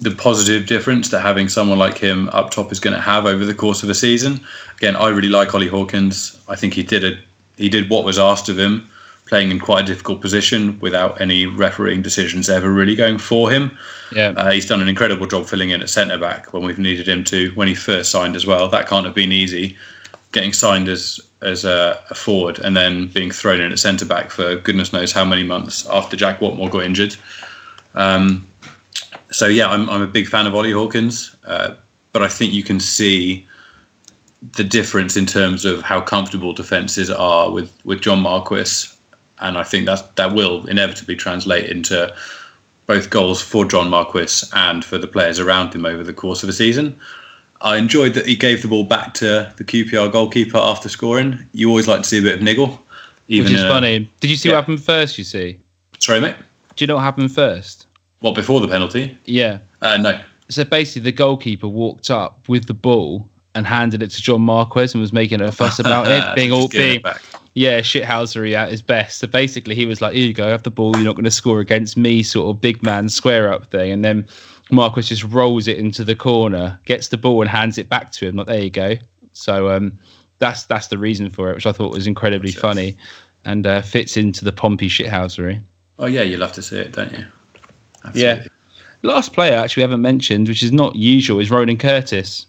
the 0.00 0.10
positive 0.10 0.66
difference 0.66 1.10
that 1.10 1.20
having 1.20 1.48
someone 1.48 1.78
like 1.78 1.96
him 1.96 2.28
up 2.30 2.50
top 2.50 2.72
is 2.72 2.80
going 2.80 2.94
to 2.94 3.00
have 3.00 3.24
over 3.24 3.44
the 3.44 3.54
course 3.54 3.82
of 3.82 3.88
a 3.88 3.94
season. 3.94 4.40
Again, 4.76 4.96
I 4.96 5.08
really 5.08 5.28
like 5.28 5.54
Ollie 5.54 5.68
Hawkins. 5.68 6.40
I 6.48 6.56
think 6.56 6.74
he 6.74 6.82
did 6.82 7.04
it. 7.04 7.20
He 7.56 7.68
did 7.68 7.88
what 7.88 8.04
was 8.04 8.18
asked 8.18 8.48
of 8.48 8.58
him 8.58 8.90
playing 9.32 9.50
in 9.50 9.58
quite 9.58 9.82
a 9.82 9.86
difficult 9.86 10.20
position 10.20 10.78
without 10.80 11.18
any 11.18 11.46
refereeing 11.46 12.02
decisions 12.02 12.50
ever 12.50 12.70
really 12.70 12.94
going 12.94 13.16
for 13.16 13.50
him. 13.50 13.78
Yeah, 14.14 14.34
uh, 14.36 14.50
he's 14.50 14.66
done 14.66 14.82
an 14.82 14.88
incredible 14.88 15.26
job 15.26 15.46
filling 15.46 15.70
in 15.70 15.80
at 15.80 15.88
centre 15.88 16.18
back 16.18 16.52
when 16.52 16.64
we've 16.64 16.78
needed 16.78 17.08
him 17.08 17.24
to. 17.24 17.50
When 17.54 17.66
he 17.66 17.74
first 17.74 18.10
signed 18.10 18.36
as 18.36 18.44
well, 18.44 18.68
that 18.68 18.86
can't 18.86 19.06
have 19.06 19.14
been 19.14 19.32
easy. 19.32 19.74
Getting 20.32 20.52
signed 20.52 20.86
as 20.86 21.18
as 21.40 21.64
a, 21.64 21.98
a 22.10 22.14
forward 22.14 22.58
and 22.58 22.76
then 22.76 23.08
being 23.08 23.30
thrown 23.30 23.62
in 23.62 23.72
at 23.72 23.78
centre 23.78 24.04
back 24.04 24.30
for 24.30 24.56
goodness 24.56 24.92
knows 24.92 25.12
how 25.12 25.24
many 25.24 25.44
months 25.44 25.88
after 25.88 26.14
Jack 26.14 26.40
Whatmough 26.40 26.70
got 26.70 26.84
injured. 26.84 27.16
Um, 27.94 28.46
so 29.30 29.46
yeah, 29.46 29.66
I'm 29.66 29.88
I'm 29.88 30.02
a 30.02 30.12
big 30.18 30.28
fan 30.28 30.46
of 30.46 30.54
Ollie 30.54 30.72
Hawkins, 30.72 31.34
uh, 31.44 31.74
but 32.12 32.22
I 32.22 32.28
think 32.28 32.52
you 32.52 32.62
can 32.62 32.78
see 32.78 33.46
the 34.56 34.64
difference 34.64 35.16
in 35.16 35.24
terms 35.24 35.64
of 35.64 35.80
how 35.80 36.02
comfortable 36.02 36.52
defences 36.52 37.08
are 37.08 37.50
with 37.50 37.72
with 37.86 38.02
John 38.02 38.20
Marquis 38.20 38.92
and 39.42 39.58
I 39.58 39.64
think 39.64 39.86
that 39.86 40.16
that 40.16 40.32
will 40.32 40.66
inevitably 40.66 41.16
translate 41.16 41.68
into 41.68 42.14
both 42.86 43.10
goals 43.10 43.40
for 43.42 43.64
John 43.64 43.90
Marquis 43.90 44.46
and 44.54 44.84
for 44.84 44.98
the 44.98 45.06
players 45.06 45.38
around 45.38 45.74
him 45.74 45.84
over 45.84 46.02
the 46.02 46.12
course 46.12 46.42
of 46.42 46.46
the 46.46 46.52
season. 46.52 46.98
I 47.60 47.76
enjoyed 47.76 48.14
that 48.14 48.26
he 48.26 48.34
gave 48.34 48.62
the 48.62 48.68
ball 48.68 48.84
back 48.84 49.14
to 49.14 49.52
the 49.56 49.64
QPR 49.64 50.10
goalkeeper 50.10 50.58
after 50.58 50.88
scoring. 50.88 51.38
You 51.52 51.68
always 51.68 51.86
like 51.86 52.02
to 52.02 52.08
see 52.08 52.18
a 52.18 52.22
bit 52.22 52.34
of 52.34 52.42
niggle. 52.42 52.82
Even 53.28 53.52
Which 53.52 53.60
is 53.60 53.62
funny. 53.62 54.10
Did 54.20 54.30
you 54.30 54.36
see 54.36 54.48
yeah. 54.48 54.56
what 54.56 54.62
happened 54.62 54.82
first? 54.82 55.16
You 55.16 55.24
see? 55.24 55.60
Sorry, 55.98 56.20
mate. 56.20 56.36
Do 56.74 56.82
you 56.82 56.86
know 56.86 56.96
what 56.96 57.02
happened 57.04 57.32
first? 57.32 57.86
What 58.20 58.34
before 58.34 58.60
the 58.60 58.68
penalty? 58.68 59.16
Yeah. 59.26 59.60
Uh, 59.80 59.96
no. 59.96 60.20
So 60.48 60.64
basically, 60.64 61.02
the 61.02 61.12
goalkeeper 61.12 61.68
walked 61.68 62.10
up 62.10 62.48
with 62.48 62.66
the 62.66 62.74
ball 62.74 63.28
and 63.54 63.66
handed 63.66 64.02
it 64.02 64.10
to 64.10 64.20
John 64.22 64.42
Marquis 64.42 64.88
and 64.92 65.00
was 65.00 65.12
making 65.12 65.40
a 65.40 65.52
fuss 65.52 65.78
about 65.78 66.08
it, 66.08 66.34
being 66.36 66.52
all 66.52 66.68
being 66.68 67.02
yeah, 67.54 67.80
shithousery 67.80 68.54
at 68.54 68.70
his 68.70 68.82
best. 68.82 69.18
So 69.18 69.26
basically, 69.26 69.74
he 69.74 69.86
was 69.86 70.00
like, 70.00 70.14
"Here 70.14 70.26
you 70.26 70.32
go, 70.32 70.48
have 70.48 70.62
the 70.62 70.70
ball. 70.70 70.96
You're 70.96 71.04
not 71.04 71.16
going 71.16 71.24
to 71.24 71.30
score 71.30 71.60
against 71.60 71.96
me." 71.96 72.22
Sort 72.22 72.54
of 72.54 72.60
big 72.60 72.82
man 72.82 73.08
square 73.08 73.52
up 73.52 73.66
thing, 73.66 73.92
and 73.92 74.04
then 74.04 74.26
Marquis 74.70 75.02
just 75.02 75.24
rolls 75.24 75.68
it 75.68 75.78
into 75.78 76.04
the 76.04 76.16
corner, 76.16 76.80
gets 76.84 77.08
the 77.08 77.18
ball, 77.18 77.42
and 77.42 77.50
hands 77.50 77.78
it 77.78 77.88
back 77.88 78.10
to 78.12 78.26
him. 78.26 78.36
Like, 78.36 78.46
there 78.46 78.62
you 78.62 78.70
go. 78.70 78.96
So 79.32 79.70
um, 79.70 79.98
that's 80.38 80.64
that's 80.64 80.88
the 80.88 80.98
reason 80.98 81.30
for 81.30 81.50
it, 81.50 81.54
which 81.54 81.66
I 81.66 81.72
thought 81.72 81.92
was 81.92 82.06
incredibly 82.06 82.52
funny, 82.52 82.96
and 83.44 83.66
uh, 83.66 83.82
fits 83.82 84.16
into 84.16 84.44
the 84.44 84.52
Pompey 84.52 84.88
shithousery. 84.88 85.62
Oh 85.98 86.06
yeah, 86.06 86.22
you 86.22 86.38
love 86.38 86.52
to 86.54 86.62
see 86.62 86.78
it, 86.78 86.92
don't 86.92 87.12
you? 87.12 87.26
Absolutely. 88.04 88.42
Yeah. 88.42 88.48
Last 89.02 89.32
player 89.32 89.56
actually 89.56 89.82
we 89.82 89.84
haven't 89.84 90.02
mentioned, 90.02 90.48
which 90.48 90.62
is 90.62 90.72
not 90.72 90.96
usual, 90.96 91.38
is 91.40 91.50
Ronan 91.50 91.76
Curtis. 91.76 92.46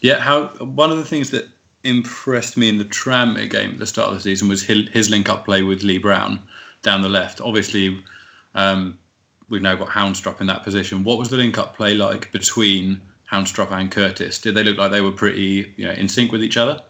Yeah, 0.00 0.18
how 0.18 0.48
one 0.64 0.90
of 0.90 0.96
the 0.96 1.04
things 1.04 1.30
that 1.30 1.48
impressed 1.84 2.56
me 2.56 2.68
in 2.68 2.78
the 2.78 2.84
tram 2.84 3.34
game 3.48 3.72
at 3.72 3.78
the 3.78 3.86
start 3.86 4.08
of 4.08 4.14
the 4.14 4.20
season 4.20 4.48
was 4.48 4.62
his 4.62 5.10
link 5.10 5.28
up 5.28 5.44
play 5.44 5.62
with 5.62 5.82
Lee 5.82 5.98
Brown 5.98 6.46
down 6.82 7.02
the 7.02 7.08
left. 7.08 7.40
Obviously, 7.40 8.02
um, 8.54 8.98
we've 9.48 9.62
now 9.62 9.74
got 9.74 9.88
Haunstrup 9.88 10.40
in 10.40 10.46
that 10.48 10.62
position. 10.62 11.04
What 11.04 11.18
was 11.18 11.30
the 11.30 11.36
link 11.36 11.58
up 11.58 11.76
play 11.76 11.94
like 11.94 12.30
between 12.32 13.00
Haunstrup 13.30 13.70
and 13.70 13.90
Curtis? 13.90 14.40
Did 14.40 14.54
they 14.54 14.64
look 14.64 14.76
like 14.76 14.90
they 14.90 15.00
were 15.00 15.12
pretty 15.12 15.72
you 15.76 15.86
know, 15.86 15.92
in 15.92 16.08
sync 16.08 16.32
with 16.32 16.42
each 16.42 16.56
other? 16.56 16.82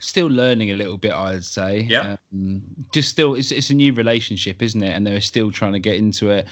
Still 0.00 0.26
learning 0.26 0.70
a 0.70 0.76
little 0.76 0.98
bit, 0.98 1.12
I'd 1.12 1.44
say. 1.44 1.80
Yeah. 1.80 2.16
Um, 2.32 2.88
just 2.92 3.10
still, 3.10 3.34
it's, 3.34 3.52
it's 3.52 3.70
a 3.70 3.74
new 3.74 3.92
relationship, 3.94 4.60
isn't 4.60 4.82
it? 4.82 4.90
And 4.90 5.06
they're 5.06 5.20
still 5.20 5.50
trying 5.50 5.72
to 5.72 5.78
get 5.78 5.96
into 5.96 6.30
it. 6.30 6.48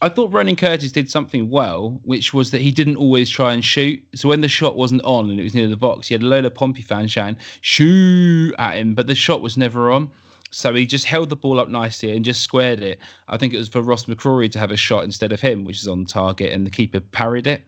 I 0.00 0.08
thought 0.08 0.32
Ronan 0.32 0.56
Curtis 0.56 0.90
did 0.90 1.10
something 1.10 1.50
well, 1.50 2.00
which 2.04 2.32
was 2.32 2.50
that 2.50 2.62
he 2.62 2.70
didn't 2.70 2.96
always 2.96 3.28
try 3.28 3.52
and 3.52 3.62
shoot. 3.62 4.02
So 4.14 4.28
when 4.28 4.40
the 4.40 4.48
shot 4.48 4.76
wasn't 4.76 5.02
on 5.02 5.28
and 5.28 5.38
it 5.38 5.42
was 5.42 5.54
near 5.54 5.68
the 5.68 5.76
box, 5.76 6.08
he 6.08 6.14
had 6.14 6.22
a 6.22 6.26
load 6.26 6.46
of 6.46 6.54
Pompey 6.54 6.80
fans 6.80 7.12
shouting 7.12 7.38
"shoot" 7.60 8.54
at 8.58 8.76
him, 8.78 8.94
but 8.94 9.06
the 9.06 9.14
shot 9.14 9.42
was 9.42 9.56
never 9.56 9.90
on. 9.90 10.10
So 10.50 10.72
he 10.72 10.86
just 10.86 11.04
held 11.04 11.28
the 11.28 11.36
ball 11.36 11.60
up 11.60 11.68
nicely 11.68 12.16
and 12.16 12.24
just 12.24 12.40
squared 12.40 12.80
it. 12.80 13.00
I 13.28 13.36
think 13.36 13.52
it 13.52 13.58
was 13.58 13.68
for 13.68 13.82
Ross 13.82 14.06
McCrorie 14.06 14.50
to 14.52 14.58
have 14.58 14.70
a 14.70 14.76
shot 14.76 15.04
instead 15.04 15.32
of 15.32 15.40
him, 15.40 15.64
which 15.64 15.80
is 15.80 15.88
on 15.88 16.06
target, 16.06 16.52
and 16.52 16.66
the 16.66 16.70
keeper 16.70 17.00
parried 17.00 17.46
it. 17.46 17.66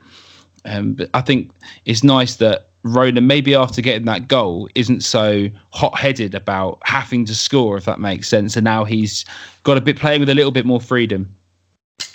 Um, 0.64 0.94
but 0.94 1.10
I 1.12 1.20
think 1.20 1.52
it's 1.84 2.02
nice 2.02 2.36
that 2.36 2.70
Ronan, 2.84 3.26
maybe 3.26 3.54
after 3.54 3.82
getting 3.82 4.06
that 4.06 4.28
goal, 4.28 4.68
isn't 4.74 5.02
so 5.02 5.48
hot-headed 5.72 6.34
about 6.34 6.78
having 6.84 7.26
to 7.26 7.34
score, 7.34 7.76
if 7.76 7.84
that 7.84 8.00
makes 8.00 8.28
sense. 8.28 8.56
And 8.56 8.64
now 8.64 8.84
he's 8.84 9.26
got 9.64 9.76
a 9.76 9.80
bit 9.80 9.98
playing 9.98 10.20
with 10.20 10.30
a 10.30 10.34
little 10.34 10.52
bit 10.52 10.64
more 10.64 10.80
freedom 10.80 11.34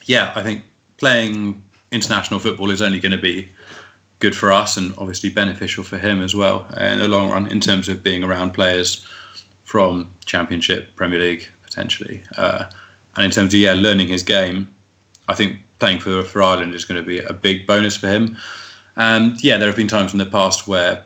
yeah, 0.05 0.33
I 0.35 0.43
think 0.43 0.63
playing 0.97 1.63
international 1.91 2.39
football 2.39 2.69
is 2.71 2.81
only 2.81 2.99
going 2.99 3.11
to 3.11 3.21
be 3.21 3.49
good 4.19 4.35
for 4.35 4.51
us 4.51 4.77
and 4.77 4.93
obviously 4.97 5.29
beneficial 5.29 5.83
for 5.83 5.97
him 5.97 6.21
as 6.21 6.33
well 6.33 6.65
in 6.77 6.99
the 6.99 7.07
long 7.07 7.29
run 7.29 7.47
in 7.51 7.59
terms 7.59 7.89
of 7.89 8.01
being 8.01 8.23
around 8.23 8.51
players 8.51 9.05
from 9.63 10.09
Championship, 10.25 10.95
Premier 10.95 11.19
League 11.19 11.47
potentially, 11.63 12.23
uh, 12.37 12.69
and 13.15 13.25
in 13.25 13.31
terms 13.31 13.53
of 13.53 13.59
yeah 13.59 13.73
learning 13.73 14.07
his 14.07 14.23
game. 14.23 14.73
I 15.27 15.35
think 15.35 15.59
playing 15.79 15.99
for 15.99 16.23
for 16.23 16.41
Ireland 16.41 16.73
is 16.73 16.85
going 16.85 17.01
to 17.01 17.05
be 17.05 17.19
a 17.19 17.33
big 17.33 17.65
bonus 17.67 17.97
for 17.97 18.07
him. 18.07 18.37
And 18.95 19.43
yeah, 19.43 19.57
there 19.57 19.67
have 19.67 19.75
been 19.75 19.87
times 19.87 20.13
in 20.13 20.19
the 20.19 20.25
past 20.25 20.67
where, 20.67 21.05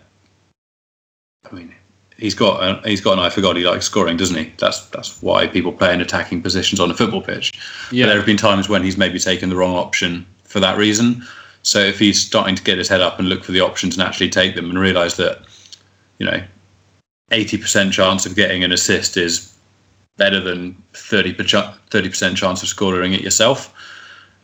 I 1.50 1.56
mean, 1.56 1.74
he's 2.18 2.36
got 2.36 2.64
a, 2.64 2.88
he's 2.88 3.02
got 3.02 3.14
an 3.14 3.20
eye 3.20 3.30
for 3.30 3.42
God. 3.42 3.56
He 3.58 3.64
likes 3.64 3.86
scoring, 3.86 4.18
doesn't 4.18 4.38
he? 4.38 4.52
That's 4.58 4.86
that's 4.88 5.22
why 5.22 5.48
people 5.48 5.72
play 5.72 5.94
in 5.94 6.02
attacking 6.02 6.42
positions 6.42 6.80
on 6.80 6.92
a 6.92 6.94
football 6.94 7.22
pitch. 7.22 7.52
Yeah. 7.92 8.06
But 8.06 8.10
there 8.10 8.18
have 8.18 8.26
been 8.26 8.38
times 8.38 8.70
when 8.70 8.84
he's 8.84 8.98
maybe 8.98 9.20
taken 9.20 9.50
the 9.50 9.56
wrong 9.56 9.76
option 9.76 10.26
for 10.44 10.60
that 10.60 10.78
reason. 10.78 11.24
So 11.64 11.80
if 11.80 12.00
he's 12.00 12.20
starting 12.20 12.56
to 12.56 12.64
get 12.64 12.78
his 12.78 12.88
head 12.88 13.02
up 13.02 13.20
and 13.20 13.28
look 13.28 13.44
for 13.44 13.52
the 13.52 13.62
options 13.62 13.98
and 13.98 14.08
actually 14.08 14.30
take 14.30 14.56
them 14.56 14.70
and 14.70 14.80
realise 14.80 15.18
that, 15.18 15.42
you 16.18 16.26
know, 16.26 16.42
eighty 17.32 17.58
percent 17.58 17.94
chance 17.94 18.26
of 18.26 18.36
getting 18.36 18.64
an 18.64 18.72
assist 18.72 19.18
is 19.18 19.54
better 20.18 20.40
than 20.40 20.74
30 20.94 21.36
percent 21.36 22.38
chance 22.38 22.64
of 22.64 22.68
scoring 22.68 23.14
it 23.14 23.22
yourself 23.22 23.72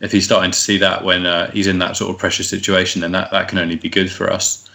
if 0.03 0.11
he's 0.11 0.25
starting 0.25 0.51
to 0.51 0.59
see 0.59 0.77
that 0.77 1.05
when 1.05 1.25
uh, 1.25 1.49
he's 1.51 1.65
in 1.65 1.79
that 1.79 1.95
sort 1.95 2.13
of 2.13 2.19
pressure 2.19 2.43
situation, 2.43 3.01
then 3.01 3.13
that, 3.13 3.31
that 3.31 3.47
can 3.47 3.57
only 3.57 3.77
be 3.77 3.87
good 3.87 4.11
for 4.11 4.29
us. 4.29 4.69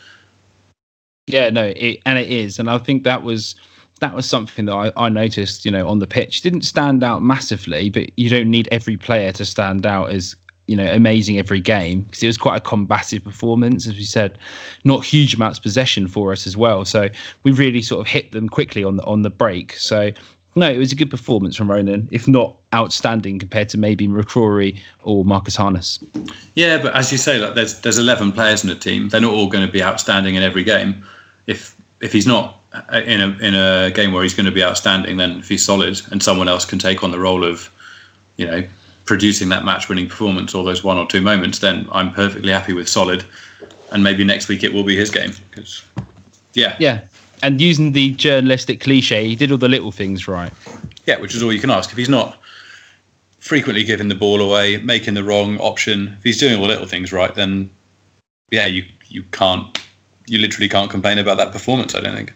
Yeah, 1.28 1.50
no, 1.50 1.72
it, 1.76 2.00
and 2.06 2.18
it 2.18 2.30
is, 2.30 2.58
and 2.58 2.70
I 2.70 2.78
think 2.78 3.04
that 3.04 3.22
was 3.22 3.54
that 4.00 4.14
was 4.14 4.28
something 4.28 4.66
that 4.66 4.74
I, 4.74 4.92
I 4.96 5.08
noticed. 5.08 5.64
You 5.64 5.70
know, 5.70 5.88
on 5.88 5.98
the 5.98 6.06
pitch, 6.06 6.40
didn't 6.40 6.62
stand 6.62 7.04
out 7.04 7.22
massively, 7.22 7.90
but 7.90 8.10
you 8.18 8.28
don't 8.28 8.50
need 8.50 8.68
every 8.70 8.96
player 8.96 9.32
to 9.32 9.44
stand 9.44 9.86
out 9.86 10.10
as 10.10 10.34
you 10.66 10.76
know 10.76 10.92
amazing 10.92 11.38
every 11.38 11.60
game 11.60 12.02
because 12.02 12.22
it 12.22 12.26
was 12.26 12.36
quite 12.36 12.56
a 12.56 12.60
combative 12.60 13.24
performance 13.24 13.86
as 13.86 13.94
we 13.94 14.04
said 14.04 14.38
not 14.84 15.02
huge 15.02 15.34
amounts 15.34 15.58
of 15.58 15.62
possession 15.62 16.06
for 16.06 16.30
us 16.30 16.46
as 16.46 16.58
well 16.58 16.84
so 16.84 17.08
we 17.42 17.52
really 17.52 17.80
sort 17.80 18.02
of 18.02 18.06
hit 18.06 18.32
them 18.32 18.50
quickly 18.50 18.84
on 18.84 18.98
the 18.98 19.04
on 19.04 19.22
the 19.22 19.30
break 19.30 19.72
so 19.72 20.12
no, 20.58 20.68
it 20.68 20.78
was 20.78 20.92
a 20.92 20.96
good 20.96 21.10
performance 21.10 21.56
from 21.56 21.70
Ronan, 21.70 22.08
if 22.10 22.26
not 22.26 22.58
outstanding 22.74 23.38
compared 23.38 23.68
to 23.70 23.78
maybe 23.78 24.08
McCrorie 24.08 24.78
or 25.04 25.24
Marcus 25.24 25.54
Harness. 25.54 25.98
Yeah, 26.54 26.82
but 26.82 26.94
as 26.94 27.12
you 27.12 27.18
say, 27.18 27.38
like 27.38 27.54
there's 27.54 27.80
there's 27.82 27.98
11 27.98 28.32
players 28.32 28.64
in 28.64 28.68
the 28.68 28.74
team. 28.74 29.08
They're 29.08 29.20
not 29.20 29.32
all 29.32 29.48
going 29.48 29.64
to 29.64 29.72
be 29.72 29.82
outstanding 29.82 30.34
in 30.34 30.42
every 30.42 30.64
game. 30.64 31.04
If 31.48 31.74
if 32.00 32.12
he's 32.12 32.26
not 32.26 32.60
uh, 32.72 33.02
in 33.04 33.20
a 33.20 33.28
in 33.38 33.54
a 33.56 33.90
game 33.90 34.12
where 34.12 34.22
he's 34.22 34.34
going 34.34 34.46
to 34.46 34.52
be 34.52 34.62
outstanding, 34.62 35.16
then 35.16 35.38
if 35.38 35.48
he's 35.48 35.64
solid 35.64 36.00
and 36.12 36.22
someone 36.22 36.48
else 36.48 36.64
can 36.64 36.78
take 36.78 37.02
on 37.02 37.10
the 37.10 37.18
role 37.18 37.42
of, 37.42 37.68
you 38.36 38.46
know, 38.46 38.62
producing 39.04 39.48
that 39.48 39.64
match-winning 39.64 40.08
performance 40.08 40.54
or 40.54 40.62
those 40.62 40.84
one 40.84 40.98
or 40.98 41.06
two 41.08 41.20
moments, 41.20 41.58
then 41.58 41.88
I'm 41.90 42.12
perfectly 42.12 42.52
happy 42.52 42.74
with 42.74 42.88
solid. 42.88 43.24
And 43.90 44.04
maybe 44.04 44.22
next 44.22 44.48
week 44.48 44.62
it 44.62 44.72
will 44.72 44.84
be 44.84 44.94
his 44.94 45.10
game 45.10 45.32
because, 45.50 45.82
yeah, 46.52 46.76
yeah, 46.78 47.06
and 47.42 47.60
using 47.60 47.92
the 47.92 48.12
journalistic 48.14 48.80
cliche, 48.80 49.26
he 49.26 49.34
did 49.34 49.50
all 49.50 49.58
the 49.58 49.68
little 49.68 49.92
things 49.92 50.28
right. 50.28 50.52
Yeah, 51.06 51.18
which 51.20 51.34
is 51.34 51.42
all 51.42 51.52
you 51.52 51.60
can 51.60 51.70
ask. 51.70 51.90
If 51.90 51.96
he's 51.96 52.08
not 52.10 52.38
frequently 53.38 53.84
giving 53.84 54.08
the 54.08 54.14
ball 54.14 54.42
away, 54.42 54.76
making 54.76 55.14
the 55.14 55.24
wrong 55.24 55.58
option, 55.58 56.14
if 56.18 56.22
he's 56.22 56.38
doing 56.38 56.56
all 56.56 56.62
the 56.62 56.68
little 56.68 56.86
things 56.86 57.12
right, 57.12 57.34
then 57.34 57.70
yeah, 58.50 58.66
you 58.66 58.84
you 59.08 59.22
can't, 59.32 59.78
you 60.28 60.38
literally 60.38 60.68
can't 60.68 60.90
complain 60.90 61.18
about 61.18 61.36
that 61.38 61.52
performance. 61.52 61.94
I 61.94 62.00
don't 62.00 62.14
think. 62.14 62.32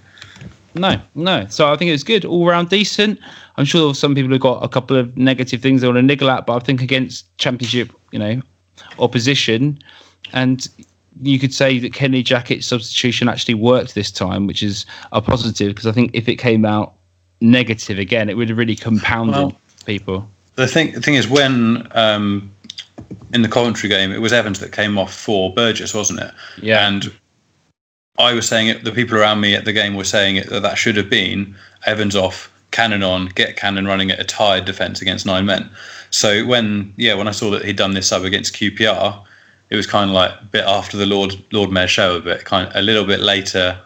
No, 0.75 1.01
no. 1.15 1.47
So 1.49 1.71
I 1.71 1.77
think 1.77 1.91
it 1.91 1.93
was 1.93 2.05
good, 2.05 2.25
all 2.25 2.47
round 2.47 2.71
decent. 2.71 3.19
I'm 3.57 3.65
sure 3.65 3.95
some 3.95 4.15
people 4.15 4.31
have 4.31 4.41
got 4.41 4.65
a 4.65 4.69
couple 4.69 4.97
of 4.97 5.17
negative 5.17 5.61
things 5.61 5.83
they 5.83 5.87
want 5.87 5.99
to 5.99 6.03
niggle 6.03 6.31
at, 6.31 6.47
but 6.47 6.57
I 6.57 6.59
think 6.61 6.81
against 6.81 7.37
championship, 7.37 7.93
you 8.11 8.19
know, 8.19 8.41
opposition, 8.99 9.79
and 10.33 10.67
you 11.21 11.39
could 11.39 11.53
say 11.53 11.79
that 11.79 11.93
Kenny 11.93 12.23
Jackett's 12.23 12.67
substitution 12.67 13.29
actually 13.29 13.55
worked 13.55 13.95
this 13.95 14.11
time, 14.11 14.47
which 14.47 14.63
is 14.63 14.87
a 15.13 15.21
positive 15.21 15.69
because 15.69 15.87
I 15.87 15.93
think 15.93 16.11
if 16.15 16.29
it 16.29 16.37
came 16.37 16.65
out 16.65 16.95
negative 17.43 17.99
again, 17.99 18.31
it 18.31 18.37
would 18.37 18.49
have 18.49 18.57
really 18.57 18.77
compounded 18.77 19.35
well, 19.35 19.59
people. 19.85 20.29
The 20.55 20.67
thing, 20.67 20.93
the 20.93 21.01
thing 21.01 21.15
is, 21.15 21.29
when 21.29 21.87
um, 21.93 22.51
in 23.35 23.43
the 23.43 23.49
Coventry 23.49 23.89
game, 23.89 24.11
it 24.13 24.21
was 24.21 24.33
Evans 24.33 24.61
that 24.61 24.73
came 24.73 24.99
off 24.99 25.13
for 25.13 25.53
Burgess, 25.53 25.95
wasn't 25.95 26.21
it? 26.21 26.33
Yeah. 26.63 26.87
And 26.87 27.13
I 28.18 28.35
was 28.35 28.46
saying 28.46 28.68
it. 28.68 28.85
The 28.85 28.92
people 28.92 29.16
around 29.16 29.40
me 29.40 29.55
at 29.55 29.64
the 29.64 29.72
game 29.72 29.94
were 29.94 30.05
saying 30.05 30.37
it 30.37 30.51
that 30.51 30.61
that 30.61 30.77
should 30.77 30.96
have 30.96 31.09
been 31.09 31.57
Evans 31.87 32.14
off, 32.14 32.53
Cannon 32.70 33.03
on, 33.03 33.27
get 33.29 33.57
Cannon 33.57 33.87
running 33.87 34.11
at 34.11 34.20
a 34.20 34.25
tired 34.25 34.64
defence 34.64 35.01
against 35.01 35.27
nine 35.27 35.46
men. 35.46 35.70
So 36.11 36.44
when 36.46 36.92
yeah, 36.96 37.14
when 37.14 37.29
I 37.29 37.33
saw 37.33 37.51
that 37.51 37.64
he'd 37.64 37.77
done 37.77 37.94
this 37.94 38.09
sub 38.09 38.25
against 38.25 38.55
QPR 38.55 39.25
it 39.72 39.77
was 39.77 39.87
kind 39.87 40.11
of 40.11 40.14
like 40.14 40.33
a 40.38 40.44
bit 40.44 40.64
after 40.66 40.98
the 40.98 41.07
Lord 41.07 41.33
Lord 41.51 41.72
Mayor 41.72 41.88
show, 41.88 42.16
a 42.16 42.20
bit 42.20 42.44
kind 42.44 42.68
of 42.68 42.77
a 42.77 42.83
little 42.83 43.07
bit 43.07 43.20
later. 43.20 43.81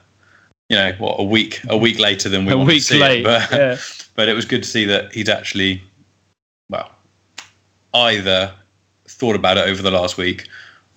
You 0.68 0.76
know, 0.76 0.92
what 0.98 1.20
a 1.20 1.22
week 1.22 1.60
a 1.68 1.76
week 1.76 2.00
later 2.00 2.28
than 2.28 2.44
we 2.44 2.52
a 2.52 2.58
week 2.58 2.80
to 2.80 2.94
see 2.94 2.98
late, 2.98 3.20
it, 3.20 3.24
but 3.24 3.50
yeah. 3.52 3.78
but 4.16 4.28
it 4.28 4.32
was 4.32 4.44
good 4.44 4.64
to 4.64 4.68
see 4.68 4.84
that 4.86 5.12
he'd 5.12 5.28
actually, 5.28 5.80
well, 6.68 6.90
either 7.94 8.52
thought 9.06 9.36
about 9.36 9.58
it 9.58 9.68
over 9.68 9.80
the 9.80 9.92
last 9.92 10.18
week, 10.18 10.48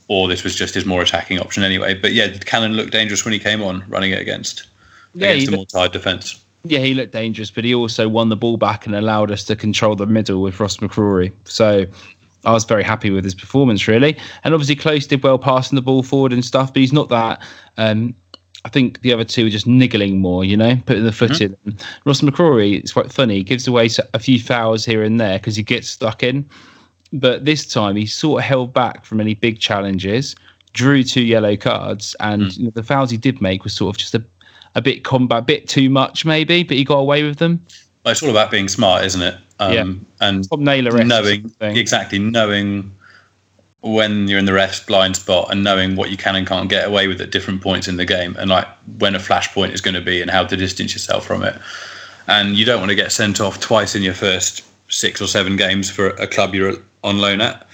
or 0.10 0.28
this 0.28 0.43
was 0.43 0.56
just 0.56 0.74
his 0.74 0.86
more 0.86 1.02
attacking 1.02 1.39
option 1.39 1.63
anyway. 1.63 1.93
But 1.93 2.13
yeah, 2.13 2.28
Cannon 2.39 2.74
looked 2.74 2.91
dangerous 2.91 3.24
when 3.24 3.32
he 3.32 3.39
came 3.39 3.62
on, 3.62 3.86
running 3.88 4.12
it 4.12 4.19
against 4.19 4.67
yeah, 5.13 5.30
against 5.30 5.54
a 5.54 5.56
more 5.56 5.65
tired 5.65 5.93
defence. 5.93 6.43
Yeah, 6.63 6.80
he 6.80 6.93
looked 6.93 7.13
dangerous, 7.13 7.50
but 7.50 7.63
he 7.63 7.74
also 7.74 8.10
won 8.10 8.28
the 8.28 8.36
ball 8.36 8.58
back 8.58 8.86
and 8.86 8.93
allowed 8.93 9.32
us 9.32 9.45
to 9.45 9.56
control 9.56 9.95
the 9.95 10.06
middle 10.06 10.41
with 10.41 10.60
Ross 10.60 10.78
McCrorie. 10.78 11.32
So 11.45 11.86
I 12.43 12.52
was 12.52 12.65
very 12.65 12.84
happy 12.84 13.12
with 13.12 13.24
his 13.24 13.36
performance, 13.36 13.88
really. 13.88 14.17
And 14.43 14.54
obviously, 14.54 14.76
Close 14.76 15.08
did 15.08 15.24
well 15.24 15.39
passing 15.39 15.78
the 15.78 15.82
ball 15.82 16.04
forward 16.04 16.34
and 16.34 16.43
stuff, 16.43 16.74
but 16.74 16.82
he's 16.82 16.91
not 16.91 17.08
that. 17.10 17.41
Um, 17.78 18.13
I 18.65 18.69
think 18.69 19.02
the 19.02 19.13
other 19.13 19.24
two 19.24 19.48
are 19.48 19.50
just 19.50 19.67
niggling 19.67 20.19
more, 20.19 20.43
you 20.43 20.58
know, 20.58 20.76
putting 20.86 21.06
the 21.06 21.13
foot 21.13 21.32
mm-hmm. 21.32 21.69
in. 21.69 21.78
Ross 22.04 22.19
McCrorie, 22.19 22.78
it's 22.78 22.91
quite 22.91 23.12
funny. 23.13 23.36
He 23.36 23.43
gives 23.43 23.67
away 23.67 23.89
a 24.13 24.19
few 24.19 24.39
fouls 24.39 24.84
here 24.84 25.02
and 25.02 25.19
there 25.19 25.39
because 25.39 25.56
he 25.56 25.63
gets 25.63 25.88
stuck 25.88 26.24
in. 26.24 26.50
But 27.12 27.45
this 27.45 27.65
time, 27.65 27.95
he 27.95 28.06
sort 28.06 28.41
of 28.41 28.45
held 28.45 28.74
back 28.74 29.06
from 29.06 29.19
any 29.19 29.34
big 29.34 29.60
challenges, 29.60 30.36
drew 30.74 31.04
two 31.04 31.22
yellow 31.22 31.58
cards, 31.58 32.15
and 32.19 32.43
mm. 32.43 32.58
you 32.58 32.63
know, 32.65 32.72
the 32.72 32.84
fouls 32.84 33.10
he 33.10 33.17
did 33.17 33.41
make 33.41 33.63
was 33.63 33.74
sort 33.74 33.95
of 33.95 34.00
just 34.00 34.13
a, 34.13 34.24
a 34.76 34.82
bit 34.82 35.04
combat, 35.04 35.39
a 35.39 35.41
bit 35.41 35.67
too 35.67 35.89
much, 35.89 36.26
maybe, 36.26 36.63
but 36.63 36.78
he 36.78 36.84
got 36.84 36.98
away 36.98 37.24
with 37.24 37.38
them. 37.38 37.65
It's 38.06 38.24
all 38.24 38.30
about 38.30 38.52
being 38.52 38.67
smart, 38.67 39.06
isn't 39.06 39.22
it? 39.22 39.36
Um, 39.60 39.74
yeah. 39.74 39.93
And 40.22 40.48
knowing 41.08 41.54
exactly 41.60 42.19
knowing 42.19 42.95
when 43.82 44.28
you're 44.28 44.39
in 44.39 44.45
the 44.45 44.54
ref's 44.54 44.82
blind 44.82 45.15
spot 45.15 45.50
and 45.52 45.63
knowing 45.63 45.95
what 45.95 46.10
you 46.12 46.17
can 46.17 46.36
and 46.36 46.45
can't 46.45 46.69
get 46.69 46.86
away 46.86 47.08
with 47.08 47.22
at 47.22 47.32
different 47.32 47.62
points 47.62 47.88
in 47.88 47.95
the 47.95 48.06
game 48.06 48.36
and 48.38 48.50
like 48.50 48.67
when 48.98 49.15
a 49.15 49.19
flashpoint 49.19 49.72
is 49.72 49.80
going 49.80 49.93
to 49.93 50.02
be 50.02 50.22
and 50.22 50.30
how 50.30 50.43
to 50.43 50.58
distance 50.58 50.93
yourself 50.93 51.26
from 51.26 51.43
it. 51.43 51.56
And 52.28 52.58
you 52.58 52.65
don't 52.65 52.80
want 52.80 52.89
to 52.89 52.95
get 52.95 53.12
sent 53.12 53.39
off 53.39 53.60
twice 53.60 53.95
in 53.95 54.04
your 54.04 54.13
first 54.13 54.65
six 54.89 55.22
or 55.22 55.28
seven 55.28 55.56
games 55.56 55.89
for 55.89 56.10
a 56.10 56.28
club 56.28 56.54
you're 56.54 56.76
on 57.03 57.19
loan 57.19 57.41
at. 57.41 57.67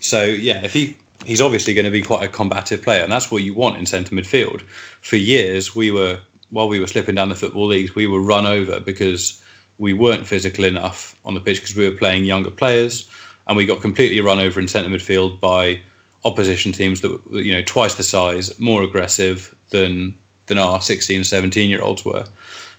So 0.00 0.24
yeah, 0.24 0.64
if 0.64 0.72
he 0.72 0.96
he's 1.24 1.40
obviously 1.40 1.74
going 1.74 1.84
to 1.84 1.90
be 1.90 2.02
quite 2.02 2.24
a 2.24 2.28
combative 2.28 2.82
player, 2.82 3.02
and 3.02 3.12
that's 3.12 3.30
what 3.30 3.42
you 3.42 3.54
want 3.54 3.76
in 3.76 3.86
centre 3.86 4.14
midfield. 4.14 4.62
For 5.00 5.16
years, 5.16 5.74
we 5.74 5.90
were 5.90 6.20
while 6.50 6.68
we 6.68 6.78
were 6.78 6.86
slipping 6.86 7.14
down 7.14 7.30
the 7.30 7.34
football 7.34 7.66
leagues, 7.66 7.94
we 7.94 8.06
were 8.06 8.20
run 8.20 8.46
over 8.46 8.78
because 8.80 9.42
we 9.78 9.92
weren't 9.92 10.26
physical 10.26 10.64
enough 10.64 11.18
on 11.24 11.34
the 11.34 11.40
pitch 11.40 11.60
because 11.60 11.74
we 11.74 11.88
were 11.88 11.96
playing 11.96 12.24
younger 12.24 12.50
players, 12.50 13.08
and 13.46 13.56
we 13.56 13.66
got 13.66 13.80
completely 13.80 14.20
run 14.20 14.38
over 14.38 14.60
in 14.60 14.68
centre 14.68 14.90
midfield 14.90 15.40
by 15.40 15.80
opposition 16.24 16.72
teams 16.72 17.00
that 17.02 17.30
were 17.30 17.40
you 17.40 17.52
know 17.52 17.62
twice 17.62 17.94
the 17.94 18.02
size, 18.02 18.58
more 18.58 18.82
aggressive 18.82 19.54
than 19.70 20.16
than 20.46 20.58
our 20.58 20.80
16, 20.80 21.24
17 21.24 21.70
year 21.70 21.82
olds 21.82 22.04
were. 22.04 22.26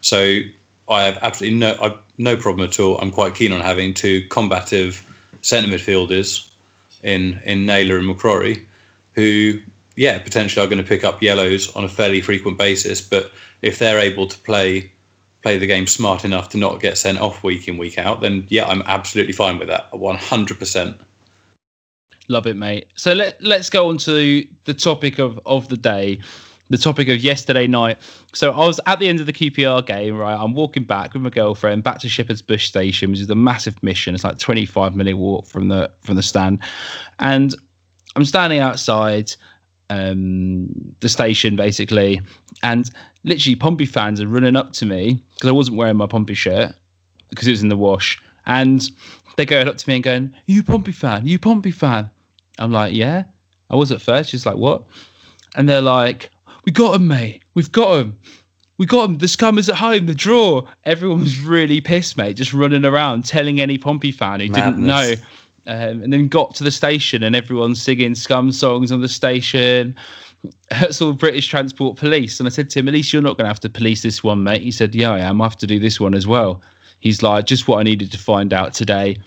So 0.02 0.42
I 0.88 1.04
have 1.04 1.18
absolutely 1.22 1.58
no 1.58 1.78
I've 1.82 2.00
no 2.18 2.38
problem 2.38 2.68
at 2.68 2.80
all. 2.80 2.98
I'm 3.00 3.12
quite 3.12 3.36
keen 3.36 3.52
on 3.52 3.62
having 3.62 3.94
two 3.94 4.28
combative 4.30 5.04
centre 5.46 5.70
midfielders 5.70 6.52
in 7.04 7.40
in 7.46 7.66
Naylor 7.66 7.98
and 7.98 8.10
McCrorie, 8.10 8.66
who 9.14 9.62
yeah 9.96 10.20
potentially 10.20 10.66
are 10.66 10.70
going 10.70 10.82
to 10.82 10.88
pick 10.88 11.04
up 11.04 11.22
yellows 11.22 11.74
on 11.76 11.84
a 11.84 11.90
fairly 11.90 12.22
frequent 12.22 12.58
basis. 12.58 13.02
But 13.02 13.32
if 13.62 13.80
they're 13.80 14.00
able 14.00 14.28
to 14.28 14.38
play 14.40 14.92
play 15.42 15.58
the 15.60 15.68
game 15.68 15.86
smart 15.86 16.26
enough 16.26 16.50
to 16.50 16.58
not 16.58 16.82
get 16.82 16.98
sent 16.98 17.20
off 17.20 17.44
week 17.44 17.68
in 17.68 17.78
week 17.78 18.00
out, 18.00 18.22
then 18.22 18.48
yeah, 18.50 18.66
I'm 18.66 18.82
absolutely 18.84 19.34
fine 19.34 19.60
with 19.60 19.68
that. 19.68 19.92
100%. 19.92 21.00
Love 22.28 22.48
it, 22.48 22.56
mate. 22.56 22.92
So 22.96 23.14
let 23.14 23.40
let's 23.44 23.70
go 23.70 23.88
on 23.90 24.00
to 24.00 24.48
the 24.64 24.74
topic 24.74 25.20
of 25.20 25.40
of 25.46 25.70
the 25.70 25.78
day, 25.78 26.20
the 26.70 26.78
topic 26.78 27.08
of 27.10 27.18
yesterday 27.18 27.68
night. 27.68 28.00
So 28.34 28.52
I 28.52 28.66
was 28.66 28.80
at 28.86 29.00
the 29.00 29.08
end 29.08 29.20
of 29.20 29.26
the 29.26 29.34
QPR 29.34 29.86
game, 29.86 30.18
right? 30.18 30.36
I'm 30.36 30.54
walking 30.54 30.84
back 30.84 31.14
with 31.14 31.22
my 31.22 31.30
girlfriend 31.30 31.84
back 31.84 32.00
to 32.00 32.10
Shepherd's 32.10 32.42
Bush 32.42 32.68
Station, 32.68 33.12
which 33.12 33.20
is 33.20 33.30
a 33.30 33.36
massive 33.36 33.82
mission. 33.84 34.16
It's 34.16 34.24
like 34.24 34.40
25 34.40 34.96
minute 34.96 35.18
walk 35.18 35.46
from 35.46 35.70
the 35.70 35.94
from 36.02 36.16
the 36.16 36.24
stand, 36.24 36.62
and 37.20 37.56
I'm 38.16 38.26
standing 38.26 38.60
outside 38.60 39.34
um, 39.90 40.68
the 41.02 41.10
station 41.10 41.56
basically, 41.56 42.22
and 42.64 42.90
literally 43.24 43.56
Pompey 43.56 43.86
fans 43.86 44.20
are 44.20 44.28
running 44.28 44.56
up 44.56 44.74
to 44.74 44.86
me 44.86 45.22
because 45.34 45.50
I 45.50 45.54
wasn't 45.54 45.78
wearing 45.78 45.98
my 45.98 46.08
Pompey 46.08 46.34
shirt 46.34 46.76
because 47.30 47.48
it 47.48 47.52
was 47.52 47.64
in 47.64 47.70
the 47.70 47.78
wash, 47.78 48.22
and 48.46 48.90
they're 49.36 49.46
going 49.46 49.68
up 49.68 49.78
to 49.78 49.90
me 49.90 49.96
and 49.96 50.04
going, 50.04 50.36
"You 50.48 50.64
Pompey 50.64 50.92
fan? 50.92 51.28
You 51.28 51.38
Pompey 51.38 51.72
fan?" 51.72 52.10
I'm 52.58 52.72
like, 52.72 52.94
"Yeah." 52.94 53.26
I 53.70 53.76
was 53.76 53.92
at 53.92 54.02
first, 54.02 54.32
just 54.32 54.46
like, 54.46 54.58
what? 54.58 54.86
And 55.56 55.68
they're 55.68 55.82
like, 55.82 56.30
we 56.66 56.72
got 56.72 56.96
him, 56.96 57.08
mate. 57.08 57.44
We've 57.54 57.72
got 57.72 58.00
him. 58.00 58.20
We 58.78 58.86
got 58.86 59.10
him. 59.10 59.18
The 59.20 59.28
scum 59.28 59.56
scummers 59.56 59.70
at 59.70 59.76
home, 59.76 60.08
the 60.08 60.16
draw. 60.16 60.68
Everyone 60.84 61.22
was 61.22 61.40
really 61.40 61.80
pissed, 61.80 62.18
mate, 62.18 62.36
just 62.36 62.54
running 62.54 62.84
around 62.84 63.26
telling 63.26 63.62
any 63.62 63.78
Pompey 63.78 64.12
fan 64.12 64.42
who 64.42 64.50
didn't 64.50 64.86
know. 64.86 65.14
Um, 65.68 66.04
and 66.04 66.14
then 66.14 66.28
got 66.28 66.54
to 66.56 66.64
the 66.64 66.72
station 66.72 67.24
and 67.24 67.36
everyone's 67.36 67.82
singing 67.82 68.14
scum 68.14 68.52
songs 68.52 68.92
on 68.92 69.02
the 69.02 69.10
station. 69.10 69.96
All 71.02 71.14
British 71.14 71.48
Transport 71.48 71.98
Police. 71.98 72.40
And 72.40 72.48
I 72.48 72.52
said 72.52 72.70
to 72.72 72.80
him, 72.80 72.88
at 72.88 72.94
least 72.94 73.12
you're 73.14 73.22
not 73.22 73.38
going 73.38 73.46
to 73.46 73.50
have 73.50 73.62
to 73.62 73.70
police 73.70 74.04
this 74.04 74.24
one, 74.24 74.44
mate. 74.44 74.62
He 74.62 74.72
said, 74.72 74.94
yeah, 74.94 75.12
I 75.12 75.20
am. 75.20 75.42
I 75.42 75.46
have 75.46 75.58
to 75.58 75.68
do 75.68 75.80
this 75.80 76.00
one 76.00 76.14
as 76.14 76.28
well. 76.28 76.62
He's 77.00 77.24
like, 77.24 77.46
just 77.46 77.68
what 77.68 77.80
I 77.80 77.84
needed 77.84 78.12
to 78.12 78.18
find 78.18 78.54
out 78.54 78.74
today. 78.74 79.18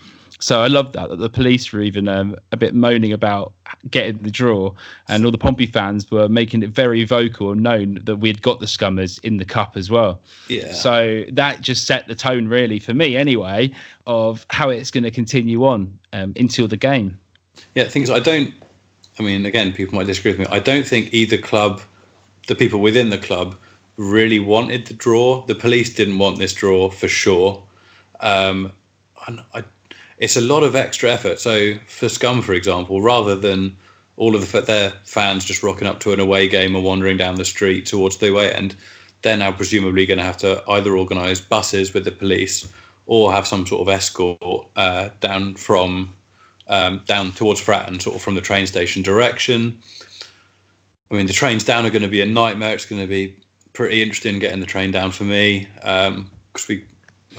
So 0.41 0.61
I 0.61 0.67
love 0.67 0.93
that, 0.93 1.09
that 1.09 1.17
the 1.17 1.29
police 1.29 1.71
were 1.73 1.81
even 1.81 2.07
um, 2.07 2.35
a 2.53 2.57
bit 2.57 2.73
moaning 2.73 3.11
about 3.11 3.53
getting 3.89 4.19
the 4.23 4.31
draw, 4.31 4.73
and 5.09 5.25
all 5.25 5.31
the 5.31 5.37
Pompey 5.37 5.65
fans 5.65 6.09
were 6.09 6.29
making 6.29 6.63
it 6.63 6.69
very 6.69 7.03
vocal 7.03 7.51
and 7.51 7.61
known 7.61 7.95
that 8.03 8.17
we'd 8.17 8.41
got 8.41 8.61
the 8.61 8.65
Scummers 8.65 9.19
in 9.19 9.35
the 9.35 9.45
cup 9.45 9.75
as 9.75 9.89
well. 9.89 10.21
Yeah. 10.47 10.71
So 10.73 11.25
that 11.31 11.59
just 11.59 11.85
set 11.85 12.07
the 12.07 12.15
tone, 12.15 12.47
really, 12.47 12.79
for 12.79 12.93
me 12.93 13.17
anyway, 13.17 13.73
of 14.07 14.45
how 14.49 14.69
it's 14.69 14.91
going 14.91 15.03
to 15.03 15.11
continue 15.11 15.65
on 15.65 15.99
um, 16.13 16.33
until 16.37 16.69
the 16.69 16.77
game. 16.77 17.19
Yeah, 17.75 17.89
things 17.89 18.09
I 18.09 18.19
don't. 18.19 18.53
I 19.19 19.23
mean, 19.23 19.45
again, 19.45 19.73
people 19.73 19.95
might 19.95 20.07
disagree 20.07 20.31
with 20.31 20.39
me. 20.39 20.45
I 20.49 20.59
don't 20.59 20.87
think 20.87 21.13
either 21.13 21.37
club, 21.37 21.81
the 22.47 22.55
people 22.55 22.79
within 22.79 23.09
the 23.09 23.17
club, 23.17 23.59
really 23.97 24.39
wanted 24.39 24.87
the 24.87 24.93
draw. 24.93 25.45
The 25.45 25.55
police 25.55 25.93
didn't 25.93 26.17
want 26.17 26.39
this 26.39 26.53
draw 26.53 26.89
for 26.89 27.09
sure. 27.09 27.67
Um, 28.21 28.71
and 29.27 29.43
I, 29.53 29.65
it's 30.19 30.35
a 30.35 30.41
lot 30.41 30.63
of 30.63 30.75
extra 30.75 31.11
effort. 31.11 31.39
So 31.39 31.75
for 31.87 32.09
Scum, 32.09 32.41
for 32.41 32.53
example, 32.53 33.01
rather 33.01 33.35
than 33.35 33.75
all 34.17 34.35
of 34.35 34.51
the, 34.51 34.61
their 34.61 34.91
fans 35.05 35.45
just 35.45 35.63
rocking 35.63 35.87
up 35.87 36.01
to 36.01 36.11
an 36.13 36.19
away 36.19 36.47
game 36.47 36.75
and 36.75 36.83
wandering 36.83 37.17
down 37.17 37.35
the 37.35 37.45
street 37.45 37.85
towards 37.85 38.17
the 38.17 38.29
away 38.29 38.53
end, 38.53 38.75
they're 39.21 39.37
now 39.37 39.51
presumably 39.51 40.05
going 40.05 40.17
to 40.17 40.23
have 40.23 40.37
to 40.37 40.63
either 40.69 40.95
organise 40.95 41.41
buses 41.41 41.93
with 41.93 42.03
the 42.03 42.11
police 42.11 42.71
or 43.05 43.31
have 43.31 43.47
some 43.47 43.65
sort 43.65 43.81
of 43.81 43.89
escort 43.89 44.37
uh, 44.75 45.09
down 45.19 45.55
from 45.55 46.13
um, 46.67 46.99
down 47.05 47.31
towards 47.31 47.59
Fratton, 47.59 47.99
sort 47.99 48.15
of 48.15 48.21
from 48.21 48.35
the 48.35 48.41
train 48.41 48.67
station 48.67 49.01
direction. 49.01 49.81
I 51.09 51.15
mean, 51.15 51.25
the 51.25 51.33
trains 51.33 51.63
down 51.63 51.85
are 51.85 51.89
going 51.89 52.03
to 52.03 52.07
be 52.07 52.21
a 52.21 52.25
nightmare. 52.27 52.75
It's 52.75 52.85
going 52.85 53.01
to 53.01 53.07
be 53.07 53.39
pretty 53.73 54.03
interesting 54.03 54.37
getting 54.37 54.59
the 54.59 54.67
train 54.67 54.91
down 54.91 55.11
for 55.11 55.23
me 55.23 55.67
because 55.75 56.67
we 56.67 56.85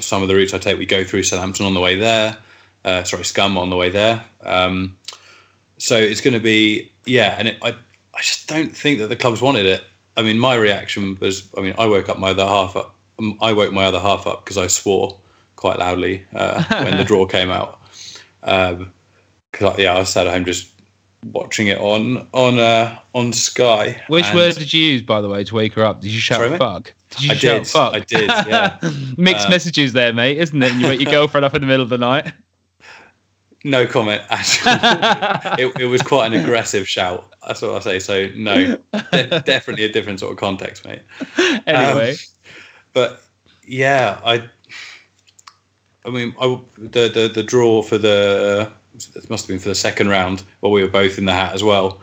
some 0.00 0.22
of 0.22 0.28
the 0.28 0.34
routes 0.34 0.54
I 0.54 0.58
take 0.58 0.78
we 0.78 0.86
go 0.86 1.04
through 1.04 1.22
Southampton 1.22 1.66
on 1.66 1.74
the 1.74 1.80
way 1.80 1.94
there. 1.94 2.36
Uh, 2.84 3.04
sorry, 3.04 3.24
Scum 3.24 3.58
on 3.58 3.70
the 3.70 3.76
way 3.76 3.90
there. 3.90 4.24
Um, 4.40 4.96
so 5.78 5.96
it's 5.96 6.20
going 6.20 6.34
to 6.34 6.40
be 6.40 6.90
yeah, 7.06 7.36
and 7.38 7.48
it, 7.48 7.58
I 7.62 7.70
I 8.14 8.20
just 8.20 8.48
don't 8.48 8.74
think 8.76 8.98
that 8.98 9.08
the 9.08 9.16
clubs 9.16 9.40
wanted 9.42 9.66
it. 9.66 9.84
I 10.16 10.22
mean, 10.22 10.38
my 10.38 10.54
reaction 10.54 11.16
was 11.20 11.48
I 11.56 11.60
mean 11.60 11.74
I 11.78 11.86
woke 11.86 12.08
up 12.08 12.18
my 12.18 12.30
other 12.30 12.46
half 12.46 12.76
up. 12.76 12.94
um, 13.18 13.38
I 13.40 13.52
woke 13.52 13.72
my 13.72 13.84
other 13.84 14.00
half 14.00 14.26
up 14.26 14.44
because 14.44 14.58
I 14.58 14.66
swore 14.66 15.18
quite 15.56 15.78
loudly 15.78 16.26
uh, 16.34 16.64
when 16.84 16.96
the 16.96 17.04
draw 17.04 17.26
came 17.26 17.50
out. 17.50 17.80
Um, 18.42 18.92
cause 19.52 19.74
I, 19.78 19.82
yeah, 19.82 19.94
I 19.94 19.98
was 20.00 20.08
sat 20.10 20.26
at 20.26 20.32
home 20.32 20.44
just 20.46 20.72
watching 21.26 21.66
it 21.66 21.78
on 21.78 22.26
on 22.32 22.58
uh, 22.58 22.98
on 23.14 23.32
Sky. 23.32 24.02
Which 24.08 24.24
and 24.24 24.36
word 24.36 24.56
did 24.56 24.72
you 24.72 24.82
use, 24.82 25.02
by 25.02 25.20
the 25.20 25.28
way, 25.28 25.44
to 25.44 25.54
wake 25.54 25.74
her 25.74 25.84
up? 25.84 26.00
Did 26.00 26.12
you 26.12 26.20
shout 26.20 26.38
Sorry, 26.38 26.56
fuck? 26.58 26.94
Did 27.10 27.22
you 27.22 27.30
I 27.32 27.34
shout 27.34 27.58
did. 27.58 27.66
fuck? 27.66 27.94
I 27.94 28.00
did. 28.00 28.28
Yeah. 28.28 28.78
Mixed 29.18 29.46
Uh, 29.46 29.50
messages 29.50 29.92
there, 29.92 30.12
mate, 30.14 30.38
isn't 30.38 30.62
it? 30.62 30.72
And 30.72 30.80
you 30.80 30.86
wake 30.88 31.00
your 31.00 31.10
girlfriend 31.16 31.44
up 31.44 31.54
in 31.54 31.60
the 31.60 31.66
middle 31.66 31.82
of 31.82 31.88
the 31.90 31.98
night. 31.98 32.32
No 33.64 33.86
comment. 33.86 34.22
Actually, 34.30 35.64
it, 35.64 35.80
it 35.80 35.86
was 35.86 36.02
quite 36.02 36.32
an 36.32 36.40
aggressive 36.40 36.88
shout. 36.88 37.32
That's 37.46 37.62
what 37.62 37.72
I 37.74 37.80
say. 37.80 37.98
So 37.98 38.28
no, 38.36 38.76
de- 39.12 39.40
definitely 39.40 39.84
a 39.84 39.92
different 39.92 40.20
sort 40.20 40.32
of 40.32 40.38
context, 40.38 40.84
mate. 40.84 41.02
Anyway, 41.66 42.12
Um, 42.12 42.16
but 42.92 43.22
yeah, 43.66 44.20
I. 44.24 44.48
I 46.02 46.08
mean, 46.08 46.34
I, 46.40 46.58
the, 46.78 47.08
the 47.08 47.30
the 47.34 47.42
draw 47.42 47.82
for 47.82 47.98
the 47.98 48.72
it 49.14 49.28
must 49.28 49.44
have 49.44 49.48
been 49.48 49.58
for 49.58 49.68
the 49.68 49.74
second 49.74 50.08
round. 50.08 50.42
Well, 50.62 50.72
we 50.72 50.82
were 50.82 50.88
both 50.88 51.18
in 51.18 51.26
the 51.26 51.32
hat 51.34 51.52
as 51.52 51.62
well, 51.62 52.00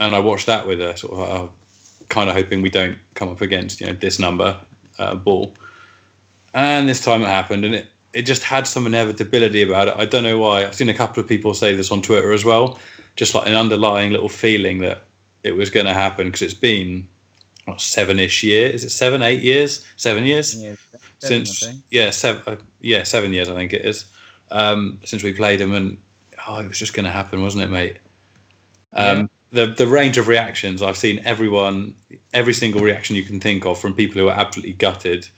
and 0.00 0.14
I 0.14 0.18
watched 0.18 0.46
that 0.46 0.66
with 0.66 0.80
a 0.80 0.96
sort 0.96 1.12
of 1.12 1.20
uh, 1.20 1.52
kind 2.08 2.28
of 2.28 2.34
hoping 2.34 2.62
we 2.62 2.70
don't 2.70 2.98
come 3.14 3.28
up 3.28 3.40
against 3.40 3.80
you 3.80 3.86
know 3.86 3.92
this 3.92 4.18
number 4.18 4.60
uh, 4.98 5.14
ball. 5.14 5.54
And 6.52 6.88
this 6.88 7.02
time 7.02 7.22
it 7.22 7.26
happened, 7.26 7.64
and 7.64 7.74
it 7.76 7.91
it 8.12 8.22
just 8.22 8.42
had 8.42 8.66
some 8.66 8.86
inevitability 8.86 9.62
about 9.62 9.88
it. 9.88 9.96
I 9.96 10.04
don't 10.04 10.22
know 10.22 10.38
why. 10.38 10.64
I've 10.64 10.74
seen 10.74 10.88
a 10.88 10.94
couple 10.94 11.22
of 11.22 11.28
people 11.28 11.54
say 11.54 11.74
this 11.74 11.90
on 11.90 12.02
Twitter 12.02 12.32
as 12.32 12.44
well, 12.44 12.78
just 13.16 13.34
like 13.34 13.46
an 13.46 13.54
underlying 13.54 14.12
little 14.12 14.28
feeling 14.28 14.78
that 14.78 15.02
it 15.42 15.52
was 15.52 15.70
going 15.70 15.86
to 15.86 15.94
happen 15.94 16.28
because 16.28 16.42
it's 16.42 16.54
been 16.54 17.08
what, 17.64 17.80
seven-ish 17.80 18.42
years. 18.42 18.74
Is 18.76 18.84
it 18.84 18.90
seven, 18.90 19.22
eight 19.22 19.42
years? 19.42 19.86
Seven 19.96 20.24
years 20.24 20.62
Yeah, 20.62 20.76
since 21.18 21.64
yeah 21.90 22.10
seven 22.10 22.42
uh, 22.46 22.60
yeah 22.80 23.02
seven 23.04 23.32
years 23.32 23.48
I 23.48 23.54
think 23.54 23.72
it 23.72 23.84
is 23.84 24.12
um, 24.50 25.00
since 25.04 25.22
we 25.22 25.32
played 25.32 25.60
them 25.60 25.72
and 25.72 25.98
oh 26.46 26.60
it 26.60 26.68
was 26.68 26.78
just 26.78 26.94
going 26.94 27.04
to 27.04 27.10
happen 27.10 27.42
wasn't 27.42 27.64
it 27.64 27.70
mate 27.70 27.98
um, 28.92 29.30
the 29.50 29.66
the 29.66 29.86
range 29.86 30.18
of 30.18 30.28
reactions 30.28 30.82
I've 30.82 30.96
seen 30.96 31.20
everyone 31.20 31.94
every 32.34 32.52
single 32.52 32.80
reaction 32.80 33.16
you 33.16 33.22
can 33.22 33.40
think 33.40 33.64
of 33.64 33.80
from 33.80 33.94
people 33.94 34.20
who 34.20 34.28
are 34.28 34.38
absolutely 34.38 34.74
gutted 34.74 35.28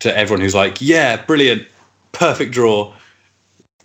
to 0.00 0.16
everyone 0.16 0.42
who's 0.42 0.54
like 0.54 0.80
yeah 0.80 1.16
brilliant 1.24 1.66
perfect 2.12 2.52
draw 2.52 2.94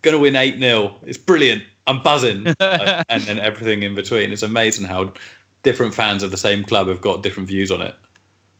gonna 0.02 0.18
win 0.18 0.34
8-0 0.34 0.94
it's 1.02 1.18
brilliant 1.18 1.64
I'm 1.86 2.02
buzzing 2.02 2.44
Like, 2.44 2.56
uh, 2.60 3.04
and 3.08 3.22
then 3.24 3.38
everything 3.38 3.82
in 3.82 3.94
between 3.94 4.32
it's 4.32 4.42
amazing 4.42 4.86
how 4.86 5.12
different 5.62 5.94
fans 5.94 6.22
of 6.22 6.30
the 6.30 6.36
same 6.36 6.64
club 6.64 6.88
have 6.88 7.00
got 7.00 7.22
different 7.22 7.48
views 7.48 7.70
on 7.70 7.80
it 7.82 7.94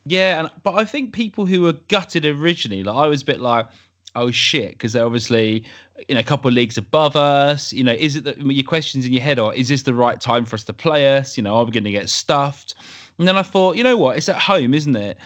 Yeah, 0.07 0.41
and 0.41 0.63
but 0.63 0.75
I 0.75 0.85
think 0.85 1.15
people 1.15 1.47
who 1.47 1.63
were 1.63 1.73
gutted 1.73 2.25
originally, 2.25 2.85
like 2.85 2.97
I 2.97 3.07
was 3.09 3.23
a 3.23 3.25
bit 3.25 3.41
like, 3.41 3.69
oh 4.17 4.31
shit, 4.31 4.73
because 4.73 4.93
they're 4.93 5.05
obviously 5.05 5.67
in 6.09 6.17
a 6.17 6.25
couple 6.25 6.49
of 6.49 6.55
leagues 6.55 6.79
above 6.79 7.17
us. 7.17 7.73
You 7.73 7.85
know, 7.85 7.93
is 7.93 8.17
it 8.17 8.25
that 8.25 8.39
your 8.39 8.65
questions 8.65 9.05
in 9.05 9.13
your 9.13 9.23
head 9.23 9.39
are, 9.39 9.55
is 9.55 9.69
this 9.69 9.83
the 9.83 9.95
right 9.95 10.21
time 10.21 10.45
for 10.45 10.55
us 10.55 10.65
to 10.65 10.73
play 10.73 11.17
us? 11.17 11.37
You 11.37 11.43
know, 11.43 11.55
are 11.57 11.65
we 11.65 11.71
going 11.71 11.85
to 11.85 11.91
get 11.91 12.09
stuffed? 12.09 12.75
And 13.19 13.27
then 13.27 13.37
I 13.37 13.43
thought, 13.43 13.77
you 13.77 13.83
know 13.83 13.97
what, 13.97 14.17
it's 14.17 14.29
at 14.29 14.41
home, 14.41 14.75
isn't 14.75 14.97
it? 14.97 15.19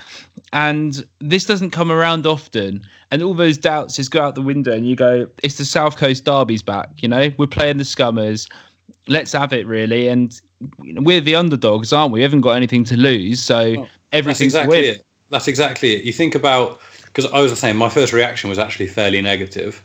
And 0.52 1.08
this 1.18 1.44
doesn't 1.44 1.70
come 1.70 1.90
around 1.90 2.26
often. 2.26 2.86
And 3.10 3.22
all 3.22 3.34
those 3.34 3.58
doubts 3.58 3.96
just 3.96 4.10
go 4.10 4.22
out 4.22 4.36
the 4.36 4.42
window, 4.42 4.72
and 4.72 4.88
you 4.88 4.94
go, 4.94 5.28
it's 5.42 5.58
the 5.58 5.64
South 5.64 5.96
Coast 5.96 6.24
Derby's 6.24 6.62
back. 6.62 7.02
You 7.02 7.08
know, 7.08 7.30
we're 7.36 7.46
playing 7.46 7.78
the 7.78 7.84
Scummers. 7.84 8.48
Let's 9.08 9.32
have 9.32 9.52
it, 9.52 9.66
really. 9.66 10.08
And 10.08 10.40
we're 10.78 11.20
the 11.20 11.34
underdogs, 11.34 11.92
aren't 11.92 12.12
we? 12.12 12.18
We 12.18 12.22
haven't 12.22 12.42
got 12.42 12.52
anything 12.52 12.84
to 12.84 12.96
lose, 12.96 13.42
so 13.42 13.74
That's 13.74 13.90
everything's 14.12 14.54
exactly 14.54 14.82
to 14.82 14.88
it. 14.88 15.06
That's 15.30 15.48
exactly 15.48 15.94
it. 15.94 16.04
You 16.04 16.12
think 16.12 16.34
about 16.34 16.80
because 17.06 17.26
I 17.26 17.40
was 17.40 17.50
the 17.50 17.56
same. 17.56 17.76
My 17.76 17.88
first 17.88 18.12
reaction 18.12 18.50
was 18.50 18.58
actually 18.58 18.88
fairly 18.88 19.20
negative, 19.22 19.82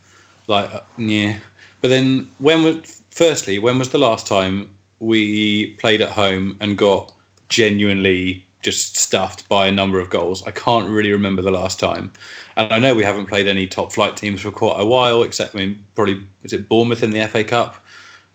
like 0.48 0.72
uh, 0.74 0.82
yeah. 0.98 1.40
But 1.82 1.90
then 1.90 2.30
when 2.40 2.64
was 2.64 3.04
firstly 3.12 3.60
when 3.60 3.80
was 3.80 3.92
the 3.92 3.98
last 3.98 4.28
time 4.28 4.76
we 5.00 5.74
played 5.76 6.02
at 6.02 6.10
home 6.10 6.58
and 6.60 6.78
got 6.78 7.14
genuinely 7.56 8.46
just 8.62 8.98
stuffed 8.98 9.48
by 9.48 9.68
a 9.68 9.72
number 9.72 10.00
of 10.00 10.10
goals? 10.10 10.44
I 10.44 10.52
can't 10.52 10.90
really 10.90 11.12
remember 11.12 11.42
the 11.42 11.52
last 11.52 11.80
time, 11.80 12.12
and 12.58 12.72
I 12.74 12.80
know 12.80 12.94
we 12.94 13.04
haven't 13.04 13.28
played 13.28 13.48
any 13.48 13.66
top 13.68 13.94
flight 13.94 14.18
teams 14.18 14.42
for 14.42 14.52
quite 14.52 14.80
a 14.80 14.86
while. 14.86 15.24
Except 15.24 15.56
I 15.56 15.60
mean, 15.60 15.86
probably 15.96 16.22
is 16.44 16.52
it 16.52 16.68
Bournemouth 16.68 17.04
in 17.04 17.12
the 17.12 17.26
FA 17.28 17.44
Cup 17.44 17.84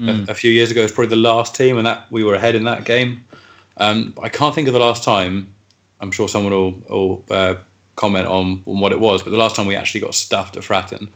a, 0.00 0.26
a 0.30 0.34
few 0.34 0.50
years 0.50 0.70
ago? 0.70 0.82
It's 0.82 0.94
probably 0.94 1.10
the 1.10 1.16
last 1.16 1.54
team, 1.54 1.76
and 1.76 1.86
that 1.86 2.10
we 2.10 2.24
were 2.24 2.34
ahead 2.34 2.54
in 2.54 2.64
that 2.64 2.84
game. 2.84 3.26
Um, 3.76 4.14
I 4.22 4.28
can't 4.28 4.54
think 4.54 4.68
of 4.68 4.74
the 4.74 4.80
last 4.80 5.04
time 5.04 5.54
I'm 6.00 6.10
sure 6.10 6.28
someone 6.28 6.52
will, 6.52 6.72
will 6.88 7.24
uh, 7.30 7.56
comment 7.96 8.26
on, 8.26 8.62
on 8.66 8.80
what 8.80 8.92
it 8.92 9.00
was, 9.00 9.22
but 9.22 9.30
the 9.30 9.36
last 9.36 9.56
time 9.56 9.66
we 9.66 9.76
actually 9.76 10.00
got 10.00 10.14
stuffed 10.14 10.56
at 10.56 10.62
Fratton, 10.62 11.08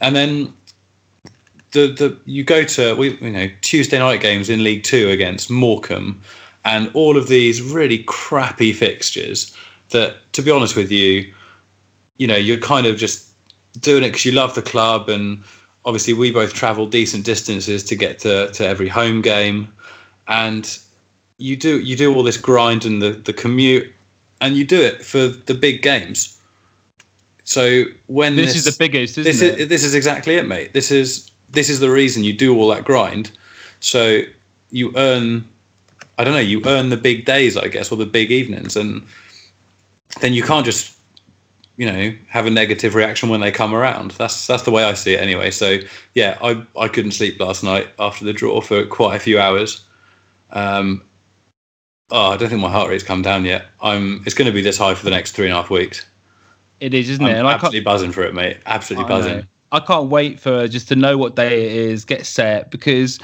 and 0.00 0.16
then 0.16 0.56
the 1.72 1.88
the 1.88 2.18
you 2.24 2.44
go 2.44 2.64
to 2.64 2.94
we 2.94 3.16
you 3.18 3.30
know 3.30 3.48
Tuesday 3.60 3.98
night 3.98 4.20
games 4.20 4.48
in 4.48 4.64
League 4.64 4.84
Two 4.84 5.10
against 5.10 5.50
Morecambe, 5.50 6.22
and 6.64 6.90
all 6.94 7.16
of 7.16 7.28
these 7.28 7.60
really 7.60 8.04
crappy 8.04 8.72
fixtures 8.72 9.56
that, 9.90 10.16
to 10.32 10.42
be 10.42 10.50
honest 10.50 10.76
with 10.76 10.90
you, 10.90 11.32
you 12.16 12.26
know 12.26 12.36
you're 12.36 12.58
kind 12.58 12.86
of 12.86 12.96
just 12.96 13.34
doing 13.80 14.04
it 14.04 14.08
because 14.08 14.24
you 14.24 14.32
love 14.32 14.54
the 14.54 14.62
club, 14.62 15.08
and 15.08 15.42
obviously 15.84 16.14
we 16.14 16.30
both 16.30 16.54
travel 16.54 16.86
decent 16.86 17.24
distances 17.24 17.82
to 17.84 17.96
get 17.96 18.18
to 18.20 18.50
to 18.52 18.66
every 18.66 18.88
home 18.88 19.20
game, 19.22 19.72
and 20.28 20.78
you 21.38 21.56
do 21.56 21.80
you 21.80 21.96
do 21.96 22.14
all 22.14 22.22
this 22.22 22.36
grind 22.36 22.84
and 22.84 23.02
the 23.02 23.10
the 23.10 23.32
commute 23.32 23.92
and 24.40 24.56
you 24.56 24.64
do 24.64 24.80
it 24.80 25.04
for 25.04 25.26
the 25.28 25.54
big 25.54 25.82
games. 25.82 26.40
So 27.44 27.84
when 28.06 28.36
This 28.36 28.56
is 28.56 28.64
the 28.64 28.76
biggest, 28.78 29.18
isn't 29.18 29.24
this 29.24 29.42
it? 29.42 29.60
is 29.60 29.68
this 29.68 29.84
is 29.84 29.94
exactly 29.94 30.34
it, 30.36 30.46
mate. 30.46 30.72
This 30.72 30.90
is 30.90 31.30
this 31.50 31.68
is 31.68 31.80
the 31.80 31.90
reason 31.90 32.24
you 32.24 32.32
do 32.32 32.56
all 32.56 32.68
that 32.68 32.84
grind. 32.84 33.30
So 33.80 34.22
you 34.70 34.92
earn, 34.96 35.48
I 36.18 36.24
don't 36.24 36.34
know, 36.34 36.40
you 36.40 36.62
earn 36.64 36.90
the 36.90 36.96
big 36.96 37.24
days, 37.24 37.56
I 37.56 37.68
guess, 37.68 37.90
or 37.90 37.96
the 37.96 38.06
big 38.06 38.30
evenings, 38.30 38.76
and 38.76 39.06
then 40.20 40.32
you 40.32 40.42
can't 40.42 40.64
just, 40.64 40.96
you 41.76 41.86
know, 41.86 42.14
have 42.28 42.46
a 42.46 42.50
negative 42.50 42.94
reaction 42.94 43.28
when 43.28 43.40
they 43.40 43.50
come 43.50 43.74
around. 43.74 44.12
That's 44.12 44.46
that's 44.46 44.62
the 44.62 44.70
way 44.70 44.84
I 44.84 44.94
see 44.94 45.14
it, 45.14 45.20
anyway. 45.20 45.50
So 45.50 45.78
yeah, 46.14 46.38
I 46.40 46.64
I 46.78 46.88
couldn't 46.88 47.12
sleep 47.12 47.40
last 47.40 47.64
night 47.64 47.88
after 47.98 48.24
the 48.24 48.32
draw 48.32 48.60
for 48.60 48.86
quite 48.86 49.16
a 49.16 49.20
few 49.20 49.40
hours. 49.40 49.84
Um, 50.50 51.02
oh, 52.10 52.30
I 52.30 52.36
don't 52.36 52.48
think 52.48 52.60
my 52.60 52.70
heart 52.70 52.88
rate's 52.88 53.04
come 53.04 53.22
down 53.22 53.44
yet. 53.44 53.66
I'm. 53.82 54.22
It's 54.24 54.34
going 54.34 54.46
to 54.46 54.52
be 54.52 54.62
this 54.62 54.78
high 54.78 54.94
for 54.94 55.04
the 55.04 55.10
next 55.10 55.32
three 55.32 55.46
and 55.46 55.52
a 55.52 55.56
half 55.56 55.70
weeks. 55.70 56.06
It 56.80 56.94
is, 56.94 57.08
isn't 57.10 57.24
I'm 57.24 57.30
it? 57.30 57.38
And 57.38 57.46
I 57.46 57.54
absolutely 57.54 57.80
buzzing 57.80 58.12
for 58.12 58.22
it, 58.22 58.34
mate. 58.34 58.58
Absolutely 58.66 59.06
I 59.06 59.08
buzzing. 59.08 59.36
know. 59.38 59.44
I 59.72 59.80
can't 59.80 60.08
wait 60.08 60.38
for 60.38 60.68
just 60.68 60.86
to 60.88 60.96
know 60.96 61.18
what 61.18 61.34
day 61.34 61.66
it 61.66 61.72
is, 61.72 62.04
get 62.04 62.26
set 62.26 62.70
because 62.70 63.18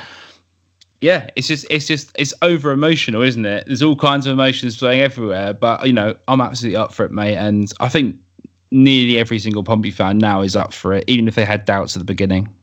yeah, 1.01 1.31
it's 1.35 1.49
just 1.49 1.67
it's 1.71 1.87
just 1.87 2.13
it's 2.19 2.35
over 2.43 2.73
emotional, 2.73 3.23
isn't 3.23 3.47
it? 3.47 3.67
There's 3.67 3.83
all 3.83 3.97
kinds 3.97 4.27
of 4.27 4.33
emotions 4.33 4.77
playing 4.77 5.01
everywhere, 5.01 5.55
but 5.55 5.87
you 5.87 5.93
know, 5.93 6.17
I'm 6.29 6.41
absolutely 6.41 6.77
up 6.77 6.93
for 6.93 7.05
it, 7.05 7.11
mate. 7.11 7.37
And 7.37 7.73
I 7.81 7.89
think 7.89 8.17
nearly 8.71 9.19
every 9.19 9.39
single 9.39 9.65
Pompey 9.65 9.91
fan 9.91 10.19
now 10.19 10.43
is 10.43 10.57
up 10.57 10.73
for 10.73 10.93
it, 10.93 11.05
even 11.07 11.27
if 11.27 11.35
they 11.35 11.45
had 11.45 11.65
doubts 11.65 11.97
at 11.97 12.01
the 12.01 12.05
beginning. 12.05 12.55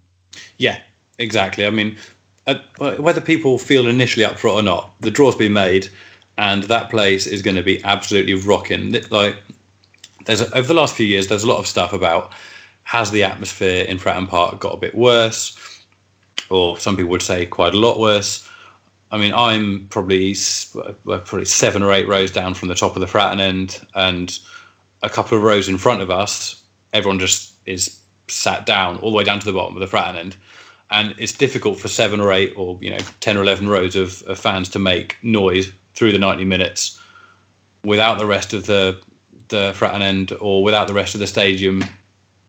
Yeah, 0.57 0.81
exactly. 1.17 1.65
I 1.65 1.71
mean, 1.71 1.97
uh, 2.45 2.59
whether 2.77 3.21
people 3.21 3.57
feel 3.57 3.87
initially 3.87 4.23
up 4.23 4.37
for 4.37 4.49
it 4.49 4.53
or 4.53 4.61
not, 4.61 4.93
the 5.01 5.11
draw's 5.11 5.35
been 5.35 5.53
made, 5.53 5.89
and 6.37 6.63
that 6.63 6.91
place 6.91 7.25
is 7.25 7.41
going 7.41 7.57
to 7.57 7.63
be 7.63 7.83
absolutely 7.83 8.35
rocking. 8.35 8.93
Like, 9.09 9.41
there's 10.25 10.41
a, 10.41 10.55
over 10.55 10.67
the 10.67 10.73
last 10.75 10.95
few 10.95 11.07
years, 11.07 11.27
there's 11.27 11.43
a 11.43 11.47
lot 11.47 11.57
of 11.57 11.67
stuff 11.67 11.91
about 11.91 12.31
has 12.83 13.11
the 13.11 13.23
atmosphere 13.23 13.83
in 13.83 13.97
Fratton 13.97 14.29
Park 14.29 14.59
got 14.59 14.73
a 14.73 14.77
bit 14.77 14.95
worse, 14.95 15.76
or 16.49 16.77
some 16.79 16.95
people 16.95 17.11
would 17.11 17.21
say 17.21 17.45
quite 17.45 17.73
a 17.73 17.77
lot 17.77 17.99
worse. 17.99 18.47
I 19.11 19.17
mean, 19.17 19.33
I'm 19.33 19.87
probably 19.87 20.35
probably 21.03 21.45
seven 21.45 21.81
or 21.81 21.93
eight 21.93 22.07
rows 22.07 22.31
down 22.31 22.53
from 22.53 22.67
the 22.67 22.75
top 22.75 22.95
of 22.95 22.99
the 22.99 23.05
Fratton 23.05 23.39
end, 23.39 23.85
and 23.95 24.37
a 25.01 25.09
couple 25.09 25.37
of 25.37 25.43
rows 25.43 25.69
in 25.69 25.77
front 25.77 26.01
of 26.01 26.09
us, 26.09 26.63
everyone 26.93 27.19
just 27.19 27.53
is 27.65 28.01
sat 28.27 28.65
down 28.65 28.97
all 28.97 29.11
the 29.11 29.17
way 29.17 29.23
down 29.23 29.39
to 29.39 29.45
the 29.45 29.53
bottom 29.53 29.75
of 29.75 29.79
the 29.79 29.97
Fratton 29.97 30.15
end. 30.15 30.35
And 30.89 31.15
it's 31.17 31.33
difficult 31.33 31.79
for 31.79 31.87
seven 31.87 32.19
or 32.19 32.31
eight 32.31 32.53
or, 32.55 32.77
you 32.81 32.89
know, 32.89 32.99
10 33.19 33.37
or 33.37 33.41
11 33.41 33.67
rows 33.67 33.95
of, 33.95 34.21
of 34.23 34.39
fans 34.39 34.69
to 34.69 34.79
make 34.79 35.17
noise 35.21 35.71
through 35.95 36.13
the 36.13 36.19
90 36.19 36.45
minutes 36.45 37.01
without 37.83 38.17
the 38.17 38.25
rest 38.25 38.53
of 38.53 38.65
the, 38.67 39.01
the 39.49 39.73
Fratton 39.73 40.01
end 40.01 40.31
or 40.39 40.63
without 40.63 40.87
the 40.87 40.93
rest 40.93 41.13
of 41.13 41.19
the 41.19 41.27
stadium 41.27 41.83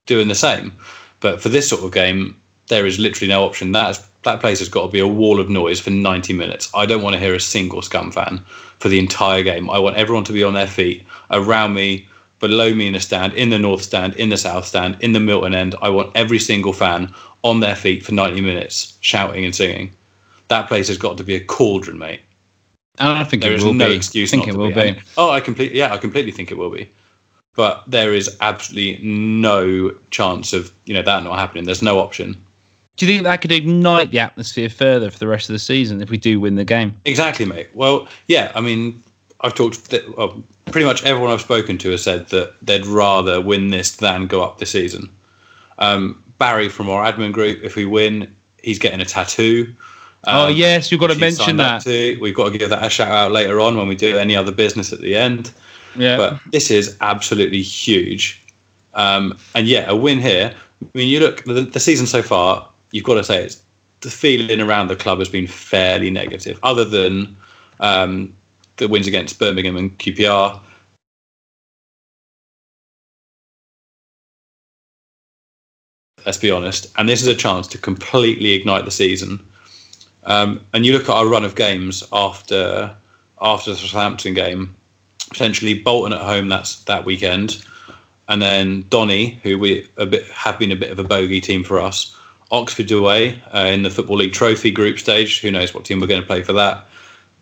doing 0.07 0.29
the 0.29 0.35
same. 0.35 0.73
But 1.21 1.41
for 1.41 1.49
this 1.49 1.69
sort 1.69 1.83
of 1.83 1.93
game, 1.93 2.41
there 2.69 2.87
is 2.87 2.99
literally 2.99 3.29
no 3.29 3.45
option. 3.45 3.73
That 3.73 4.05
that 4.23 4.41
place 4.41 4.59
has 4.59 4.69
got 4.69 4.83
to 4.87 4.89
be 4.93 4.99
a 4.99 5.07
wall 5.07 5.41
of 5.41 5.49
noise 5.49 5.81
for 5.81 5.91
90 5.91 6.33
minutes. 6.33 6.71
I 6.75 6.87
don't 6.87 7.03
want 7.03 7.15
to 7.15 7.21
hear 7.21 7.35
a 7.35 7.41
single 7.41 7.83
Scum 7.83 8.11
fan 8.11 8.39
for 8.79 8.89
the 8.89 8.99
entire 8.99 9.43
game. 9.43 9.71
I 9.71 9.79
want 9.79 9.97
everyone 9.97 10.25
to 10.25 10.33
be 10.33 10.43
on 10.43 10.55
their 10.55 10.67
feet 10.67 11.07
around 11.31 11.75
me, 11.75 12.09
below 12.41 12.75
me 12.75 12.89
in 12.89 12.93
the 12.95 13.01
stand, 13.01 13.33
in 13.35 13.51
the 13.51 13.59
north 13.59 13.83
stand, 13.83 14.15
in 14.17 14.29
the 14.29 14.37
south 14.37 14.67
stand, 14.67 14.97
in 15.01 15.13
the 15.13 15.21
Milton 15.21 15.55
end. 15.55 15.75
I 15.81 15.89
want 15.89 16.15
every 16.17 16.39
single 16.39 16.73
fan 16.73 17.15
on 17.43 17.61
their 17.61 17.77
feet 17.77 18.05
for 18.05 18.13
90 18.13 18.41
minutes, 18.41 18.99
shouting 19.01 19.45
and 19.45 19.55
singing. 19.55 19.93
That 20.49 20.67
place 20.69 20.89
has 20.89 20.99
got 20.99 21.17
to 21.19 21.25
be 21.25 21.35
a 21.37 21.45
cauldron, 21.45 21.99
mate. 21.99 22.21
And 22.99 23.11
I 23.11 23.23
think 23.25 23.43
There 23.43 23.53
it 23.53 23.59
is 23.59 23.65
will 23.65 23.75
no 23.75 23.89
be. 23.89 23.95
excuse. 23.95 24.33
I 24.33 24.37
think 24.39 24.49
it 24.49 24.57
will 24.57 24.69
be. 24.75 24.93
be. 24.93 25.01
Oh, 25.17 25.31
I 25.31 25.41
completely. 25.41 25.79
Yeah, 25.79 25.93
I 25.95 25.99
completely 25.99 26.33
think 26.33 26.51
it 26.51 26.59
will 26.59 26.71
be. 26.71 26.91
But 27.55 27.85
there 27.87 28.13
is 28.13 28.37
absolutely 28.41 29.05
no 29.05 29.95
chance 30.11 30.53
of 30.53 30.73
you 30.85 30.95
know 30.95 31.03
that 31.03 31.23
not 31.23 31.39
happening. 31.39 31.65
There's 31.65 31.83
no 31.83 32.01
option. 32.01 32.37
Do 32.99 33.07
you 33.07 33.13
think 33.13 33.25
that 33.25 33.41
could 33.41 33.53
ignite 33.53 34.11
the 34.11 34.19
atmosphere 34.19 34.69
further 34.69 35.11
for 35.11 35.19
the 35.21 35.29
rest 35.29 35.49
of 35.49 35.53
the 35.53 35.59
season 35.61 36.03
if 36.03 36.11
we 36.11 36.17
do 36.19 36.41
win 36.41 36.57
the 36.57 36.65
game? 36.65 37.01
Exactly, 37.05 37.45
mate. 37.47 37.69
Well, 37.73 38.09
yeah. 38.27 38.51
I 38.57 38.61
mean, 38.61 39.03
I've 39.41 39.55
talked. 39.55 39.89
Th- 39.91 40.05
well, 40.17 40.43
pretty 40.67 40.85
much 40.85 41.05
everyone 41.05 41.31
I've 41.31 41.41
spoken 41.41 41.79
to 41.79 41.91
has 41.93 42.03
said 42.03 42.29
that 42.31 42.55
they'd 42.61 42.85
rather 42.87 43.41
win 43.41 43.69
this 43.71 43.97
than 43.97 44.27
go 44.27 44.43
up 44.43 44.59
this 44.59 44.73
season. 44.73 45.09
Um, 45.79 46.23
Barry 46.39 46.69
from 46.69 46.91
our 46.91 47.11
admin 47.11 47.33
group, 47.33 47.63
if 47.63 47.77
we 47.77 47.85
win, 47.87 48.35
he's 48.63 48.81
getting 48.81 49.01
a 49.01 49.05
tattoo. 49.05 49.75
oh 50.25 50.47
Um, 50.49 50.55
yes, 50.57 50.91
you've 50.91 51.01
got 51.01 51.11
to 51.11 51.19
mention 51.19 51.57
that. 51.59 51.83
too. 51.83 52.19
We've 52.21 52.35
got 52.35 52.51
to 52.53 52.59
give 52.59 52.71
that 52.71 52.85
a 52.85 52.91
shout 52.91 53.13
out 53.13 53.31
later 53.31 53.61
on 53.61 53.77
when 53.77 53.87
we 53.87 53.95
do 53.95 54.19
any 54.19 54.35
other 54.35 54.51
business 54.53 54.93
at 54.93 55.01
the 55.01 55.15
end. 55.17 55.53
Yeah. 55.97 56.17
But 56.17 56.41
this 56.51 56.71
is 56.73 56.97
absolutely 57.01 57.63
huge. 57.63 58.41
Um, 58.95 59.39
and 59.55 59.69
yeah, 59.69 59.89
a 59.89 59.95
win 59.95 60.19
here. 60.19 60.53
I 60.83 60.87
mean, 60.95 61.09
you 61.09 61.21
look 61.21 61.45
the, 61.45 61.63
the 61.63 61.81
season 61.81 62.07
so 62.07 62.23
far. 62.23 62.69
You've 62.91 63.05
got 63.05 63.15
to 63.15 63.25
say 63.25 63.45
it's 63.45 63.63
the 64.01 64.11
feeling 64.11 64.61
around 64.61 64.89
the 64.89 64.97
club 64.97 65.19
has 65.19 65.29
been 65.29 65.47
fairly 65.47 66.11
negative, 66.11 66.59
other 66.63 66.85
than 66.85 67.37
um, 67.81 68.35
the 68.77 68.89
wins 68.89 69.07
against 69.07 69.39
Birmingham 69.39 69.77
and 69.77 69.97
QPR. 69.99 70.61
Let's 76.25 76.39
be 76.39 76.51
honest, 76.51 76.93
and 76.99 77.09
this 77.09 77.23
is 77.23 77.29
a 77.29 77.35
chance 77.35 77.67
to 77.69 77.79
completely 77.79 78.53
ignite 78.53 78.85
the 78.85 78.91
season. 78.91 79.45
Um, 80.25 80.65
and 80.75 80.85
you 80.85 80.93
look 80.93 81.05
at 81.05 81.11
our 81.11 81.27
run 81.27 81.45
of 81.45 81.55
games 81.55 82.05
after 82.13 82.95
after 83.41 83.71
the 83.71 83.77
Southampton 83.77 84.35
game, 84.35 84.75
potentially 85.31 85.81
Bolton 85.81 86.13
at 86.13 86.21
home 86.21 86.49
that's 86.49 86.85
that 86.85 87.05
weekend, 87.05 87.65
and 88.29 88.43
then 88.43 88.87
Donny, 88.89 89.41
who 89.43 89.59
we 89.59 89.89
a 89.97 90.07
bit 90.07 90.27
have 90.29 90.59
been 90.59 90.73
a 90.73 90.77
bit 90.77 90.91
of 90.91 90.99
a 90.99 91.05
bogey 91.05 91.41
team 91.41 91.65
for 91.65 91.81
us. 91.81 92.18
Oxford 92.51 92.91
away 92.91 93.43
uh, 93.53 93.67
in 93.67 93.83
the 93.83 93.91
Football 93.91 94.17
League 94.17 94.33
Trophy 94.33 94.71
group 94.71 94.99
stage. 94.99 95.41
Who 95.41 95.51
knows 95.51 95.75
what 95.75 95.85
team 95.85 96.01
we're 96.01 96.07
going 96.07 96.21
to 96.21 96.27
play 96.27 96.43
for 96.43 96.53
that? 96.55 96.87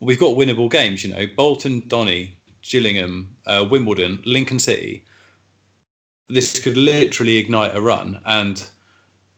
We've 0.01 0.19
got 0.19 0.37
winnable 0.37 0.71
games. 0.71 1.05
You 1.05 1.15
know, 1.15 1.27
Bolton, 1.27 1.87
Donny, 1.89 2.37
Gillingham, 2.63 3.37
uh, 3.47 3.67
Wimbledon, 3.71 4.23
Lincoln 4.27 4.59
City. 4.59 5.05
This 6.29 6.61
could 6.63 6.77
literally 6.77 7.37
ignite 7.37 7.75
a 7.77 7.81
run, 7.81 8.21
and 8.25 8.69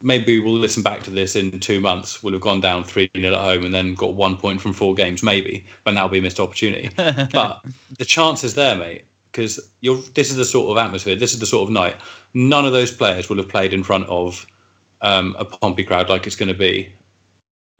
maybe 0.01 0.39
we'll 0.39 0.53
listen 0.53 0.81
back 0.81 1.03
to 1.03 1.11
this 1.11 1.35
in 1.35 1.59
two 1.59 1.79
months. 1.79 2.23
We'll 2.23 2.33
have 2.33 2.41
gone 2.41 2.61
down 2.61 2.83
3 2.83 3.11
0 3.15 3.33
at 3.33 3.39
home 3.39 3.65
and 3.65 3.73
then 3.73 3.93
got 3.93 4.15
one 4.15 4.37
point 4.37 4.61
from 4.61 4.73
four 4.73 4.95
games, 4.95 5.21
maybe, 5.21 5.65
but 5.83 5.93
that'll 5.93 6.09
be 6.09 6.17
a 6.19 6.21
missed 6.21 6.39
opportunity. 6.39 6.89
but 6.95 7.63
the 7.97 8.05
chance 8.05 8.43
is 8.43 8.55
there, 8.55 8.75
mate, 8.75 9.05
because 9.31 9.69
this 9.81 10.31
is 10.31 10.35
the 10.35 10.45
sort 10.45 10.71
of 10.71 10.83
atmosphere, 10.83 11.15
this 11.15 11.33
is 11.33 11.39
the 11.39 11.45
sort 11.45 11.67
of 11.67 11.73
night. 11.73 11.95
None 12.33 12.65
of 12.65 12.71
those 12.71 12.91
players 12.91 13.29
will 13.29 13.37
have 13.37 13.49
played 13.49 13.73
in 13.73 13.83
front 13.83 14.07
of 14.07 14.47
um, 15.01 15.35
a 15.39 15.45
Pompey 15.45 15.83
crowd 15.83 16.09
like 16.09 16.27
it's 16.27 16.35
going 16.35 16.51
to 16.51 16.57
be 16.57 16.93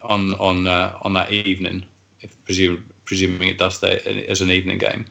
on 0.02 0.34
on 0.36 0.68
uh, 0.68 0.98
on 1.02 1.14
that 1.14 1.32
evening, 1.32 1.86
if 2.22 2.44
presume, 2.46 2.90
presuming 3.06 3.50
it 3.50 3.58
does 3.58 3.78
stay 3.78 4.26
as 4.28 4.42
an 4.42 4.50
evening 4.50 4.78
game. 4.78 5.06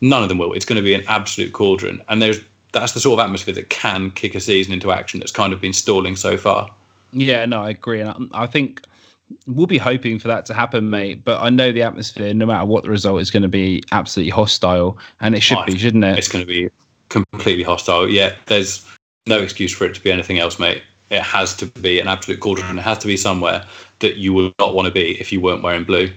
None 0.00 0.22
of 0.22 0.28
them 0.28 0.38
will. 0.38 0.52
It's 0.52 0.64
going 0.64 0.76
to 0.76 0.82
be 0.82 0.94
an 0.94 1.04
absolute 1.08 1.52
cauldron, 1.52 2.02
and 2.08 2.22
there's 2.22 2.40
that's 2.72 2.92
the 2.92 3.00
sort 3.00 3.18
of 3.18 3.24
atmosphere 3.24 3.54
that 3.54 3.70
can 3.70 4.10
kick 4.12 4.34
a 4.34 4.40
season 4.40 4.72
into 4.72 4.92
action. 4.92 5.20
That's 5.20 5.32
kind 5.32 5.52
of 5.52 5.60
been 5.60 5.72
stalling 5.72 6.16
so 6.16 6.36
far. 6.36 6.74
Yeah, 7.12 7.44
no, 7.44 7.62
I 7.62 7.70
agree, 7.70 8.00
and 8.00 8.30
I, 8.32 8.44
I 8.44 8.46
think 8.46 8.82
we'll 9.46 9.66
be 9.66 9.78
hoping 9.78 10.18
for 10.18 10.28
that 10.28 10.46
to 10.46 10.54
happen, 10.54 10.90
mate. 10.90 11.24
But 11.24 11.42
I 11.42 11.50
know 11.50 11.72
the 11.72 11.82
atmosphere, 11.82 12.32
no 12.32 12.46
matter 12.46 12.64
what 12.64 12.84
the 12.84 12.90
result, 12.90 13.20
is 13.20 13.30
going 13.30 13.42
to 13.42 13.48
be 13.48 13.82
absolutely 13.92 14.30
hostile, 14.30 14.98
and 15.20 15.34
it 15.34 15.40
should 15.40 15.58
Oh, 15.58 15.66
be, 15.66 15.78
shouldn't 15.78 16.04
it? 16.04 16.18
It's 16.18 16.28
going 16.28 16.44
to 16.44 16.48
be 16.48 16.70
completely 17.08 17.64
hostile. 17.64 18.08
Yeah, 18.08 18.34
there's 18.46 18.86
no 19.26 19.38
excuse 19.38 19.72
for 19.72 19.84
it 19.84 19.94
to 19.94 20.00
be 20.00 20.10
anything 20.10 20.38
else, 20.38 20.58
mate. 20.58 20.82
It 21.10 21.22
has 21.22 21.56
to 21.56 21.66
be 21.66 21.98
an 22.00 22.08
absolute 22.08 22.40
cauldron. 22.40 22.78
It 22.78 22.82
has 22.82 22.98
to 22.98 23.06
be 23.06 23.16
somewhere 23.16 23.64
that 23.98 24.16
you 24.16 24.32
would 24.32 24.52
not 24.58 24.74
want 24.74 24.86
to 24.86 24.92
be 24.92 25.20
if 25.20 25.32
you 25.32 25.40
weren't 25.40 25.62
wearing 25.62 25.84
blue. 25.84 26.12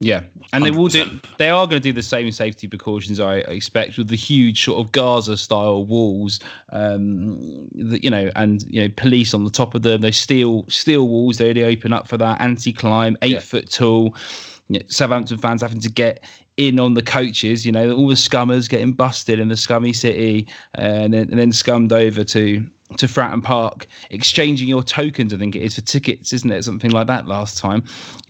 Yeah, 0.00 0.24
and 0.52 0.64
they 0.64 0.70
will 0.70 0.88
do. 0.88 1.20
They 1.38 1.50
are 1.50 1.66
going 1.66 1.80
to 1.80 1.88
do 1.88 1.92
the 1.92 2.02
same 2.02 2.30
safety 2.30 2.68
precautions 2.68 3.20
I 3.20 3.36
expect 3.38 3.96
with 3.96 4.08
the 4.08 4.16
huge 4.16 4.62
sort 4.62 4.84
of 4.84 4.92
Gaza-style 4.92 5.86
walls, 5.86 6.40
um, 6.70 7.68
that, 7.68 8.02
you 8.04 8.10
know, 8.10 8.30
and 8.36 8.62
you 8.70 8.82
know, 8.82 8.94
police 8.96 9.32
on 9.32 9.44
the 9.44 9.50
top 9.50 9.74
of 9.74 9.82
them. 9.82 10.00
They 10.00 10.10
steel 10.10 10.68
steel 10.68 11.08
walls. 11.08 11.38
They 11.38 11.48
only 11.48 11.64
open 11.64 11.92
up 11.92 12.06
for 12.08 12.18
that 12.18 12.40
anti-climb, 12.40 13.16
eight 13.22 13.32
Yeah. 13.32 13.40
foot 13.40 13.70
tall. 13.70 14.14
You 14.68 14.80
know, 14.80 14.86
Southampton 14.88 15.38
fans 15.38 15.62
having 15.62 15.80
to 15.80 15.90
get 15.90 16.28
in 16.56 16.80
on 16.80 16.94
the 16.94 17.02
coaches. 17.02 17.64
You 17.64 17.72
know, 17.72 17.96
all 17.96 18.08
the 18.08 18.16
scummers 18.16 18.68
getting 18.68 18.92
busted 18.92 19.40
in 19.40 19.48
the 19.48 19.56
scummy 19.56 19.92
city, 19.92 20.48
and 20.74 21.14
then, 21.14 21.30
and 21.30 21.38
then 21.38 21.52
scummed 21.52 21.92
over 21.92 22.24
to 22.24 22.70
to 22.96 23.06
Fratton 23.06 23.42
Park, 23.42 23.86
exchanging 24.10 24.68
your 24.68 24.82
tokens. 24.82 25.32
I 25.32 25.38
think 25.38 25.56
it 25.56 25.62
is 25.62 25.74
for 25.74 25.80
tickets, 25.80 26.32
isn't 26.32 26.50
it? 26.50 26.62
Something 26.62 26.90
like 26.90 27.06
that 27.06 27.26
last 27.26 27.58
time. 27.58 27.84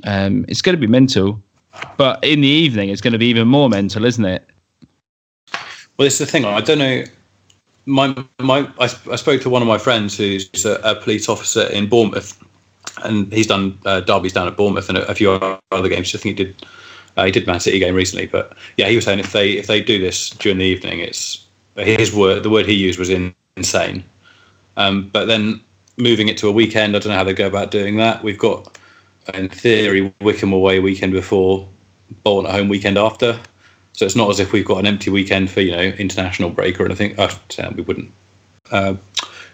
Um, 0.05 0.45
it's 0.49 0.63
going 0.63 0.77
to 0.77 0.81
be 0.81 0.87
mental. 0.87 1.43
But 1.97 2.23
in 2.25 2.41
the 2.41 2.49
evening, 2.49 2.89
it's 2.89 3.01
going 3.01 3.13
to 3.13 3.19
be 3.19 3.27
even 3.27 3.49
more 3.49 3.69
mental, 3.69 4.05
isn't 4.05 4.25
it? 4.25 4.49
Well, 5.97 6.07
it's 6.07 6.19
the 6.19 6.27
thing. 6.27 6.45
I 6.45 6.61
don't 6.61 6.79
know. 6.79 7.05
My 7.87 8.15
my 8.41 8.69
I, 8.79 8.85
I 9.11 9.17
spoke 9.17 9.43
to 9.43 9.51
one 9.51 9.61
of 9.61 9.69
my 9.69 9.79
friends 9.79 10.17
who's 10.17 10.65
a, 10.65 10.75
a 10.83 10.95
police 10.95 11.29
officer 11.29 11.65
in 11.67 11.89
Bournemouth, 11.89 12.43
and 13.05 13.31
he's 13.33 13.47
done 13.47 13.79
uh, 13.85 14.01
derbies 14.01 14.33
down 14.33 14.47
at 14.47 14.57
Bournemouth 14.57 14.89
and 14.89 14.99
a, 14.99 15.07
a 15.07 15.15
few 15.15 15.33
other 15.33 15.89
games. 15.89 16.15
I 16.15 16.19
think 16.19 16.39
he 16.39 16.45
did 16.45 16.67
uh, 17.17 17.25
he 17.25 17.31
did 17.31 17.47
Man 17.47 17.61
City 17.61 17.79
game 17.79 17.95
recently, 17.95 18.27
but 18.27 18.57
yeah, 18.77 18.89
he 18.89 18.97
was 18.97 19.05
saying 19.05 19.19
if 19.19 19.33
they 19.33 19.53
if 19.53 19.67
they 19.67 19.83
do 19.83 19.99
this 19.99 20.31
during 20.31 20.59
the 20.59 20.65
evening, 20.65 21.01
it's 21.01 21.45
his 21.77 22.15
word. 22.15 22.43
The 22.43 22.51
word 22.51 22.67
he 22.67 22.75
used 22.75 22.99
was 22.99 23.11
in, 23.11 23.35
insane. 23.57 24.05
Um, 24.77 25.09
but 25.09 25.27
then 25.27 25.61
moving 25.97 26.29
it 26.29 26.37
to 26.39 26.49
a 26.49 26.53
weekend, 26.53 26.97
I 26.97 26.99
don't 26.99 27.11
know 27.11 27.17
how 27.17 27.25
they 27.25 27.35
go 27.35 27.47
about 27.47 27.71
doing 27.71 27.97
that. 27.99 28.23
We've 28.23 28.39
got, 28.39 28.79
in 29.33 29.49
theory, 29.49 30.13
Wycombe 30.21 30.53
away 30.53 30.81
weekend 30.81 31.13
before, 31.13 31.67
Bolton 32.23 32.51
at 32.51 32.57
home 32.57 32.69
weekend 32.69 32.99
after. 32.99 33.39
So 33.93 34.05
it's 34.05 34.17
not 34.17 34.29
as 34.31 34.41
if 34.41 34.53
we've 34.53 34.65
got 34.65 34.79
an 34.79 34.87
empty 34.87 35.11
weekend 35.11 35.51
for 35.51 35.61
you 35.61 35.71
know 35.71 35.83
international 35.83 36.51
break 36.51 36.81
or 36.81 36.85
anything. 36.85 37.19
Uh, 37.19 37.33
we 37.77 37.83
wouldn't 37.83 38.11
uh, 38.73 38.97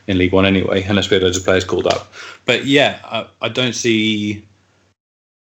in 0.07 0.17
League 0.19 0.33
One 0.33 0.47
anyway, 0.47 0.83
unless 0.85 1.11
we 1.11 1.15
had 1.17 1.23
loads 1.23 1.37
of 1.37 1.45
players 1.45 1.65
called 1.65 1.87
up. 1.87 2.11
But 2.47 2.65
yeah, 2.65 3.01
I, 3.05 3.29
I 3.43 3.49
don't 3.51 3.75
see 3.75 4.43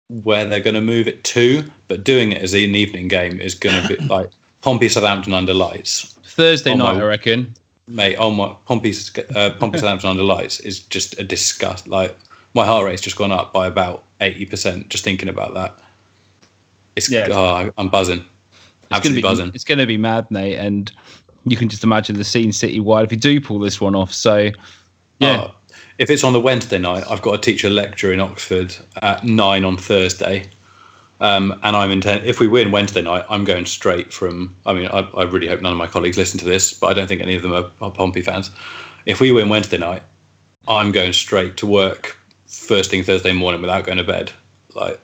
where 0.08 0.46
they're 0.46 0.60
going 0.60 0.74
to 0.74 0.80
move 0.80 1.06
it 1.06 1.22
to, 1.22 1.70
but 1.86 2.02
doing 2.02 2.32
it 2.32 2.42
as 2.42 2.54
an 2.54 2.74
evening 2.74 3.08
game 3.08 3.40
is 3.40 3.54
going 3.54 3.80
to 3.82 3.88
be 3.96 4.04
like 4.06 4.30
Pompey 4.62 4.88
Southampton 4.88 5.32
under 5.32 5.54
lights. 5.54 6.14
Thursday 6.24 6.74
night, 6.74 6.94
my- 6.94 7.00
I 7.00 7.04
reckon. 7.04 7.54
Mate, 7.88 8.16
oh 8.16 8.30
my 8.30 8.54
Pompey's 8.66 9.16
uh, 9.34 9.54
Pompey 9.58 9.78
Southampton 9.78 10.10
under 10.10 10.22
lights 10.22 10.60
is 10.60 10.80
just 10.80 11.18
a 11.18 11.24
disgust. 11.24 11.88
Like 11.88 12.16
my 12.54 12.64
heart 12.64 12.84
rate's 12.84 13.02
just 13.02 13.16
gone 13.16 13.32
up 13.32 13.52
by 13.52 13.66
about 13.66 14.04
eighty 14.20 14.46
percent 14.46 14.88
just 14.88 15.04
thinking 15.04 15.28
about 15.28 15.54
that. 15.54 15.78
It's 16.96 17.10
Yeah. 17.10 17.28
oh, 17.30 17.70
I'm 17.78 17.88
buzzing, 17.88 18.18
It's 18.18 18.26
gonna 18.88 18.96
absolutely 18.96 19.22
be 19.22 19.22
buzzing. 19.22 19.50
it's 19.54 19.64
gonna 19.64 19.86
be 19.86 19.96
mad, 19.96 20.30
mate, 20.30 20.56
and 20.56 20.92
you 21.44 21.56
can 21.56 21.68
just 21.68 21.84
imagine 21.84 22.16
the 22.16 22.24
scene 22.24 22.52
city 22.52 22.80
wide 22.80 23.04
if 23.04 23.12
you 23.12 23.18
do 23.18 23.40
pull 23.40 23.58
this 23.58 23.80
one 23.80 23.94
off. 23.94 24.12
So 24.12 24.50
yeah. 25.20 25.46
Oh, 25.48 25.54
if 25.98 26.10
it's 26.10 26.22
on 26.24 26.32
the 26.32 26.40
Wednesday 26.40 26.78
night, 26.78 27.04
I've 27.10 27.22
got 27.22 27.42
to 27.42 27.50
teach 27.50 27.64
a 27.64 27.70
lecture 27.70 28.12
in 28.12 28.20
Oxford 28.20 28.74
at 29.02 29.24
nine 29.24 29.64
on 29.64 29.76
Thursday. 29.76 30.48
Um, 31.20 31.58
and 31.62 31.76
I'm 31.76 31.90
intent. 31.90 32.24
If 32.24 32.38
we 32.38 32.46
win 32.46 32.70
Wednesday 32.70 33.02
night, 33.02 33.24
I'm 33.28 33.44
going 33.44 33.66
straight 33.66 34.12
from. 34.12 34.54
I 34.64 34.72
mean, 34.72 34.86
I, 34.86 35.00
I 35.00 35.24
really 35.24 35.48
hope 35.48 35.60
none 35.60 35.72
of 35.72 35.78
my 35.78 35.86
colleagues 35.86 36.16
listen 36.16 36.38
to 36.40 36.44
this, 36.44 36.72
but 36.72 36.88
I 36.88 36.94
don't 36.94 37.08
think 37.08 37.22
any 37.22 37.34
of 37.34 37.42
them 37.42 37.52
are, 37.52 37.70
are 37.80 37.90
Pompey 37.90 38.22
fans. 38.22 38.50
If 39.06 39.20
we 39.20 39.32
win 39.32 39.48
Wednesday 39.48 39.78
night, 39.78 40.02
I'm 40.68 40.92
going 40.92 41.12
straight 41.12 41.56
to 41.58 41.66
work 41.66 42.16
first 42.46 42.90
thing 42.90 43.02
Thursday 43.02 43.32
morning 43.32 43.60
without 43.60 43.84
going 43.84 43.98
to 43.98 44.04
bed. 44.04 44.32
Like 44.74 45.00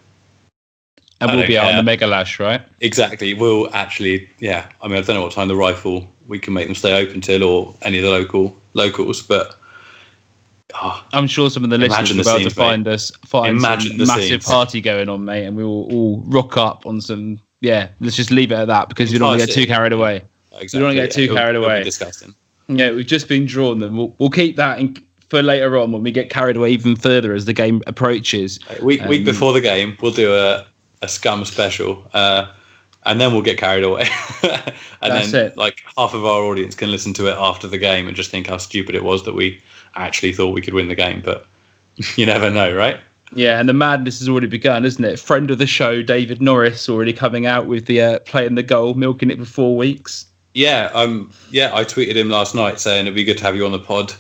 and 1.20 1.38
we'll 1.38 1.46
be 1.46 1.58
out 1.58 1.70
on 1.70 1.76
the 1.76 1.82
mega 1.82 2.06
lash, 2.06 2.38
right? 2.38 2.62
exactly, 2.80 3.34
we'll 3.34 3.74
actually. 3.74 4.28
Yeah, 4.38 4.68
I 4.82 4.88
mean, 4.88 4.98
I 4.98 5.00
don't 5.00 5.16
know 5.16 5.22
what 5.22 5.32
time 5.32 5.48
the 5.48 5.56
rifle 5.56 6.08
we 6.26 6.38
can 6.38 6.54
make 6.54 6.66
them 6.66 6.74
stay 6.74 6.92
open 6.94 7.20
till, 7.20 7.42
or 7.42 7.74
any 7.82 7.98
of 7.98 8.04
the 8.04 8.10
local 8.10 8.56
locals, 8.74 9.22
but. 9.22 9.58
Oh, 10.77 11.05
I'm 11.12 11.27
sure 11.29 11.51
some 11.51 11.62
of 11.64 11.70
the 11.70 11.79
listeners 11.79 12.12
be 12.12 12.20
able 12.29 12.41
to 12.51 12.51
find 12.55 12.87
us 12.89 13.11
find 13.25 13.57
Imagine 13.59 13.99
some 13.99 14.07
massive 14.09 14.43
scenes. 14.43 14.45
party 14.45 14.81
going 14.81 15.09
on, 15.09 15.25
mate, 15.25 15.45
and 15.45 15.57
we 15.57 15.62
will 15.64 15.85
all 15.93 16.22
rock 16.27 16.57
up 16.57 16.85
on 16.87 17.01
some. 17.01 17.41
Yeah, 17.61 17.89
let's 18.01 18.16
just 18.16 18.31
leave 18.31 18.51
it 18.53 18.57
at 18.57 18.66
that 18.66 18.89
because 18.89 19.12
we 19.12 19.18
don't 19.18 19.29
want 19.29 19.41
to 19.41 19.47
get 19.47 19.55
too 19.55 19.66
carried 19.66 19.93
away. 19.93 20.22
exactly. 20.53 20.79
don't 20.81 20.89
wanna 20.89 20.95
get 21.01 21.12
too 21.12 21.22
It'll- 21.22 21.37
carried 21.37 21.57
away. 21.57 21.83
Disgusting. 21.85 22.35
Yeah, 22.68 22.91
we've 22.93 23.07
just 23.07 23.29
been 23.29 23.47
drawn. 23.47 23.79
Then 23.79 23.97
we'll, 23.97 24.14
we'll 24.18 24.31
keep 24.31 24.57
that 24.57 24.79
in, 24.81 24.97
for 25.29 25.43
later 25.43 25.77
on 25.79 25.93
when 25.93 26.03
we 26.03 26.11
get 26.11 26.29
carried 26.31 26.57
away 26.57 26.70
even 26.72 26.97
further 26.97 27.35
as 27.35 27.45
the 27.45 27.53
game 27.53 27.81
approaches. 27.87 28.59
Week 28.83 29.03
week 29.05 29.20
Um, 29.20 29.25
before 29.27 29.53
the 29.53 29.61
game, 29.61 29.97
we'll 30.03 30.12
do 30.12 30.35
a, 30.35 30.66
a 31.03 31.09
scum 31.09 31.45
special, 31.45 32.03
uh, 32.14 32.47
and 33.07 33.20
then 33.20 33.32
we'll 33.32 33.42
get 33.42 33.59
carried 33.59 33.84
away. 33.84 34.07
and 34.42 34.74
That's 35.00 35.32
then 35.32 35.46
it. 35.46 35.57
like 35.57 35.82
half 35.96 36.14
of 36.14 36.24
our 36.24 36.42
audience 36.42 36.74
can 36.74 36.90
listen 36.90 37.12
to 37.14 37.28
it 37.28 37.36
after 37.38 37.68
the 37.68 37.78
game 37.78 38.07
and 38.07 38.16
just 38.16 38.30
think 38.30 38.46
how 38.46 38.57
stupid 38.57 38.94
it 38.94 39.05
was 39.05 39.24
that 39.24 39.34
we 39.34 39.61
actually 39.94 40.32
thought 40.32 40.55
we 40.55 40.62
could 40.62 40.74
win 40.74 40.88
the 40.88 40.94
game. 40.94 41.20
But 41.20 41.46
you 42.16 42.26
never 42.26 42.50
know, 42.50 42.74
right? 42.74 43.00
Yeah, 43.32 43.59
and 43.59 43.68
the 43.68 43.74
madness 43.74 44.20
has 44.20 44.28
already 44.28 44.46
begun, 44.46 44.84
isn't 44.84 45.05
it? 45.05 45.18
Friend 45.18 45.50
of 45.50 45.59
the 45.59 45.66
show, 45.66 46.02
David 46.02 46.40
Norris, 46.40 46.88
already 46.88 47.12
coming 47.12 47.46
out 47.46 47.66
with 47.66 47.86
the 47.86 48.00
uh, 48.00 48.18
playing 48.20 48.55
the 48.55 48.62
goal, 48.62 48.94
milking 48.94 49.30
it 49.30 49.38
for 49.38 49.44
four 49.44 49.76
weeks. 49.76 50.26
Yeah, 50.52 50.90
um, 50.94 51.32
yeah. 51.50 51.74
I 51.74 51.84
tweeted 51.84 52.14
him 52.14 52.28
last 52.28 52.55
night 52.55 52.78
saying 52.78 53.07
it'd 53.07 53.14
be 53.14 53.24
good 53.24 53.38
to 53.38 53.44
have 53.44 53.57
you 53.57 53.66
on 53.66 53.72
the 53.72 53.78
pod. 53.78 54.12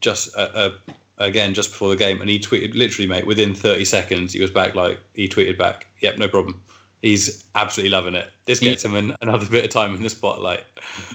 Just 0.00 0.34
uh, 0.34 0.50
uh, 0.54 0.78
again, 1.18 1.52
just 1.52 1.70
before 1.70 1.90
the 1.90 1.96
game, 1.96 2.20
and 2.20 2.30
he 2.30 2.38
tweeted 2.38 2.74
literally, 2.74 3.06
mate. 3.06 3.26
Within 3.26 3.54
thirty 3.54 3.84
seconds, 3.84 4.32
he 4.32 4.40
was 4.40 4.50
back. 4.50 4.74
Like 4.74 5.00
he 5.12 5.28
tweeted 5.28 5.58
back, 5.58 5.88
"Yep, 6.00 6.16
no 6.16 6.28
problem." 6.28 6.62
He's 7.02 7.44
absolutely 7.56 7.90
loving 7.90 8.14
it. 8.14 8.32
This 8.44 8.60
gets 8.60 8.84
him 8.84 8.94
an, 8.94 9.16
another 9.20 9.48
bit 9.48 9.64
of 9.64 9.70
time 9.70 9.92
in 9.94 10.02
the 10.02 10.08
spotlight. 10.08 10.64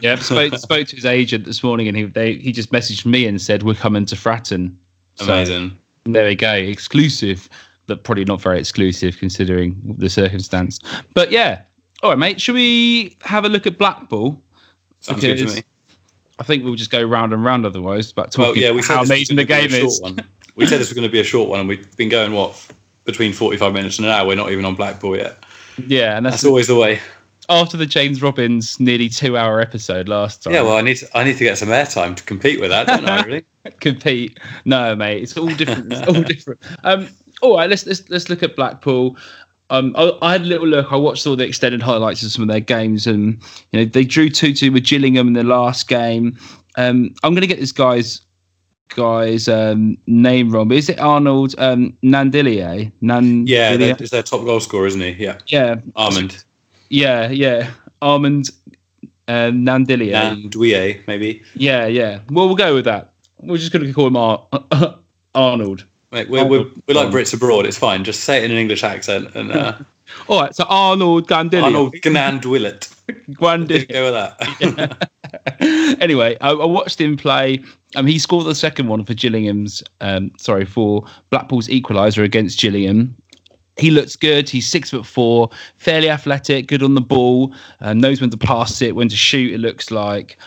Yeah, 0.02 0.18
spoke 0.18 0.54
spoke 0.58 0.88
to 0.90 0.96
his 0.98 1.06
agent 1.06 1.46
this 1.46 1.64
morning, 1.64 1.88
and 1.88 1.96
he 1.96 2.04
they, 2.04 2.36
he 2.36 2.52
just 2.52 2.72
messaged 2.72 3.06
me 3.06 3.26
and 3.26 3.42
said 3.42 3.64
we're 3.64 3.74
coming 3.74 4.06
to 4.08 4.16
Fratton. 4.16 4.76
So, 5.16 5.26
Amazing. 5.26 5.78
There 6.04 6.28
we 6.28 6.36
go, 6.36 6.54
exclusive, 6.54 7.50
but 7.86 8.04
probably 8.04 8.26
not 8.26 8.42
very 8.42 8.60
exclusive 8.60 9.18
considering 9.18 9.96
the 9.98 10.10
circumstance. 10.10 10.80
But 11.14 11.32
yeah, 11.32 11.64
all 12.04 12.10
right, 12.10 12.20
mate. 12.20 12.42
Should 12.42 12.56
we 12.56 13.18
have 13.22 13.46
a 13.46 13.50
look 13.50 13.66
at 13.66 13.78
Blackpool? 13.78 14.44
Sounds 15.00 15.22
good 15.22 15.38
to 15.38 15.56
me. 15.56 15.64
I 16.40 16.44
think 16.44 16.66
we'll 16.66 16.76
just 16.76 16.92
go 16.92 17.02
round 17.02 17.34
and 17.34 17.44
round 17.44 17.66
otherwise. 17.66 18.12
But 18.12 18.32
talking 18.32 18.44
Well, 18.44 18.58
yeah, 18.58 18.72
we 18.72 18.82
said 18.82 18.96
how 18.96 19.04
this 19.04 19.10
was 19.10 19.30
amazing 19.30 19.36
the 19.38 19.46
game 19.46 19.72
is. 19.72 20.02
We 20.56 20.66
said 20.66 20.80
this 20.80 20.90
was 20.90 20.94
going 20.94 21.08
to 21.08 21.12
be 21.12 21.20
a 21.20 21.24
short 21.24 21.50
one, 21.50 21.62
and 21.62 21.70
we've 21.70 21.96
been 21.96 22.10
going 22.10 22.34
what 22.34 22.72
between 23.06 23.32
forty-five 23.32 23.74
minutes 23.74 24.00
and 24.00 24.06
an 24.06 24.12
hour. 24.12 24.28
We're 24.28 24.36
not 24.36 24.52
even 24.52 24.66
on 24.66 24.76
Blackpool 24.76 25.16
yet. 25.16 25.44
Yeah, 25.86 26.18
and 26.18 26.26
that's, 26.26 26.38
That's 26.38 26.46
always 26.46 26.68
the 26.68 26.76
way. 26.76 27.00
after 27.50 27.78
the 27.78 27.86
James 27.86 28.22
Robbins 28.22 28.80
nearly 28.80 29.10
two-hour 29.10 29.60
episode 29.62 30.10
last 30.10 30.44
time. 30.44 30.54
Yeah, 30.54 30.64
well, 30.64 30.78
I 30.78 30.82
need 30.82 30.98
to, 30.98 31.18
I 31.18 31.24
need 31.24 31.38
to 31.38 31.44
get 31.44 31.58
some 31.58 31.70
airtime 31.70 32.16
to 32.16 32.24
compete 32.24 32.60
with 32.60 32.70
that, 32.72 32.88
don't 32.88 33.06
I? 33.06 33.24
Really? 33.24 33.46
compete. 33.80 34.40
No, 34.66 34.96
mate, 34.96 35.22
it's 35.24 35.38
all 35.38 35.54
different. 35.54 35.92
It's 35.94 36.08
all 36.08 36.24
different. 36.24 36.62
Um, 36.84 37.10
all 37.42 37.58
right, 37.58 37.70
let's 37.70 37.86
let's 37.86 38.10
let's 38.10 38.30
look 38.30 38.44
at 38.44 38.56
Blackpool. 38.56 39.18
Um, 39.70 39.94
I, 39.98 40.18
I 40.22 40.32
had 40.34 40.42
a 40.42 40.46
little 40.46 40.68
look. 40.68 40.92
I 40.92 40.96
watched 40.96 41.28
all 41.28 41.36
the 41.36 41.46
extended 41.46 41.82
highlights 41.82 42.24
of 42.24 42.32
some 42.32 42.42
of 42.42 42.48
their 42.48 42.62
games, 42.62 43.06
and 43.06 43.42
you 43.72 43.80
know 43.80 43.86
they 43.86 44.04
drew 44.04 44.30
two 44.30 44.54
two 44.54 44.72
with 44.72 44.86
Gillingham 44.86 45.28
in 45.28 45.34
the 45.34 45.44
last 45.44 45.88
game. 45.88 46.38
Um, 46.78 47.14
I'm 47.24 47.34
going 47.34 47.42
to 47.42 47.48
get 47.48 47.60
this 47.60 47.72
guy's 47.72 48.22
guy's 48.90 49.48
um, 49.48 49.98
name 50.08 50.50
wrong. 50.50 50.68
But 50.68 50.78
is 50.78 50.90
it 50.90 51.00
Arnold 51.00 51.56
um, 51.58 51.96
Nandillier? 52.04 52.92
Nan- 53.02 53.46
Yeah, 53.48 53.76
that- 53.78 54.02
is 54.02 54.10
their 54.10 54.24
top 54.24 54.44
goal 54.46 54.60
scorer, 54.60 54.88
isn't 54.88 55.02
he? 55.02 55.12
Yeah, 55.12 55.38
yeah, 55.48 55.76
Armand 55.96 56.44
yeah, 56.90 57.30
yeah. 57.30 57.72
Armand 58.02 58.50
uh, 59.28 59.52
Nandillier. 59.52 60.14
and 60.14 60.50
Douillet, 60.52 61.06
maybe. 61.08 61.42
yeah, 61.56 61.86
yeah. 61.86 62.20
Well, 62.30 62.48
we'll 62.48 62.56
go 62.56 62.74
with 62.76 62.86
that. 62.86 63.14
We're 63.40 63.58
just 63.58 63.72
going 63.72 63.86
to 63.86 63.94
call 63.94 64.08
him 64.08 64.16
Ar- 64.18 64.48
Arnold. 65.36 65.86
Mate, 66.12 66.30
we're, 66.30 66.46
we're, 66.46 66.66
we're 66.88 66.94
like 66.96 67.10
Brits 67.10 67.34
abroad. 67.34 67.66
It's 67.66 67.78
fine. 67.78 68.04
Just 68.06 68.22
say 68.24 68.38
it 68.38 68.46
in 68.46 68.52
an 68.52 68.58
English 68.58 68.84
accent, 68.84 69.36
and 69.36 69.52
uh, 69.52 69.78
All 70.30 70.40
right, 70.42 70.56
so 70.56 70.64
Arnold 70.70 71.28
Gandillier. 71.28 71.64
Arnold 71.64 71.94
Gnandwillet. 71.96 72.97
Gwandillier. 73.08 73.88
Go 73.92 74.12
with 74.12 74.76
that. 74.78 75.10
anyway, 76.02 76.38
I, 76.42 76.52
I 76.52 76.66
watched 76.66 77.00
him 77.00 77.18
play. 77.18 77.64
Um, 77.96 78.06
he 78.06 78.20
scored 78.20 78.46
the 78.46 78.56
second 78.56 78.88
one 78.88 79.04
for 79.06 79.14
Gillingham's. 79.14 79.84
Um, 80.02 80.32
sorry 80.40 80.66
for 80.66 81.06
Blackpool's 81.30 81.68
equaliser 81.68 82.24
against 82.24 82.60
Gillingham. 82.60 83.16
He 83.78 83.92
looks 83.92 84.16
good. 84.16 84.50
He's 84.50 84.68
six 84.68 84.90
foot 84.90 85.06
four, 85.06 85.50
fairly 85.76 86.10
athletic, 86.10 86.68
good 86.68 86.82
on 86.82 86.96
the 86.96 87.02
ball, 87.02 87.54
uh, 87.80 87.94
knows 87.94 88.20
when 88.20 88.32
to 88.32 88.38
pass 88.38 88.82
it, 88.82 88.96
when 88.96 89.08
to 89.10 89.16
shoot. 89.16 89.54
It 89.54 89.60
looks 89.60 89.92
like. 89.92 90.38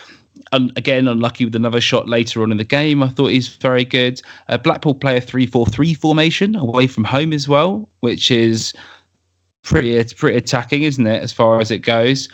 Un 0.52 0.72
again, 0.74 1.06
unlucky 1.06 1.44
with 1.44 1.54
another 1.54 1.80
shot 1.80 2.08
later 2.08 2.42
on 2.42 2.50
in 2.50 2.56
the 2.56 2.64
game. 2.64 3.02
I 3.04 3.08
thought 3.08 3.28
he's 3.28 3.48
very 3.48 3.84
good. 3.84 4.20
Uh, 4.48 4.58
Blackpool 4.58 4.94
play 4.94 5.16
a 5.16 5.20
3 5.20 5.46
4 5.46 5.66
3 5.66 5.94
formation 5.94 6.56
away 6.56 6.88
from 6.88 7.04
home 7.04 7.32
as 7.32 7.46
well, 7.46 7.88
which 8.00 8.30
is 8.32 8.72
pretty 9.62 9.96
it's 9.96 10.12
pretty 10.12 10.36
attacking, 10.36 10.82
isn't 10.82 11.06
it, 11.06 11.22
as 11.22 11.32
far 11.32 11.60
as 11.60 11.70
it 11.70 11.78
goes? 11.78 12.28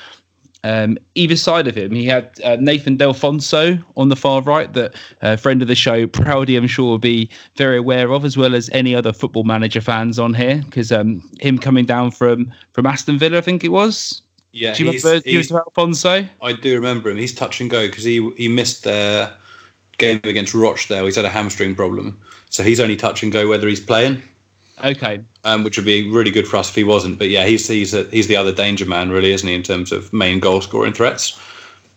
Um, 0.67 0.99
either 1.15 1.37
side 1.37 1.69
of 1.69 1.77
him, 1.77 1.93
he 1.93 2.07
had 2.07 2.41
uh, 2.43 2.57
Nathan 2.59 2.99
Delfouneso 2.99 3.85
on 3.97 4.09
the 4.09 4.17
far 4.17 4.43
right, 4.43 4.73
that 4.73 4.97
uh, 5.23 5.37
friend 5.37 5.63
of 5.63 5.69
the 5.69 5.77
show, 5.77 6.09
Proudy, 6.09 6.57
I'm 6.57 6.67
sure 6.67 6.87
will 6.91 6.99
be 6.99 7.31
very 7.55 7.77
aware 7.77 8.11
of, 8.11 8.25
as 8.25 8.37
well 8.37 8.53
as 8.53 8.69
any 8.71 8.93
other 8.93 9.13
football 9.13 9.45
manager 9.45 9.81
fans 9.81 10.19
on 10.19 10.35
here, 10.35 10.63
because 10.65 10.91
um, 10.91 11.31
him 11.39 11.57
coming 11.57 11.85
down 11.85 12.11
from 12.11 12.53
from 12.73 12.85
Aston 12.85 13.17
Villa, 13.17 13.39
I 13.39 13.43
think 13.43 13.63
it 13.63 13.69
was. 13.69 14.23
Yeah, 14.51 14.75
Do 14.75 14.85
you 14.85 14.91
remember 14.91 15.21
he's, 15.25 15.53
Alfonso? 15.53 16.29
I 16.43 16.53
do 16.53 16.75
remember 16.75 17.11
him. 17.11 17.19
He's 17.19 17.35
touch 17.35 17.61
and 17.61 17.71
go 17.71 17.87
because 17.87 18.03
he 18.03 18.29
he 18.33 18.49
missed 18.49 18.83
their 18.83 19.37
game 19.99 20.21
against 20.25 20.53
Rochdale. 20.53 21.05
He's 21.05 21.17
had 21.17 21.25
a 21.25 21.31
hamstring 21.31 21.77
problem, 21.77 22.21
so 22.49 22.65
he's 22.65 22.81
only 22.81 22.97
touch 22.97 23.23
and 23.23 23.31
go 23.31 23.47
whether 23.49 23.69
he's 23.69 23.85
playing. 23.85 24.21
Okay, 24.85 25.21
um, 25.45 25.65
which 25.65 25.77
would 25.79 25.87
be 25.87 26.11
really 26.11 26.31
good 26.31 26.47
for 26.47 26.57
us 26.57 26.69
if 26.69 26.75
he 26.75 26.85
wasn't. 26.85 27.19
But 27.19 27.29
yeah, 27.29 27.47
he's 27.47 27.67
he's 27.67 27.95
a, 27.95 28.05
he's 28.11 28.29
the 28.29 28.37
other 28.37 28.53
danger 28.53 28.87
man, 28.87 29.11
really, 29.11 29.33
isn't 29.33 29.49
he, 29.49 29.55
in 29.55 29.63
terms 29.63 29.93
of 29.93 30.13
main 30.13 30.39
goal 30.41 30.61
scoring 30.61 30.93
threats? 30.93 31.41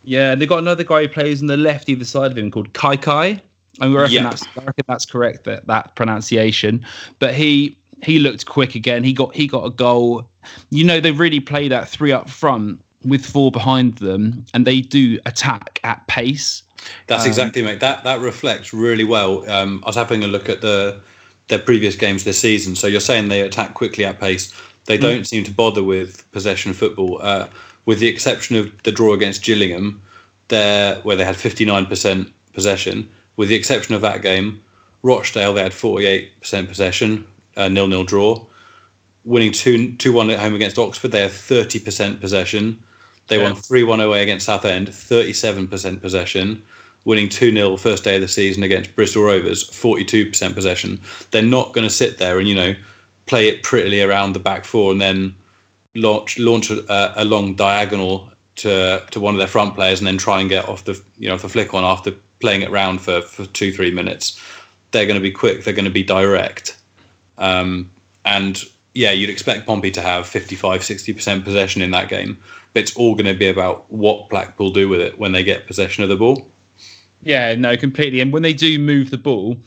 Yeah, 0.03 0.31
and 0.31 0.41
they've 0.41 0.49
got 0.49 0.59
another 0.59 0.83
guy 0.83 1.01
who 1.03 1.09
plays 1.09 1.41
on 1.41 1.47
the 1.47 1.57
left 1.57 1.89
either 1.89 2.05
side 2.05 2.31
of 2.31 2.37
him 2.37 2.51
called 2.51 2.73
Kai 2.73 2.97
Kai. 2.97 3.41
And 3.81 3.97
I 3.97 4.01
reckon, 4.01 4.23
that's, 4.23 4.43
I 4.57 4.63
reckon 4.63 4.85
that's 4.87 5.05
correct, 5.05 5.43
that, 5.45 5.67
that 5.67 5.95
pronunciation. 5.95 6.85
But 7.19 7.33
he 7.33 7.77
he 8.01 8.19
looked 8.19 8.45
quick 8.45 8.75
again. 8.75 9.03
He 9.03 9.13
got 9.13 9.35
he 9.35 9.47
got 9.47 9.65
a 9.65 9.69
goal. 9.69 10.29
You 10.69 10.83
know, 10.83 10.99
they 10.99 11.11
really 11.11 11.39
play 11.39 11.67
that 11.67 11.87
three 11.87 12.11
up 12.11 12.29
front 12.29 12.83
with 13.03 13.25
four 13.25 13.51
behind 13.51 13.97
them, 13.97 14.45
and 14.53 14.65
they 14.65 14.81
do 14.81 15.19
attack 15.25 15.79
at 15.83 16.05
pace. 16.07 16.63
That's 17.07 17.25
exactly 17.25 17.61
mate. 17.61 17.79
That 17.81 18.03
that 18.03 18.19
reflects 18.19 18.73
really 18.73 19.03
well. 19.03 19.49
Um, 19.49 19.83
I 19.83 19.89
was 19.89 19.95
having 19.95 20.23
a 20.23 20.27
look 20.27 20.47
at 20.49 20.61
the 20.61 21.01
their 21.49 21.59
previous 21.59 21.95
games 21.95 22.23
this 22.23 22.39
season. 22.39 22.75
So 22.75 22.87
you're 22.87 23.01
saying 23.01 23.27
they 23.27 23.41
attack 23.41 23.73
quickly 23.73 24.05
at 24.05 24.19
pace. 24.19 24.53
They 24.85 24.97
don't 24.97 25.25
seem 25.25 25.43
to 25.43 25.51
bother 25.51 25.83
with 25.83 26.29
possession 26.31 26.73
football, 26.73 27.21
uh, 27.21 27.47
with 27.85 27.99
the 27.99 28.07
exception 28.07 28.55
of 28.55 28.81
the 28.83 28.91
draw 28.91 29.13
against 29.13 29.43
Gillingham, 29.43 30.01
there 30.47 30.99
where 31.01 31.15
they 31.15 31.25
had 31.25 31.35
59% 31.35 32.31
possession. 32.53 33.11
With 33.35 33.49
the 33.49 33.55
exception 33.55 33.93
of 33.93 34.01
that 34.01 34.21
game, 34.21 34.63
Rochdale 35.03 35.53
they 35.53 35.61
had 35.61 35.71
48% 35.71 36.67
possession, 36.67 37.27
uh, 37.55 37.67
nil 37.67 37.87
nil 37.87 38.03
draw. 38.03 38.45
Winning 39.25 39.51
two 39.51 39.95
two 39.97 40.13
one 40.13 40.29
at 40.29 40.39
home 40.39 40.55
against 40.55 40.79
Oxford, 40.79 41.11
they 41.11 41.21
had 41.21 41.31
30% 41.31 42.19
possession. 42.19 42.83
They 43.27 43.37
won 43.37 43.55
3 43.55 43.83
1 43.83 43.99
away 44.01 44.23
against 44.23 44.47
Southend, 44.47 44.87
37% 44.87 46.01
possession. 46.01 46.63
Winning 47.05 47.29
2 47.29 47.53
0 47.53 47.77
first 47.77 48.03
day 48.03 48.15
of 48.15 48.21
the 48.21 48.27
season 48.27 48.63
against 48.63 48.95
Bristol 48.95 49.23
Rovers, 49.23 49.63
42% 49.69 50.53
possession. 50.53 51.01
They're 51.31 51.41
not 51.41 51.73
going 51.73 51.87
to 51.87 51.93
sit 51.93 52.17
there 52.17 52.39
and, 52.39 52.47
you 52.47 52.55
know, 52.55 52.75
play 53.25 53.47
it 53.47 53.63
prettily 53.63 54.01
around 54.01 54.33
the 54.33 54.39
back 54.39 54.65
four 54.65 54.91
and 54.91 54.99
then 54.99 55.35
launch 55.95 56.37
launch 56.39 56.69
a, 56.71 57.21
a 57.21 57.23
long 57.25 57.55
diagonal 57.55 58.31
to 58.55 59.05
to 59.11 59.19
one 59.19 59.33
of 59.33 59.37
their 59.37 59.47
front 59.47 59.75
players 59.75 59.99
and 59.99 60.07
then 60.07 60.17
try 60.17 60.39
and 60.41 60.49
get 60.49 60.67
off 60.67 60.83
the 60.85 61.01
you 61.17 61.29
know 61.29 61.37
the 61.37 61.47
flick 61.47 61.73
on 61.73 61.83
after 61.83 62.11
playing 62.39 62.61
it 62.61 62.71
round 62.71 63.01
for, 63.01 63.21
for 63.21 63.45
two 63.47 63.71
three 63.71 63.91
minutes. 63.91 64.41
They're 64.91 65.05
going 65.05 65.19
to 65.19 65.21
be 65.21 65.31
quick. 65.31 65.63
They're 65.63 65.73
going 65.73 65.85
to 65.85 65.91
be 65.91 66.03
direct. 66.03 66.77
Um, 67.37 67.91
and 68.25 68.63
yeah, 68.95 69.11
you'd 69.11 69.29
expect 69.29 69.67
Pompey 69.67 69.91
to 69.91 70.01
have 70.01 70.27
55, 70.27 70.81
60% 70.81 71.43
possession 71.43 71.83
in 71.83 71.91
that 71.91 72.09
game, 72.09 72.41
but 72.73 72.81
it's 72.81 72.95
all 72.97 73.13
going 73.13 73.31
to 73.31 73.37
be 73.37 73.47
about 73.47 73.89
what 73.91 74.29
Blackpool 74.29 74.71
do 74.71 74.89
with 74.89 74.99
it 74.99 75.19
when 75.19 75.31
they 75.31 75.43
get 75.43 75.67
possession 75.67 76.03
of 76.03 76.09
the 76.09 76.17
ball. 76.17 76.49
Yeah, 77.21 77.55
no, 77.55 77.75
completely. 77.75 78.21
And 78.21 78.31
when 78.31 78.43
they 78.43 78.53
do 78.53 78.79
move 78.79 79.09
the 79.09 79.17
ball, 79.17 79.61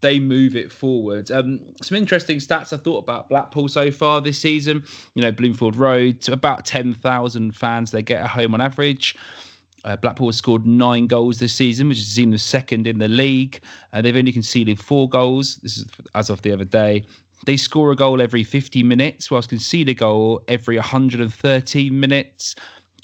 they 0.00 0.18
move 0.18 0.56
it 0.56 0.72
forward. 0.72 1.30
Um, 1.30 1.74
some 1.82 1.96
interesting 1.96 2.38
stats 2.38 2.72
I 2.72 2.76
thought 2.78 2.98
about 2.98 3.28
Blackpool 3.28 3.68
so 3.68 3.90
far 3.90 4.20
this 4.20 4.38
season. 4.38 4.84
You 5.14 5.22
know, 5.22 5.32
Bloomfield 5.32 5.76
Road, 5.76 6.20
to 6.22 6.32
about 6.32 6.64
10,000 6.64 7.56
fans 7.56 7.90
they 7.90 8.02
get 8.02 8.22
at 8.22 8.30
home 8.30 8.54
on 8.54 8.60
average. 8.60 9.16
Uh, 9.84 9.96
Blackpool 9.96 10.28
has 10.28 10.36
scored 10.36 10.66
nine 10.66 11.06
goals 11.06 11.38
this 11.38 11.54
season, 11.54 11.88
which 11.88 11.98
is 11.98 12.08
seen 12.08 12.30
the 12.30 12.38
second 12.38 12.86
in 12.86 12.98
the 12.98 13.08
league. 13.08 13.62
Uh, 13.92 14.02
they've 14.02 14.16
only 14.16 14.32
conceded 14.32 14.80
four 14.80 15.08
goals. 15.08 15.56
This 15.58 15.78
is 15.78 15.86
as 16.14 16.28
of 16.28 16.42
the 16.42 16.52
other 16.52 16.64
day. 16.64 17.06
They 17.46 17.56
score 17.56 17.92
a 17.92 17.96
goal 17.96 18.20
every 18.20 18.42
50 18.42 18.82
minutes, 18.82 19.30
whilst 19.30 19.48
concede 19.48 19.88
a 19.88 19.94
goal 19.94 20.44
every 20.48 20.74
113 20.74 22.00
minutes. 22.00 22.56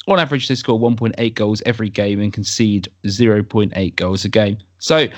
On 0.07 0.19
average, 0.19 0.49
they 0.49 0.55
score 0.55 0.79
1.8 0.79 1.35
goals 1.35 1.63
every 1.65 1.89
game 1.89 2.21
and 2.21 2.33
concede 2.33 2.89
0.8 3.05 3.97
goals 3.97 4.25
a 4.25 4.29
game. 4.29 4.59
So 4.79 5.09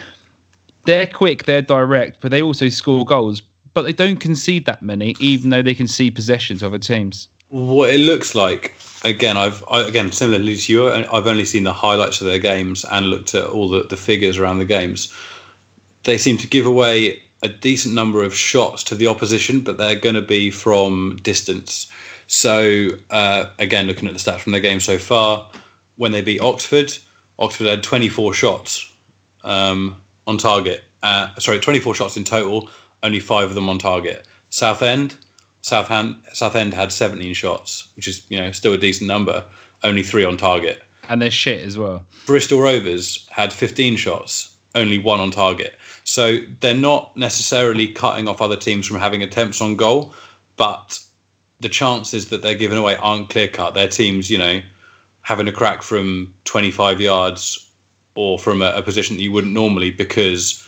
they're 0.84 1.07
quick, 1.07 1.45
they're 1.45 1.62
direct, 1.62 2.20
but 2.20 2.30
they 2.30 2.41
also 2.41 2.68
score 2.68 3.05
goals. 3.05 3.43
But 3.74 3.82
they 3.82 3.93
don't 3.93 4.18
concede 4.18 4.64
that 4.66 4.82
many, 4.82 5.16
even 5.18 5.51
though 5.51 5.62
they 5.62 5.74
can 5.74 5.89
see 5.89 6.11
possessions 6.11 6.62
of 6.62 6.72
other 6.72 6.78
teams. 6.78 7.28
What 7.49 7.91
it 7.91 8.01
looks 8.01 8.34
like, 8.34 8.74
again, 9.05 9.37
I've 9.37 9.62
I, 9.70 9.82
again 9.87 10.11
similarly 10.12 10.57
to 10.57 10.72
you, 10.72 10.91
I've 10.91 11.26
only 11.26 11.45
seen 11.45 11.64
the 11.64 11.72
highlights 11.72 12.20
of 12.20 12.26
their 12.26 12.39
games 12.39 12.84
and 12.91 13.07
looked 13.07 13.34
at 13.34 13.45
all 13.45 13.68
the, 13.68 13.82
the 13.82 13.97
figures 13.97 14.39
around 14.39 14.59
the 14.59 14.64
games. 14.64 15.14
They 16.05 16.18
seem 16.18 16.39
to 16.39 16.47
give 16.47 16.66
away 16.66 17.22
a 17.47 17.53
decent 17.53 17.95
number 17.95 18.23
of 18.23 18.35
shots 18.35 18.83
to 18.85 18.95
the 18.95 19.07
opposition, 19.07 19.61
but 19.61 19.79
they're 19.79 19.99
going 19.99 20.15
to 20.15 20.23
be 20.23 20.51
from 20.51 21.17
distance. 21.23 21.91
So 22.27 22.91
uh, 23.11 23.51
again, 23.59 23.87
looking 23.87 24.09
at 24.09 24.15
the 24.15 24.21
stats 24.21 24.41
from 24.41 24.53
their 24.53 24.61
game 24.61 24.81
so 24.81 24.99
far, 24.99 25.51
when 25.97 26.13
they 26.13 26.23
beat 26.23 26.41
Oxford, 26.41 26.93
Oxford 27.39 27.67
had 27.67 27.83
24 27.83 28.35
shots 28.35 28.93
um, 29.45 30.01
on 30.27 30.39
target. 30.39 30.85
Uh, 31.03 31.35
sorry, 31.39 31.61
24 31.61 31.95
shots 31.95 32.17
in 32.17 32.25
total, 32.25 32.69
only 33.03 33.21
five 33.21 33.49
of 33.49 33.55
them 33.55 33.69
on 33.69 33.79
target. 33.79 34.27
Southend, 34.51 35.17
Southend, 35.63 36.23
Southend 36.33 36.75
had 36.75 36.93
17 36.93 37.35
shots, 37.35 37.89
which 37.97 38.09
is 38.09 38.29
you 38.31 38.39
know 38.39 38.51
still 38.53 38.73
a 38.73 38.79
decent 38.79 39.07
number, 39.07 39.45
only 39.83 40.03
three 40.03 40.25
on 40.25 40.37
target. 40.37 40.83
And 41.09 41.23
they're 41.23 41.31
shit 41.31 41.65
as 41.65 41.79
well. 41.79 42.05
Bristol 42.27 42.61
Rovers 42.61 43.29
had 43.29 43.53
15 43.53 43.97
shots, 43.97 44.57
only 44.75 44.99
one 44.99 45.21
on 45.21 45.31
target. 45.31 45.79
So 46.07 46.39
they're 46.61 46.73
not 46.73 47.17
necessarily 47.17 47.89
cutting 47.89 48.29
off 48.29 48.41
other 48.41 48.57
teams 48.57 48.87
from 48.87 48.99
having 48.99 49.25
attempts 49.25 49.61
on 49.61 49.75
goal, 49.75 50.15
but 50.57 51.05
the 51.61 51.69
chances 51.69 52.31
that 52.31 52.43
they're 52.43 52.55
giving 52.55 52.79
away 52.79 52.95
aren't 52.97 53.29
clear 53.29 53.49
cut. 53.49 53.75
Their 53.75 53.89
teams, 53.89 54.31
you 54.31 54.39
know, 54.39 54.63
having 55.23 55.49
a 55.49 55.53
crack 55.53 55.83
from 55.83 56.33
25 56.45 57.01
yards 57.01 57.71
or 58.15 58.39
from 58.39 58.63
a, 58.63 58.71
a, 58.77 58.83
position 58.83 59.17
that 59.17 59.23
you 59.23 59.33
wouldn't 59.33 59.53
normally 59.53 59.91
because 59.91 60.67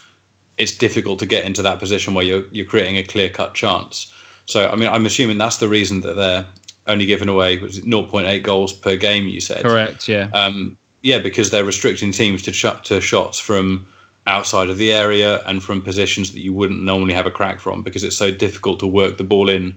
it's 0.59 0.76
difficult 0.76 1.20
to 1.20 1.26
get 1.26 1.45
into 1.45 1.62
that 1.62 1.78
position 1.78 2.14
where 2.14 2.24
you're 2.24 2.47
you're 2.49 2.66
creating 2.66 2.97
a 2.97 3.05
clear 3.05 3.30
cut 3.30 3.55
chance. 3.55 4.12
So 4.47 4.68
I 4.68 4.74
mean, 4.74 4.89
I'm 4.89 5.07
assuming 5.07 5.39
that's 5.39 5.59
the 5.59 5.68
reason 5.68 6.01
that 6.01 6.14
they're 6.14 6.47
only 6.89 7.07
giving 7.07 7.28
away 7.28 7.59
was 7.59 7.78
it 7.78 7.84
0.8 7.84 8.43
goals 8.43 8.72
per 8.72 8.97
game. 8.97 9.28
You 9.28 9.41
said 9.41 9.62
correct, 9.62 10.09
yeah. 10.09 10.30
Um, 10.34 10.76
yeah, 11.03 11.20
because 11.20 11.51
they're 11.51 11.64
restricting 11.64 12.11
teams 12.11 12.43
to 12.43 12.53
shut 12.53 12.84
to 12.86 13.01
shots 13.01 13.39
from 13.39 13.86
outside 14.29 14.68
of 14.68 14.76
the 14.76 14.93
area 14.93 15.43
and 15.47 15.62
from 15.62 15.83
positions 15.83 16.33
that 16.33 16.41
you 16.41 16.53
wouldn't 16.53 16.83
normally 16.83 17.14
have 17.14 17.26
a 17.26 17.31
crack 17.31 17.59
from 17.59 17.83
because 17.83 18.05
it's 18.05 18.16
so 18.16 18.31
difficult 18.31 18.79
to 18.79 18.87
work 18.87 19.16
the 19.16 19.24
ball 19.24 19.49
in 19.49 19.76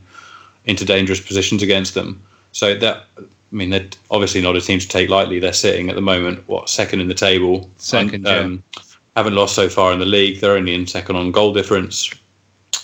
into 0.65 0.85
dangerous 0.85 1.19
positions 1.19 1.63
against 1.63 1.95
them. 1.95 2.21
So 2.51 2.75
that 2.75 3.05
I 3.17 3.23
mean, 3.55 3.69
they're 3.69 3.89
obviously 4.11 4.41
not 4.41 4.55
a 4.55 4.61
team 4.61 4.79
to 4.79 4.87
take 4.87 5.09
lightly. 5.09 5.39
They're 5.39 5.53
sitting 5.53 5.89
at 5.89 5.95
the 5.95 6.01
moment, 6.01 6.47
what 6.47 6.69
second 6.69 7.01
in 7.01 7.07
the 7.07 7.13
table? 7.13 7.69
Second, 7.77 8.27
um, 8.27 8.63
yeah. 8.75 8.83
Haven't 9.17 9.35
lost 9.35 9.55
so 9.55 9.67
far 9.67 9.91
in 9.91 9.99
the 9.99 10.05
league. 10.05 10.39
They're 10.39 10.55
only 10.55 10.73
in 10.73 10.87
second 10.87 11.17
on 11.17 11.31
goal 11.31 11.53
difference. 11.53 12.13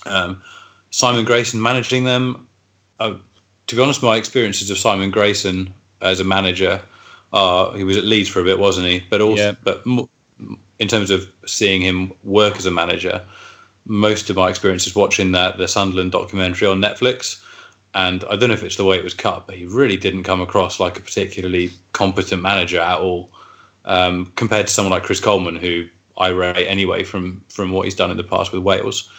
Um, 0.05 0.43
Simon 0.91 1.23
Grayson 1.23 1.61
managing 1.61 2.03
them. 2.03 2.49
Uh, 2.99 3.17
to 3.67 3.75
be 3.75 3.81
honest, 3.81 4.03
my 4.03 4.17
experiences 4.17 4.69
of 4.69 4.77
Simon 4.77 5.09
Grayson 5.09 5.73
as 6.01 6.19
a 6.19 6.25
manager, 6.25 6.83
uh, 7.31 7.71
he 7.73 7.85
was 7.85 7.95
at 7.95 8.03
Leeds 8.03 8.27
for 8.27 8.41
a 8.41 8.43
bit, 8.43 8.59
wasn't 8.59 8.87
he? 8.87 8.99
But 9.09 9.21
also, 9.21 9.41
yeah. 9.41 9.55
but 9.63 9.85
in 10.79 10.87
terms 10.87 11.09
of 11.09 11.33
seeing 11.45 11.81
him 11.81 12.13
work 12.23 12.57
as 12.57 12.65
a 12.65 12.71
manager, 12.71 13.25
most 13.85 14.29
of 14.29 14.35
my 14.35 14.49
experience 14.49 14.85
is 14.85 14.95
watching 14.95 15.31
that 15.31 15.57
the 15.57 15.67
Sunderland 15.67 16.11
documentary 16.11 16.67
on 16.67 16.81
Netflix 16.81 17.43
and 17.97 18.23
I 18.25 18.35
don't 18.35 18.49
know 18.49 18.53
if 18.53 18.63
it's 18.63 18.75
the 18.75 18.85
way 18.85 18.97
it 18.97 19.03
was 19.03 19.15
cut, 19.15 19.47
but 19.47 19.57
he 19.57 19.65
really 19.65 19.97
didn't 19.97 20.21
come 20.21 20.39
across 20.39 20.79
like 20.79 20.99
a 20.99 21.01
particularly 21.01 21.71
competent 21.93 22.43
manager 22.43 22.79
at 22.79 22.99
all, 22.99 23.31
um, 23.85 24.27
compared 24.35 24.67
to 24.67 24.73
someone 24.73 24.91
like 24.91 25.01
Chris 25.01 25.19
Coleman, 25.19 25.55
who 25.55 25.87
I 26.15 26.27
rate 26.29 26.67
anyway 26.67 27.03
from 27.03 27.43
from 27.49 27.71
what 27.71 27.85
he's 27.85 27.95
done 27.95 28.11
in 28.11 28.17
the 28.17 28.23
past 28.23 28.51
with 28.51 28.61
Wales. 28.61 29.11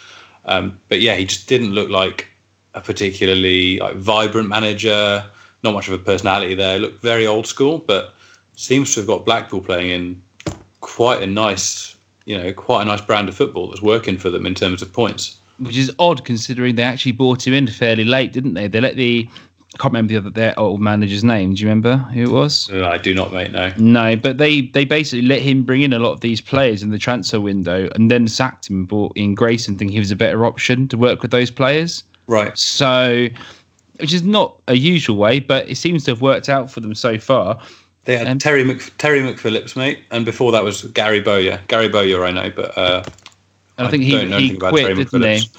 Um, 0.44 0.80
but 0.88 1.00
yeah, 1.00 1.16
he 1.16 1.24
just 1.24 1.48
didn't 1.48 1.72
look 1.72 1.90
like 1.90 2.28
a 2.74 2.80
particularly 2.80 3.80
like 3.80 3.96
vibrant 3.96 4.48
manager. 4.48 5.28
Not 5.64 5.74
much 5.74 5.88
of 5.88 5.94
a 5.94 5.98
personality 5.98 6.54
there. 6.54 6.78
Looked 6.78 7.00
very 7.00 7.26
old 7.26 7.48
school, 7.48 7.78
but 7.78 8.14
seems 8.54 8.94
to 8.94 9.00
have 9.00 9.08
got 9.08 9.24
Blackpool 9.24 9.60
playing 9.60 9.90
in 9.90 10.22
quite 10.88 11.22
a 11.22 11.26
nice, 11.26 11.96
you 12.24 12.36
know, 12.36 12.52
quite 12.52 12.82
a 12.82 12.84
nice 12.84 13.00
brand 13.00 13.28
of 13.28 13.36
football 13.36 13.68
that's 13.68 13.82
working 13.82 14.18
for 14.18 14.30
them 14.30 14.46
in 14.46 14.54
terms 14.54 14.82
of 14.82 14.92
points 14.92 15.38
which 15.58 15.76
is 15.76 15.92
odd 15.98 16.24
considering 16.24 16.76
they 16.76 16.84
actually 16.84 17.10
brought 17.12 17.46
him 17.46 17.52
in 17.52 17.66
fairly 17.66 18.04
late, 18.04 18.32
didn't 18.32 18.54
they? 18.54 18.68
They 18.68 18.80
let 18.80 18.96
the 18.96 19.28
I 19.74 19.76
can't 19.82 19.92
remember 19.92 20.12
the 20.12 20.16
other 20.16 20.30
their 20.30 20.58
old 20.58 20.80
manager's 20.80 21.22
name. 21.22 21.54
Do 21.54 21.62
you 21.62 21.68
remember 21.68 21.98
who 21.98 22.22
it 22.22 22.30
was? 22.30 22.70
Uh, 22.70 22.86
I 22.86 22.96
do 22.96 23.14
not, 23.14 23.32
mate. 23.32 23.50
No. 23.50 23.72
No, 23.76 24.16
but 24.16 24.38
they 24.38 24.62
they 24.62 24.84
basically 24.86 25.26
let 25.26 25.42
him 25.42 25.62
bring 25.62 25.82
in 25.82 25.92
a 25.92 25.98
lot 25.98 26.12
of 26.12 26.20
these 26.20 26.40
players 26.40 26.82
in 26.82 26.90
the 26.90 26.98
transfer 26.98 27.40
window, 27.40 27.88
and 27.94 28.10
then 28.10 28.26
sacked 28.28 28.70
him 28.70 28.78
and 28.78 28.88
brought 28.88 29.16
in 29.16 29.34
Grayson, 29.34 29.76
thinking 29.76 29.92
he 29.92 29.98
was 29.98 30.10
a 30.10 30.16
better 30.16 30.46
option 30.46 30.88
to 30.88 30.96
work 30.96 31.20
with 31.20 31.32
those 31.32 31.50
players. 31.50 32.02
Right. 32.28 32.56
So, 32.56 33.28
which 34.00 34.14
is 34.14 34.22
not 34.22 34.58
a 34.68 34.74
usual 34.74 35.16
way, 35.16 35.38
but 35.40 35.68
it 35.68 35.76
seems 35.76 36.04
to 36.04 36.12
have 36.12 36.22
worked 36.22 36.48
out 36.48 36.70
for 36.70 36.80
them 36.80 36.94
so 36.94 37.18
far. 37.18 37.60
They 38.08 38.16
had 38.16 38.26
um, 38.26 38.38
Terry 38.38 38.64
Mc, 38.64 38.90
Terry 38.96 39.20
McPhillips, 39.20 39.76
mate, 39.76 40.02
and 40.10 40.24
before 40.24 40.50
that 40.52 40.64
was 40.64 40.82
Gary 40.82 41.20
Bowyer. 41.20 41.60
Gary 41.68 41.90
Bowyer, 41.90 42.24
I 42.24 42.30
know, 42.30 42.48
but 42.48 42.78
uh, 42.78 43.02
and 43.76 43.86
I 43.86 43.90
think 43.90 44.02
he, 44.02 44.18
he 44.32 44.56
quit, 44.56 44.96
didn't 44.96 45.10
Phillips. 45.10 45.42
he? 45.42 45.50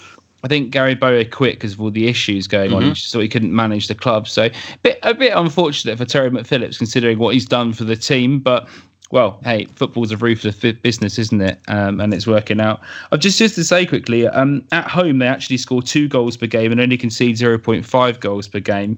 I 0.43 0.47
think 0.47 0.72
Gary 0.72 0.95
Bowyer 0.95 1.26
quit 1.26 1.58
because 1.58 1.74
of 1.74 1.82
all 1.82 1.91
the 1.91 2.08
issues 2.08 2.47
going 2.47 2.72
mm-hmm. 2.72 2.89
on, 2.89 2.95
so 2.95 3.20
he 3.20 3.30
couldn't 3.30 3.56
manage 3.56 3.88
the 3.88 3.93
club. 3.93 4.28
So 4.28 4.50
bit, 4.82 4.97
a 5.04 5.14
bit 5.14 5.32
unfortunate 5.36 6.00
for 6.00 6.06
Terry 6.06 6.32
McPhillips 6.32 6.80
considering 6.80 7.20
what 7.20 7.36
he's 7.36 7.45
done 7.45 7.72
for 7.72 7.84
the 7.84 7.95
team, 7.95 8.39
but 8.39 8.68
well, 9.12 9.39
hey, 9.43 9.66
football's 9.66 10.12
a 10.12 10.18
ruthless 10.18 10.56
business, 10.56 11.20
isn't 11.20 11.41
it? 11.41 11.62
Um, 11.68 12.02
and 12.02 12.16
it's 12.16 12.26
working 12.26 12.60
out. 12.60 12.82
I've 13.12 13.20
just 13.20 13.38
just 13.38 13.54
to 13.56 13.64
say 13.64 13.86
quickly, 13.86 14.28
um, 14.28 14.68
at 14.72 14.89
home 14.89 15.20
they 15.20 15.28
actually 15.28 15.58
score 15.58 15.84
two 15.84 16.08
goals 16.08 16.36
per 16.36 16.47
game 16.47 16.72
and 16.72 16.82
only 16.82 16.97
concede 16.97 17.38
zero 17.38 17.60
point 17.60 17.86
five 17.86 18.20
goals 18.20 18.47
per 18.47 18.60
game. 18.60 18.97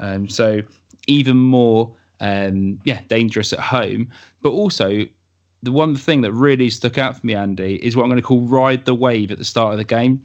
Um, 0.00 0.28
so 0.28 0.62
even 1.06 1.36
more, 1.36 1.96
um, 2.20 2.80
yeah, 2.84 3.02
dangerous 3.08 3.52
at 3.52 3.60
home. 3.60 4.12
But 4.42 4.50
also 4.50 5.06
the 5.62 5.72
one 5.72 5.96
thing 5.96 6.20
that 6.22 6.32
really 6.32 6.70
stuck 6.70 6.98
out 6.98 7.18
for 7.18 7.26
me, 7.26 7.34
Andy, 7.34 7.84
is 7.84 7.96
what 7.96 8.04
I'm 8.04 8.10
going 8.10 8.20
to 8.20 8.26
call 8.26 8.42
ride 8.42 8.84
the 8.84 8.94
wave 8.94 9.30
at 9.30 9.38
the 9.38 9.44
start 9.44 9.72
of 9.72 9.78
the 9.78 9.84
game. 9.84 10.22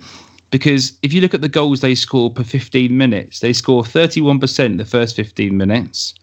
Because 0.52 0.98
if 1.02 1.12
you 1.12 1.22
look 1.22 1.34
at 1.34 1.42
the 1.42 1.50
goals 1.50 1.82
they 1.82 1.96
score 1.96 2.32
per 2.32 2.44
15 2.44 2.96
minutes, 2.96 3.40
they 3.40 3.54
score 3.54 3.82
31% 3.82 4.78
the 4.78 4.86
first 4.86 5.16
15 5.16 5.58
minutes, 5.58 6.14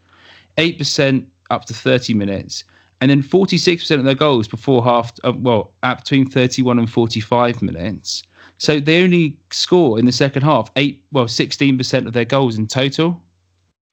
8% 0.57 1.29
up 1.51 1.65
to 1.65 1.75
30 1.75 2.15
minutes, 2.15 2.63
and 3.01 3.11
then 3.11 3.23
46% 3.23 3.99
of 3.99 4.05
their 4.05 4.15
goals 4.15 4.47
before 4.47 4.85
half, 4.85 5.13
uh, 5.25 5.33
well, 5.35 5.75
at 5.83 6.05
between 6.05 6.31
31 6.31 6.79
and 6.79 6.89
45 6.89 7.63
minutes. 7.63 8.23
So 8.59 8.79
they 8.79 9.03
only 9.03 9.41
score 9.51 9.99
in 9.99 10.05
the 10.05 10.13
second 10.13 10.43
half 10.43 10.71
eight, 10.77 11.05
well, 11.11 11.25
16% 11.25 12.07
of 12.07 12.13
their 12.13 12.27
goals 12.27 12.59
in 12.59 12.69
total. 12.69 13.21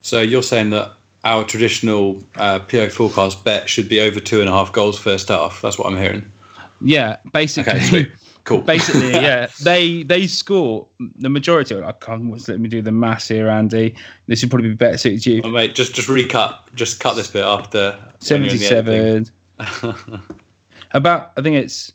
So 0.01 0.21
you're 0.21 0.43
saying 0.43 0.69
that 0.71 0.97
our 1.24 1.43
traditional 1.43 2.24
uh, 2.36 2.59
PO 2.59 2.89
forecast 2.89 3.43
bet 3.43 3.70
should 3.70 3.89
be 3.89 3.99
over 3.99 4.20
two 4.20 4.39
and 4.39 4.49
a 4.49 4.51
half 4.51 4.72
goals 4.72 4.97
first 4.97 5.28
half. 5.28 5.61
That's 5.61 5.78
what 5.78 5.88
I'm 5.88 5.97
hearing. 5.97 6.32
Yeah, 6.80 7.18
basically. 7.34 7.74
Okay, 7.74 8.11
cool. 8.43 8.61
Basically, 8.63 9.11
yeah, 9.11 9.47
they 9.63 10.03
they 10.03 10.28
score 10.28 10.88
the 10.99 11.30
majority. 11.30 11.76
I 11.82 11.91
can't 11.91 12.30
let 12.47 12.59
me 12.59 12.70
do 12.70 12.82
the 12.82 12.91
maths 12.91 13.28
here, 13.28 13.49
Andy. 13.49 13.97
This 14.28 14.43
would 14.43 14.51
probably 14.51 14.70
be 14.70 14.76
better 14.76 14.97
suited 14.97 15.24
to 15.24 15.32
you. 15.32 15.41
Oh, 15.43 15.49
mate, 15.49 15.74
just 15.74 15.95
just 15.95 16.07
recut, 16.07 16.70
just 16.76 16.99
cut 16.99 17.15
this 17.15 17.32
bit 17.32 17.43
after 17.43 17.99
seventy-seven. 18.20 19.26
About, 20.91 21.34
I 21.36 21.41
think 21.41 21.57
it's 21.57 21.91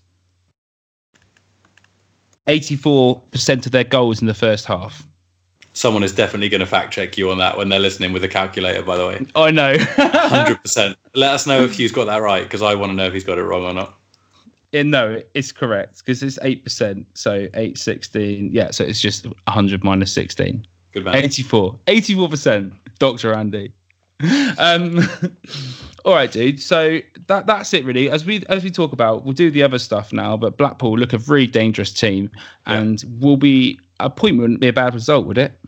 84% 2.46 3.66
of 3.66 3.72
their 3.72 3.84
goals 3.84 4.20
in 4.20 4.26
the 4.26 4.34
first 4.34 4.66
half. 4.66 5.06
Someone 5.74 6.02
is 6.02 6.14
definitely 6.14 6.48
going 6.48 6.60
to 6.60 6.66
fact 6.66 6.92
check 6.92 7.16
you 7.16 7.30
on 7.30 7.38
that 7.38 7.56
when 7.56 7.68
they're 7.68 7.80
listening 7.80 8.12
with 8.12 8.22
a 8.24 8.28
calculator. 8.28 8.82
By 8.82 8.96
the 8.96 9.06
way, 9.06 9.26
I 9.34 9.50
know. 9.50 9.76
hundred 9.96 10.60
percent. 10.60 10.98
Let 11.14 11.32
us 11.32 11.46
know 11.46 11.62
if 11.64 11.76
he's 11.76 11.92
got 11.92 12.06
that 12.06 12.18
right 12.18 12.42
because 12.42 12.62
I 12.62 12.74
want 12.74 12.90
to 12.90 12.94
know 12.94 13.06
if 13.06 13.14
he's 13.14 13.24
got 13.24 13.38
it 13.38 13.42
wrong 13.42 13.64
or 13.64 13.72
not. 13.72 13.98
Yeah, 14.72 14.82
no, 14.84 15.22
it's 15.34 15.52
correct 15.52 15.98
because 15.98 16.22
it's 16.22 16.38
8%. 16.38 17.04
So 17.14 17.46
8, 17.52 17.76
16. 17.76 18.52
Yeah, 18.52 18.70
so 18.70 18.84
it's 18.84 19.00
just 19.02 19.26
100 19.26 19.84
minus 19.84 20.10
16. 20.12 20.66
Good 20.92 21.04
man. 21.04 21.14
84. 21.14 21.78
84%. 21.86 22.78
Dr. 22.98 23.34
Andy. 23.34 23.72
Um, 24.58 25.00
all 26.04 26.14
right, 26.14 26.30
dude. 26.30 26.60
So 26.60 27.00
that 27.26 27.46
that's 27.46 27.74
it, 27.74 27.84
really. 27.84 28.08
As 28.08 28.24
we 28.24 28.44
as 28.48 28.62
we 28.62 28.70
talk 28.70 28.92
about, 28.92 29.24
we'll 29.24 29.32
do 29.32 29.50
the 29.50 29.62
other 29.62 29.78
stuff 29.78 30.12
now. 30.12 30.36
But 30.36 30.56
Blackpool 30.56 30.96
look 30.96 31.12
a 31.12 31.18
very 31.18 31.46
dangerous 31.46 31.92
team, 31.92 32.30
and 32.66 33.02
we'll 33.06 33.36
be 33.36 33.80
a 34.06 34.10
point 34.10 34.38
wouldn't 34.38 34.60
be 34.60 34.68
a 34.68 34.72
bad 34.72 34.94
result, 34.94 35.26
would 35.26 35.38
it? 35.38 35.58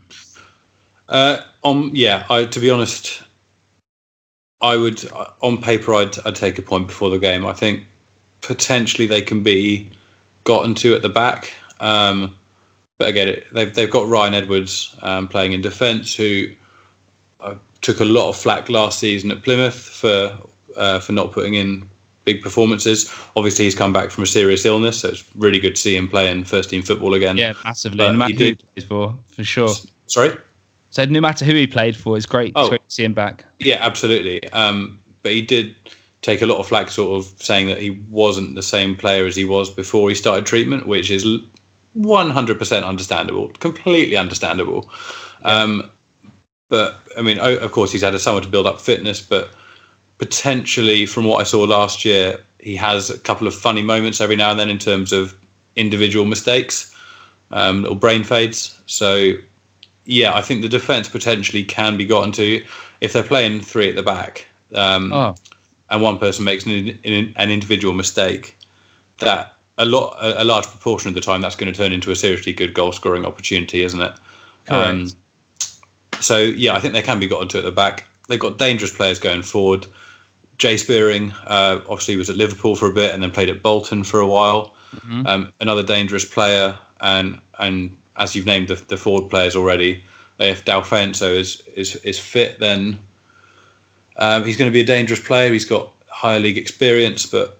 Uh, 1.09 1.41
on 1.63 1.95
yeah, 1.95 2.25
I, 2.29 2.45
to 2.45 2.59
be 2.59 2.69
honest, 2.69 3.23
I 4.61 4.75
would 4.75 5.09
on 5.41 5.61
paper 5.61 5.93
I'd, 5.93 6.17
I'd 6.25 6.35
take 6.35 6.57
a 6.57 6.61
point 6.61 6.87
before 6.87 7.09
the 7.09 7.19
game. 7.19 7.45
I 7.45 7.53
think 7.53 7.85
potentially 8.41 9.07
they 9.07 9.21
can 9.21 9.43
be 9.43 9.89
gotten 10.43 10.75
to 10.75 10.95
at 10.95 11.01
the 11.01 11.09
back. 11.09 11.53
Um, 11.79 12.37
but 12.97 13.09
again, 13.09 13.43
they've 13.51 13.73
they've 13.73 13.91
got 13.91 14.07
Ryan 14.07 14.33
Edwards 14.33 14.95
um, 15.01 15.27
playing 15.27 15.53
in 15.53 15.61
defence, 15.61 16.15
who 16.15 16.47
uh, 17.41 17.55
took 17.81 17.99
a 17.99 18.05
lot 18.05 18.29
of 18.29 18.37
flack 18.37 18.69
last 18.69 18.99
season 18.99 19.31
at 19.31 19.43
Plymouth 19.43 19.77
for 19.77 20.37
uh, 20.75 20.99
for 20.99 21.11
not 21.11 21.31
putting 21.31 21.55
in 21.55 21.89
big 22.25 22.41
performances. 22.41 23.09
Obviously, 23.35 23.65
he's 23.65 23.75
come 23.75 23.93
back 23.93 24.11
from 24.11 24.23
a 24.23 24.27
serious 24.27 24.65
illness, 24.65 24.99
so 24.99 25.09
it's 25.09 25.23
really 25.35 25.59
good 25.59 25.75
to 25.75 25.81
see 25.81 25.95
him 25.95 26.07
playing 26.07 26.43
first 26.43 26.69
team 26.69 26.81
football 26.81 27.13
again. 27.13 27.37
Yeah, 27.37 27.53
massively. 27.63 27.99
no 27.99 28.13
matter 28.13 28.33
who 28.33 28.43
he 28.43 28.55
plays 28.55 28.85
for, 28.85 29.17
for 29.27 29.43
sure. 29.43 29.69
Sorry. 30.07 30.37
So 30.89 31.05
no 31.05 31.21
matter 31.21 31.45
who 31.45 31.53
he 31.53 31.67
played 31.67 31.95
for, 31.95 32.17
it's 32.17 32.25
great, 32.25 32.53
Oh. 32.55 32.61
it's 32.61 32.69
great 32.69 32.87
to 32.89 32.93
see 32.93 33.03
him 33.03 33.13
back. 33.13 33.45
Yeah, 33.59 33.77
absolutely. 33.79 34.43
Um, 34.51 34.99
but 35.23 35.31
he 35.33 35.41
did 35.41 35.75
take 36.21 36.41
a 36.41 36.45
lot 36.45 36.57
of 36.57 36.67
flack, 36.67 36.89
sort 36.89 37.17
of 37.19 37.41
saying 37.41 37.67
that 37.67 37.79
he 37.81 37.91
wasn't 38.09 38.55
the 38.55 38.63
same 38.63 38.95
player 38.95 39.25
as 39.25 39.35
he 39.35 39.45
was 39.45 39.69
before 39.69 40.09
he 40.09 40.15
started 40.15 40.45
treatment, 40.45 40.87
which 40.87 41.11
is 41.11 41.25
100% 41.97 42.83
understandable, 42.85 43.49
completely 43.59 44.15
understandable. 44.15 44.89
Um, 45.43 45.91
but 46.69 46.99
I 47.17 47.21
mean, 47.21 47.39
of 47.39 47.71
course, 47.71 47.91
he's 47.91 48.01
had 48.01 48.15
a 48.15 48.19
summer 48.19 48.41
to 48.41 48.47
build 48.47 48.65
up 48.65 48.81
fitness, 48.81 49.21
but 49.21 49.51
potentially, 50.17 51.05
from 51.05 51.25
what 51.25 51.41
I 51.41 51.43
saw 51.43 51.63
last 51.63 52.05
year, 52.05 52.43
he 52.59 52.75
has 52.75 53.09
a 53.09 53.19
couple 53.19 53.47
of 53.47 53.55
funny 53.55 53.81
moments 53.81 54.21
every 54.21 54.35
now 54.35 54.51
and 54.51 54.59
then 54.59 54.69
in 54.69 54.79
terms 54.79 55.11
of 55.11 55.37
individual 55.75 56.25
mistakes, 56.25 56.95
um, 57.51 57.81
little 57.81 57.95
brain 57.95 58.23
fades. 58.23 58.81
So 58.85 59.33
yeah, 60.05 60.35
I 60.35 60.41
think 60.41 60.61
the 60.61 60.69
defence 60.69 61.09
potentially 61.09 61.63
can 61.63 61.97
be 61.97 62.05
gotten 62.05 62.31
to 62.33 62.63
if 63.01 63.13
they're 63.13 63.23
playing 63.23 63.61
three 63.61 63.89
at 63.89 63.95
the 63.95 64.03
back, 64.03 64.47
um, 64.73 65.11
Oh, 65.13 65.35
and 65.89 66.01
one 66.01 66.17
person 66.17 66.43
makes 66.45 66.65
an, 66.65 66.99
an 67.03 67.51
individual 67.51 67.93
mistake. 67.93 68.57
That 69.19 69.55
a 69.77 69.85
lot, 69.85 70.17
a, 70.21 70.41
a 70.41 70.45
large 70.45 70.65
proportion 70.65 71.09
of 71.09 71.15
the 71.15 71.21
time, 71.21 71.41
that's 71.41 71.55
going 71.55 71.71
to 71.71 71.77
turn 71.77 71.91
into 71.91 72.11
a 72.11 72.15
seriously 72.15 72.53
good 72.53 72.73
goal 72.73 72.91
scoring 72.91 73.25
opportunity, 73.25 73.83
isn't 73.83 74.01
it? 74.01 74.13
Um, 74.67 75.11
so 76.21 76.39
yeah, 76.39 76.73
I 76.73 76.79
think 76.79 76.93
they 76.93 77.01
can 77.01 77.19
be 77.19 77.27
gotten 77.27 77.47
to 77.49 77.59
at 77.59 77.63
the 77.63 77.71
back. 77.71 78.07
They've 78.27 78.39
got 78.39 78.57
dangerous 78.57 78.95
players 78.95 79.19
going 79.19 79.43
forward. 79.43 79.85
Jay 80.57 80.77
Spearing 80.77 81.31
uh, 81.45 81.81
obviously 81.89 82.15
was 82.15 82.29
at 82.29 82.37
Liverpool 82.37 82.75
for 82.75 82.89
a 82.89 82.93
bit 82.93 83.13
and 83.13 83.21
then 83.21 83.31
played 83.31 83.49
at 83.49 83.61
Bolton 83.61 84.03
for 84.03 84.19
a 84.19 84.27
while. 84.27 84.73
Um, 85.27 85.53
another 85.59 85.83
dangerous 85.83 86.25
player, 86.25 86.77
and 87.01 87.41
and 87.59 87.97
as 88.15 88.35
you've 88.35 88.45
named 88.45 88.69
the, 88.69 88.75
the 88.75 88.95
forward 88.97 89.29
players 89.29 89.55
already, 89.55 90.03
if 90.39 90.63
Delfouneso 90.63 91.35
is 91.35 91.61
is 91.67 91.97
is 91.97 92.17
fit, 92.17 92.59
then 92.59 92.97
um, 94.17 94.45
he's 94.45 94.55
going 94.55 94.71
to 94.71 94.73
be 94.73 94.81
a 94.81 94.85
dangerous 94.85 95.19
player. 95.19 95.51
He's 95.51 95.65
got 95.65 95.91
higher 96.07 96.39
league 96.39 96.57
experience, 96.57 97.25
but 97.25 97.59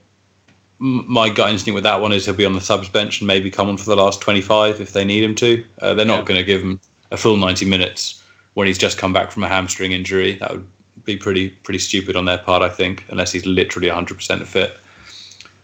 my 0.79 1.29
gut 1.29 1.51
instinct 1.51 1.75
with 1.75 1.83
that 1.83 1.99
one 1.99 2.13
is 2.13 2.25
he'll 2.25 2.35
be 2.35 2.45
on 2.45 2.53
the 2.53 2.61
subs 2.61 2.87
bench 2.89 3.19
and 3.19 3.27
maybe 3.27 3.51
come 3.51 3.67
on 3.67 3.77
for 3.77 3.85
the 3.85 3.95
last 3.95 4.21
25 4.21 4.81
if 4.81 4.93
they 4.93 5.05
need 5.05 5.23
him 5.23 5.35
to. 5.35 5.65
Uh, 5.79 5.93
they're 5.93 6.05
not 6.05 6.25
going 6.25 6.37
to 6.37 6.43
give 6.43 6.61
him 6.61 6.79
a 7.11 7.17
full 7.17 7.37
90 7.37 7.65
minutes 7.65 8.24
when 8.55 8.65
he's 8.67 8.77
just 8.79 8.97
come 8.97 9.13
back 9.13 9.31
from 9.31 9.43
a 9.43 9.47
hamstring 9.47 9.91
injury. 9.91 10.33
That 10.35 10.51
would 10.51 10.67
be 11.05 11.15
pretty 11.15 11.49
pretty 11.51 11.79
stupid 11.79 12.15
on 12.15 12.25
their 12.25 12.39
part, 12.39 12.63
I 12.63 12.69
think, 12.69 13.05
unless 13.09 13.31
he's 13.31 13.45
literally 13.45 13.89
100% 13.89 14.45
fit. 14.47 14.75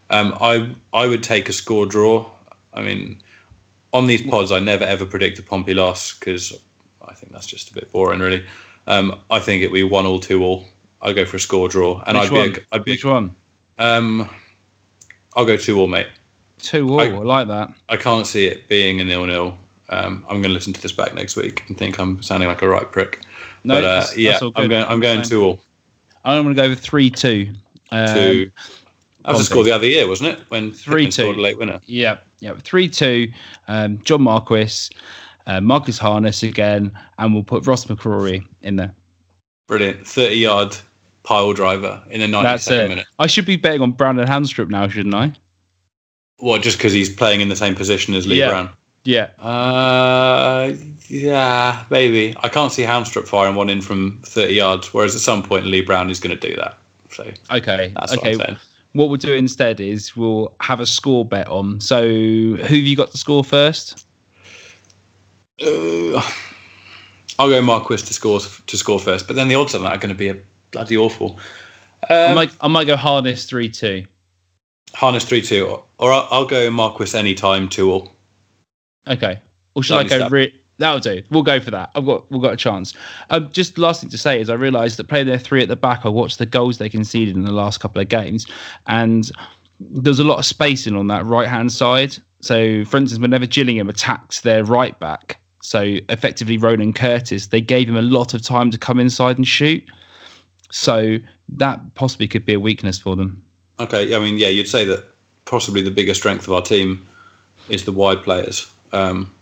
Um, 0.09 0.37
I 0.39 0.75
I 0.93 1.07
would 1.07 1.23
take 1.23 1.49
a 1.49 1.53
score 1.53 1.85
draw. 1.85 2.29
I 2.73 2.81
mean, 2.81 3.21
on 3.93 4.07
these 4.07 4.21
pods, 4.21 4.51
I 4.51 4.59
never 4.59 4.83
ever 4.83 5.05
predict 5.05 5.39
a 5.39 5.43
Pompey 5.43 5.73
loss 5.73 6.17
because 6.17 6.53
I 7.01 7.13
think 7.13 7.31
that's 7.31 7.47
just 7.47 7.71
a 7.71 7.73
bit 7.73 7.91
boring, 7.91 8.19
really. 8.19 8.45
Um, 8.87 9.21
I 9.29 9.39
think 9.39 9.61
it'd 9.63 9.73
be 9.73 9.83
one 9.83 10.05
all, 10.05 10.19
two 10.19 10.43
all. 10.43 10.65
I'd 11.01 11.15
go 11.15 11.25
for 11.25 11.37
a 11.37 11.39
score 11.39 11.67
draw, 11.67 12.03
and 12.05 12.17
which 12.17 12.27
I'd 12.27 12.31
one? 12.31 12.51
be, 12.53 12.59
a, 12.59 12.63
I'd 12.73 12.83
be 12.85 12.91
which 12.91 13.05
one? 13.05 13.35
um, 13.79 14.29
I'll 15.35 15.45
go 15.45 15.55
two 15.57 15.79
all, 15.79 15.87
mate. 15.87 16.09
Two 16.59 16.89
all. 16.89 16.99
I, 16.99 17.05
I- 17.05 17.17
like 17.19 17.47
that. 17.47 17.73
I 17.89 17.95
can't 17.97 18.27
see 18.27 18.45
it 18.47 18.67
being 18.67 18.99
a 18.99 19.03
nil 19.05 19.25
nil. 19.25 19.57
Um, 19.91 20.25
I'm 20.29 20.41
going 20.41 20.43
to 20.43 20.49
listen 20.49 20.73
to 20.73 20.81
this 20.81 20.91
back 20.93 21.13
next 21.13 21.35
week 21.35 21.67
and 21.69 21.77
think 21.77 21.99
I'm 21.99 22.21
sounding 22.23 22.47
like 22.49 22.61
a 22.61 22.67
right 22.69 22.89
prick. 22.91 23.21
No, 23.63 23.75
but 23.75 23.83
uh, 23.83 24.05
yeah, 24.15 24.39
I'm 24.55 24.67
going. 24.69 24.85
I'm 24.85 24.99
going 24.99 25.21
two 25.21 25.43
all. 25.43 25.61
I'm 26.23 26.43
going 26.43 26.55
to 26.55 26.61
go 26.61 26.69
with 26.69 26.79
three 26.79 27.09
two. 27.09 27.53
Um, 27.91 28.07
Two. 28.15 28.51
That 29.23 29.33
was 29.33 29.47
the 29.49 29.53
Pompey. 29.53 29.53
score 29.53 29.63
the 29.65 29.71
other 29.71 29.85
year, 29.85 30.07
wasn't 30.07 30.39
it? 30.39 30.49
When 30.49 30.71
Three 30.71 31.11
two. 31.11 31.29
a 31.29 31.33
late 31.33 31.57
winner. 31.57 31.79
Yeah, 31.83 32.19
yeah. 32.39 32.57
Three 32.57 32.87
two. 32.89 33.31
Um, 33.67 34.01
John 34.01 34.21
Marquis, 34.23 34.89
uh, 35.45 35.61
Marcus 35.61 35.97
Harness 35.99 36.41
again, 36.41 36.97
and 37.19 37.33
we'll 37.33 37.43
put 37.43 37.67
Ross 37.67 37.85
McCrorie 37.85 38.47
in 38.61 38.77
there. 38.77 38.95
Brilliant. 39.67 40.07
30 40.07 40.35
yard 40.35 40.77
pile 41.23 41.53
driver 41.53 42.03
in 42.09 42.19
the 42.21 42.25
92nd 42.27 42.87
minute. 42.89 43.07
I 43.19 43.27
should 43.27 43.45
be 43.45 43.57
betting 43.57 43.81
on 43.81 43.91
Brandon 43.91 44.25
Haunstrup 44.27 44.69
now, 44.69 44.87
shouldn't 44.87 45.13
I? 45.13 45.33
What? 46.37 46.61
Just 46.63 46.77
because 46.77 46.93
he's 46.93 47.13
playing 47.13 47.41
in 47.41 47.49
the 47.49 47.55
same 47.55 47.75
position 47.75 48.13
as 48.15 48.25
Lee 48.25 48.39
Yeah. 48.39 48.49
Brown? 48.49 48.69
Yeah. 49.03 49.31
Uh, 49.39 50.73
yeah, 51.07 51.85
maybe. 51.89 52.35
I 52.41 52.49
can't 52.49 52.71
see 52.71 52.83
Haunstrup 52.83 53.27
firing 53.27 53.55
one 53.55 53.69
in 53.69 53.81
from 53.81 54.21
30 54.23 54.53
yards, 54.53 54.93
whereas 54.93 55.15
at 55.15 55.21
some 55.21 55.41
point 55.43 55.65
Lee 55.65 55.81
Brown 55.81 56.09
is 56.09 56.19
going 56.19 56.37
to 56.37 56.47
do 56.49 56.55
that. 56.57 56.77
So 57.09 57.31
Okay. 57.51 57.91
that's 57.95 58.13
okay. 58.13 58.37
what. 58.37 58.57
What 58.93 59.07
we'll 59.07 59.17
do 59.17 59.33
instead 59.33 59.79
is 59.79 60.17
we'll 60.17 60.53
have 60.59 60.81
a 60.81 60.85
score 60.85 61.23
bet 61.23 61.47
on. 61.47 61.79
So 61.79 62.03
who 62.09 62.55
have 62.57 62.71
you 62.71 62.97
got 62.97 63.11
to 63.11 63.17
score 63.17 63.41
first? 63.43 64.05
Uh, 65.61 66.21
I'll 67.39 67.49
go 67.49 67.61
Marquis 67.61 67.97
to 67.97 68.13
score 68.13 68.39
to 68.39 68.77
score 68.77 68.99
first, 68.99 69.27
but 69.27 69.35
then 69.37 69.47
the 69.47 69.55
odds 69.55 69.73
on 69.75 69.83
that 69.83 69.93
are 69.93 69.97
going 69.97 70.09
to 70.09 70.15
be 70.17 70.27
a 70.27 70.37
bloody 70.71 70.97
awful. 70.97 71.39
I 72.09 72.27
Um, 72.29 72.35
might 72.35 72.51
I 72.59 72.67
might 72.67 72.85
go 72.87 72.97
Harness 72.97 73.45
three 73.45 73.69
two. 73.69 74.05
Harness 74.93 75.23
three 75.23 75.41
two, 75.41 75.81
or 75.99 76.11
I'll, 76.11 76.27
I'll 76.31 76.45
go 76.45 76.69
Marquis 76.69 77.17
anytime 77.17 77.69
two 77.69 77.91
all. 77.91 78.11
Okay. 79.07 79.41
Or 79.75 79.83
should 79.83 79.95
Lovely 79.95 80.15
I 80.15 80.19
go? 80.19 80.29
Re- 80.29 80.61
That'll 80.77 80.99
do. 80.99 81.21
We'll 81.29 81.43
go 81.43 81.59
for 81.59 81.69
that. 81.71 81.91
I've 81.93 82.05
got 82.05 82.29
we've 82.31 82.41
got 82.41 82.53
a 82.53 82.57
chance. 82.57 82.95
Um, 83.29 83.51
just 83.51 83.77
last 83.77 84.01
thing 84.01 84.09
to 84.09 84.17
say 84.17 84.41
is 84.41 84.49
I 84.49 84.55
realised 84.55 84.97
that 84.97 85.07
playing 85.07 85.27
their 85.27 85.37
three 85.37 85.61
at 85.61 85.67
the 85.67 85.75
back, 85.75 86.05
I 86.05 86.09
watched 86.09 86.39
the 86.39 86.45
goals 86.45 86.79
they 86.79 86.89
conceded 86.89 87.35
in 87.35 87.45
the 87.45 87.51
last 87.51 87.79
couple 87.79 88.01
of 88.01 88.07
games, 88.09 88.47
and 88.87 89.31
there's 89.79 90.17
a 90.17 90.23
lot 90.23 90.39
of 90.39 90.45
spacing 90.45 90.95
on 90.95 91.07
that 91.07 91.23
right 91.25 91.47
hand 91.47 91.71
side. 91.71 92.17
So, 92.41 92.83
for 92.85 92.97
instance, 92.97 93.21
whenever 93.21 93.45
Gillingham 93.45 93.89
attacks 93.89 94.41
their 94.41 94.63
right 94.63 94.99
back, 94.99 95.39
so 95.61 95.97
effectively 96.09 96.57
Ronan 96.57 96.93
Curtis, 96.93 97.47
they 97.47 97.61
gave 97.61 97.87
him 97.87 97.95
a 97.95 98.01
lot 98.01 98.33
of 98.33 98.41
time 98.41 98.71
to 98.71 98.77
come 98.79 98.99
inside 98.99 99.37
and 99.37 99.47
shoot. 99.47 99.87
So 100.71 101.17
that 101.49 101.93
possibly 101.93 102.27
could 102.27 102.45
be 102.45 102.53
a 102.53 102.59
weakness 102.59 102.97
for 102.97 103.15
them. 103.15 103.45
Okay, 103.79 104.15
I 104.15 104.19
mean, 104.19 104.39
yeah, 104.39 104.47
you'd 104.47 104.67
say 104.67 104.85
that 104.85 105.11
possibly 105.45 105.83
the 105.83 105.91
biggest 105.91 106.19
strength 106.19 106.47
of 106.47 106.53
our 106.53 106.61
team 106.61 107.05
is 107.69 107.85
the 107.85 107.91
wide 107.91 108.23
players. 108.23 108.71
Um, 108.93 109.33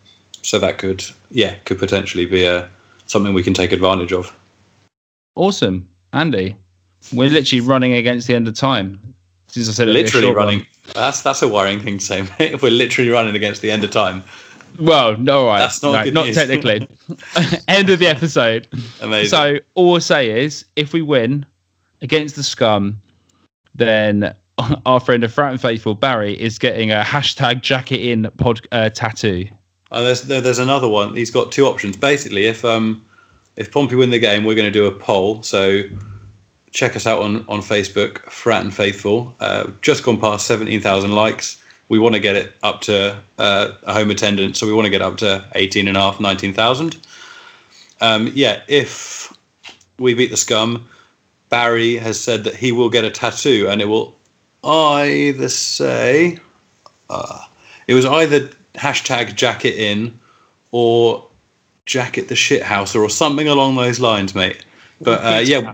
so 0.41 0.59
that 0.59 0.77
could, 0.77 1.03
yeah, 1.31 1.55
could 1.65 1.79
potentially 1.79 2.25
be 2.25 2.45
a 2.45 2.69
something 3.07 3.33
we 3.33 3.43
can 3.43 3.53
take 3.53 3.71
advantage 3.71 4.13
of. 4.13 4.33
Awesome, 5.35 5.89
Andy. 6.13 6.55
We're 7.13 7.29
literally 7.29 7.61
running 7.61 7.93
against 7.93 8.27
the 8.27 8.35
end 8.35 8.47
of 8.47 8.55
time. 8.55 9.15
Since 9.47 9.69
I 9.69 9.71
said 9.71 9.87
it'd 9.87 9.95
be 9.95 10.01
a 10.01 10.03
Literally 10.03 10.25
short 10.27 10.37
one. 10.37 10.45
running. 10.45 10.67
That's 10.93 11.21
that's 11.21 11.41
a 11.41 11.47
worrying 11.47 11.79
thing 11.79 11.97
to 11.97 12.05
say, 12.05 12.27
mate. 12.39 12.61
We're 12.61 12.71
literally 12.71 13.09
running 13.09 13.35
against 13.35 13.61
the 13.61 13.71
end 13.71 13.83
of 13.83 13.91
time. 13.91 14.23
Well, 14.79 15.17
no, 15.17 15.41
all 15.41 15.47
right. 15.47 15.59
That's 15.59 15.81
not 15.81 16.05
No, 16.05 16.11
not 16.11 16.25
news. 16.27 16.35
technically. 16.35 16.87
End 17.67 17.89
of 17.89 17.97
the 17.97 18.05
episode. 18.07 18.67
Amazing. 19.01 19.29
So 19.29 19.59
all 19.73 19.95
I'll 19.95 19.99
say 20.01 20.43
is, 20.43 20.65
if 20.75 20.93
we 20.93 21.01
win 21.01 21.45
against 22.01 22.35
the 22.35 22.43
scum, 22.43 23.01
then 23.73 24.35
our 24.85 24.99
friend 24.99 25.23
of 25.23 25.33
Fratton 25.33 25.59
Faithful 25.59 25.95
Barry 25.95 26.39
is 26.39 26.59
getting 26.59 26.91
a 26.91 27.01
hashtag 27.01 27.61
jacket 27.61 27.99
in 27.99 28.29
pod 28.37 28.67
uh, 28.71 28.89
tattoo. 28.89 29.47
There's 29.91 30.23
there, 30.23 30.41
there's 30.41 30.59
another 30.59 30.87
one. 30.87 31.15
He's 31.15 31.31
got 31.31 31.51
two 31.51 31.65
options. 31.65 31.97
Basically, 31.97 32.45
if 32.45 32.63
um 32.63 33.05
if 33.55 33.71
Pompey 33.71 33.95
win 33.95 34.11
the 34.11 34.19
game, 34.19 34.43
we're 34.43 34.55
going 34.55 34.71
to 34.71 34.79
do 34.79 34.85
a 34.85 34.91
poll. 34.91 35.41
So 35.43 35.83
check 36.71 36.95
us 36.95 37.07
out 37.07 37.21
on 37.21 37.47
on 37.47 37.61
Facebook, 37.61 38.19
Fratton 38.25 38.71
Faithful. 38.71 39.35
Uh, 39.39 39.71
just 39.81 40.03
gone 40.03 40.19
past 40.19 40.45
seventeen 40.45 40.81
thousand 40.81 41.11
likes. 41.11 41.61
we 41.89 41.97
want 41.97 42.13
to 42.13 42.21
get 42.21 42.35
it 42.35 42.53
up 42.61 42.81
to 42.81 43.21
uh, 43.39 43.73
a 43.83 43.93
home 43.93 44.11
attendance. 44.11 44.59
So 44.59 44.67
we 44.67 44.73
want 44.73 44.85
to 44.85 44.91
get 44.91 45.01
up 45.01 45.17
to 45.17 45.43
18 45.55 45.87
and 45.87 45.97
a 45.97 45.99
half, 45.99 46.19
19,000. 46.19 46.97
Um, 47.99 48.31
yeah, 48.35 48.61
if 48.67 49.35
we 49.97 50.13
beat 50.13 50.29
the 50.29 50.37
scum, 50.37 50.87
Barry 51.49 51.97
has 51.97 52.19
said 52.19 52.43
that 52.43 52.55
he 52.55 52.71
will 52.71 52.89
get 52.89 53.05
a 53.05 53.09
tattoo 53.11 53.67
and 53.67 53.81
it 53.81 53.85
will 53.85 54.15
either 54.63 55.49
say, 55.49 56.39
uh, 57.09 57.45
it 57.87 57.93
was 57.93 58.05
either 58.05 58.49
hashtag 58.75 59.35
jacket 59.35 59.75
in 59.75 60.19
or 60.71 61.25
jacket 61.85 62.27
the 62.27 62.35
shit 62.35 62.61
house 62.61 62.95
or 62.95 63.09
something 63.09 63.47
along 63.47 63.75
those 63.75 63.99
lines, 63.99 64.35
mate. 64.35 64.65
But 65.01 65.23
uh, 65.23 65.39
yeah, 65.39 65.73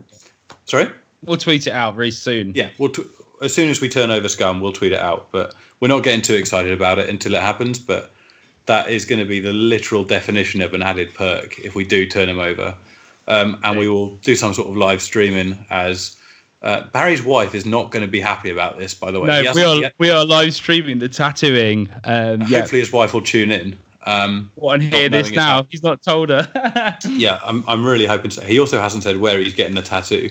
sorry? 0.66 0.92
We'll 1.24 1.38
tweet 1.38 1.68
it 1.68 1.74
out 1.74 1.96
very 1.96 2.12
soon. 2.12 2.54
Yeah, 2.54 2.72
we'll 2.78 2.92
t- 2.92 3.04
as 3.42 3.54
soon 3.54 3.70
as 3.70 3.82
we 3.82 3.90
turn 3.90 4.12
over 4.12 4.30
scum, 4.30 4.62
we'll 4.62 4.74
tweet 4.74 4.94
it 4.94 5.00
out. 5.00 5.30
But 5.32 5.56
we're 5.80 5.88
not 5.88 6.04
getting 6.04 6.22
too 6.22 6.36
excited 6.36 6.72
about 6.72 7.00
it 7.00 7.10
until 7.10 7.34
it 7.34 7.42
happens. 7.42 7.80
But 7.80 8.12
that 8.68 8.90
is 8.90 9.06
going 9.06 9.20
to 9.20 9.26
be 9.26 9.40
the 9.40 9.54
literal 9.54 10.04
definition 10.04 10.62
of 10.62 10.74
an 10.74 10.82
added 10.82 11.14
perk 11.14 11.60
if 11.60 11.76
we 11.76 11.84
do 11.84 12.08
turn 12.08 12.28
them 12.28 12.40
over. 12.40 12.78
Um, 13.28 13.60
and 13.64 13.78
we 13.80 13.90
will 13.90 14.16
do 14.18 14.36
some 14.36 14.54
sort 14.54 14.70
of 14.70 14.78
live 14.78 15.02
streaming 15.02 15.66
as 15.70 16.20
uh, 16.66 16.88
Barry's 16.88 17.24
wife 17.24 17.54
is 17.54 17.66
not 17.66 17.92
going 17.92 18.04
to 18.04 18.12
be 18.12 18.20
happy 18.20 18.50
about 18.50 18.78
this, 18.78 18.94
by 18.94 19.12
the 19.12 19.20
way. 19.20 19.28
No, 19.28 19.54
we 19.54 19.64
are 19.64 19.76
yet- 19.76 19.96
we 20.00 20.10
are 20.10 20.26
live 20.26 20.54
streaming 20.54 21.00
the 21.00 21.08
tattooing. 21.08 21.90
Um, 22.04 22.42
yeah, 22.42 22.60
Hopefully, 22.60 22.80
his 22.82 22.92
wife 22.92 23.14
will 23.14 23.22
tune 23.22 23.52
in. 23.52 23.78
Um, 24.08 24.52
want 24.56 24.82
to 24.82 24.88
hear 24.90 25.08
this 25.10 25.32
now? 25.32 25.64
He's 25.70 25.84
not 25.84 26.02
told 26.02 26.30
her. 26.30 26.52
yeah, 27.08 27.40
I'm, 27.44 27.68
I'm 27.68 27.84
really 27.86 28.06
hoping 28.06 28.32
so. 28.32 28.42
He 28.42 28.60
also 28.60 28.80
hasn't 28.80 29.04
said 29.04 29.18
where 29.18 29.40
he's 29.40 29.56
getting 29.56 29.76
the 29.76 29.82
tattoo. 29.82 30.30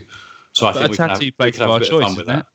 So 0.53 0.66
I 0.66 0.72
think 0.72 0.87
a 0.87 0.91
we 0.91 0.97
can 0.97 1.09
have, 1.09 1.18
tattoo 1.18 1.26
we 1.26 1.30
place 1.32 1.55
can 1.57 1.62
of 1.62 1.68
have 1.68 1.70
a 1.70 1.72
our 1.72 1.80
bit 1.80 1.89
choice, 1.89 2.03
of 2.03 2.09
fun 2.09 2.16
with 2.16 2.26
that. 2.26 2.47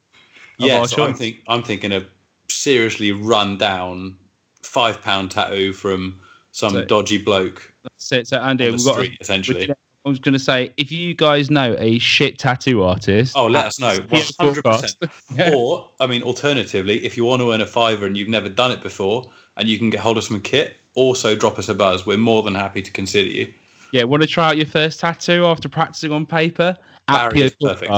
Yeah, 0.57 0.86
so 0.86 1.05
I'm, 1.05 1.13
think, 1.13 1.41
I'm 1.47 1.63
thinking 1.63 1.91
a 1.93 2.07
seriously 2.49 3.11
run 3.13 3.57
down 3.57 4.17
five 4.61 5.01
pound 5.01 5.32
tattoo 5.32 5.71
from 5.73 6.19
some 6.51 6.71
So- 6.71 6.86
dodgy 6.86 7.21
bloke 7.21 7.73
so, 7.97 8.23
so 8.23 8.39
Andy, 8.39 8.65
on 8.67 8.73
we've 8.73 8.86
got. 8.86 8.93
street, 8.93 9.17
essentially. 9.21 9.73
I 10.10 10.12
was 10.12 10.20
going 10.20 10.34
to 10.34 10.39
say, 10.39 10.74
if 10.78 10.91
you 10.91 11.14
guys 11.14 11.51
know 11.51 11.76
a 11.78 11.99
shit 11.99 12.39
tattoo 12.39 12.82
artist, 12.82 13.38
Oh, 13.38 13.45
let 13.45 13.66
us 13.66 13.80
know. 13.80 13.91
Yeah, 14.10 14.22
100%. 14.22 15.12
Yeah. 15.38 15.53
Or, 15.55 15.91
I 15.99 16.07
mean, 16.07 16.24
alternatively, 16.24 17.05
if 17.05 17.16
you 17.16 17.26
want 17.26 17.41
to 17.41 17.51
earn 17.53 17.62
a 17.62 17.68
fiver 17.68 18.05
and 18.07 18.18
you've 18.18 18.28
never 18.28 18.49
done 18.49 18.72
it 18.72 18.82
before 18.82 19.32
and 19.57 19.70
you 19.70 19.78
can 19.78 19.89
get 19.91 19.99
hold 19.99 20.18
of 20.18 20.24
some 20.24 20.41
kit, 20.41 20.78
also 20.95 21.36
drop 21.36 21.60
us 21.60 21.70
a 21.70 21.76
buzz. 21.76 22.05
We're 22.07 22.18
more 22.18 22.41
than 22.41 22.55
happy 22.55 22.82
to 22.82 22.91
consider 22.91 23.30
you. 23.30 23.53
yeah, 23.91 24.03
want 24.03 24.22
to 24.24 24.28
try 24.28 24.49
out 24.49 24.57
your 24.57 24.66
first 24.66 24.99
tattoo 24.99 25.45
after 25.45 25.70
practicing 25.70 26.12
on 26.12 26.26
paper? 26.26 26.76
Barry 27.07 27.41
is 27.41 27.55
perfect. 27.55 27.91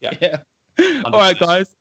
Yeah. 0.00 0.10
Yeah. 0.78 1.02
All 1.04 1.12
right, 1.12 1.38
guys. 1.38 1.74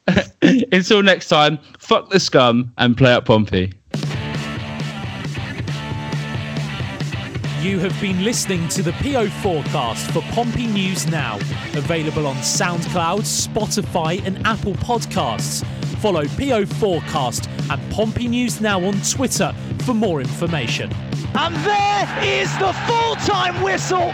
Until 0.72 1.02
next 1.02 1.28
time, 1.28 1.58
fuck 1.80 2.10
the 2.12 2.20
scum 2.20 2.72
and 2.78 2.96
play 2.96 3.12
up 3.12 3.26
Pompey. 3.26 3.74
You 7.64 7.80
have 7.80 8.00
been 8.02 8.26
listening 8.26 8.68
to 8.70 8.84
the 8.84 8.92
PO 8.92 9.30
forecast 9.42 10.12
for 10.12 10.22
Pompey 10.34 10.68
News 10.68 11.08
Now, 11.08 11.38
available 11.76 12.28
on 12.28 12.36
SoundCloud, 12.36 13.22
Spotify, 13.22 14.22
and 14.26 14.46
Apple 14.46 14.74
Podcasts. 14.74 15.66
Follow 16.02 16.26
PO 16.26 16.66
Forecast 16.66 17.48
and 17.70 17.82
Pompey 17.90 18.28
News 18.28 18.60
Now 18.60 18.84
on 18.84 18.96
Twitter 19.04 19.56
for 19.86 19.94
more 19.94 20.20
information. 20.20 20.92
And 21.36 21.56
there 21.56 22.20
is 22.22 22.52
the 22.58 22.74
full 22.86 23.16
time 23.16 23.64
whistle 23.64 24.14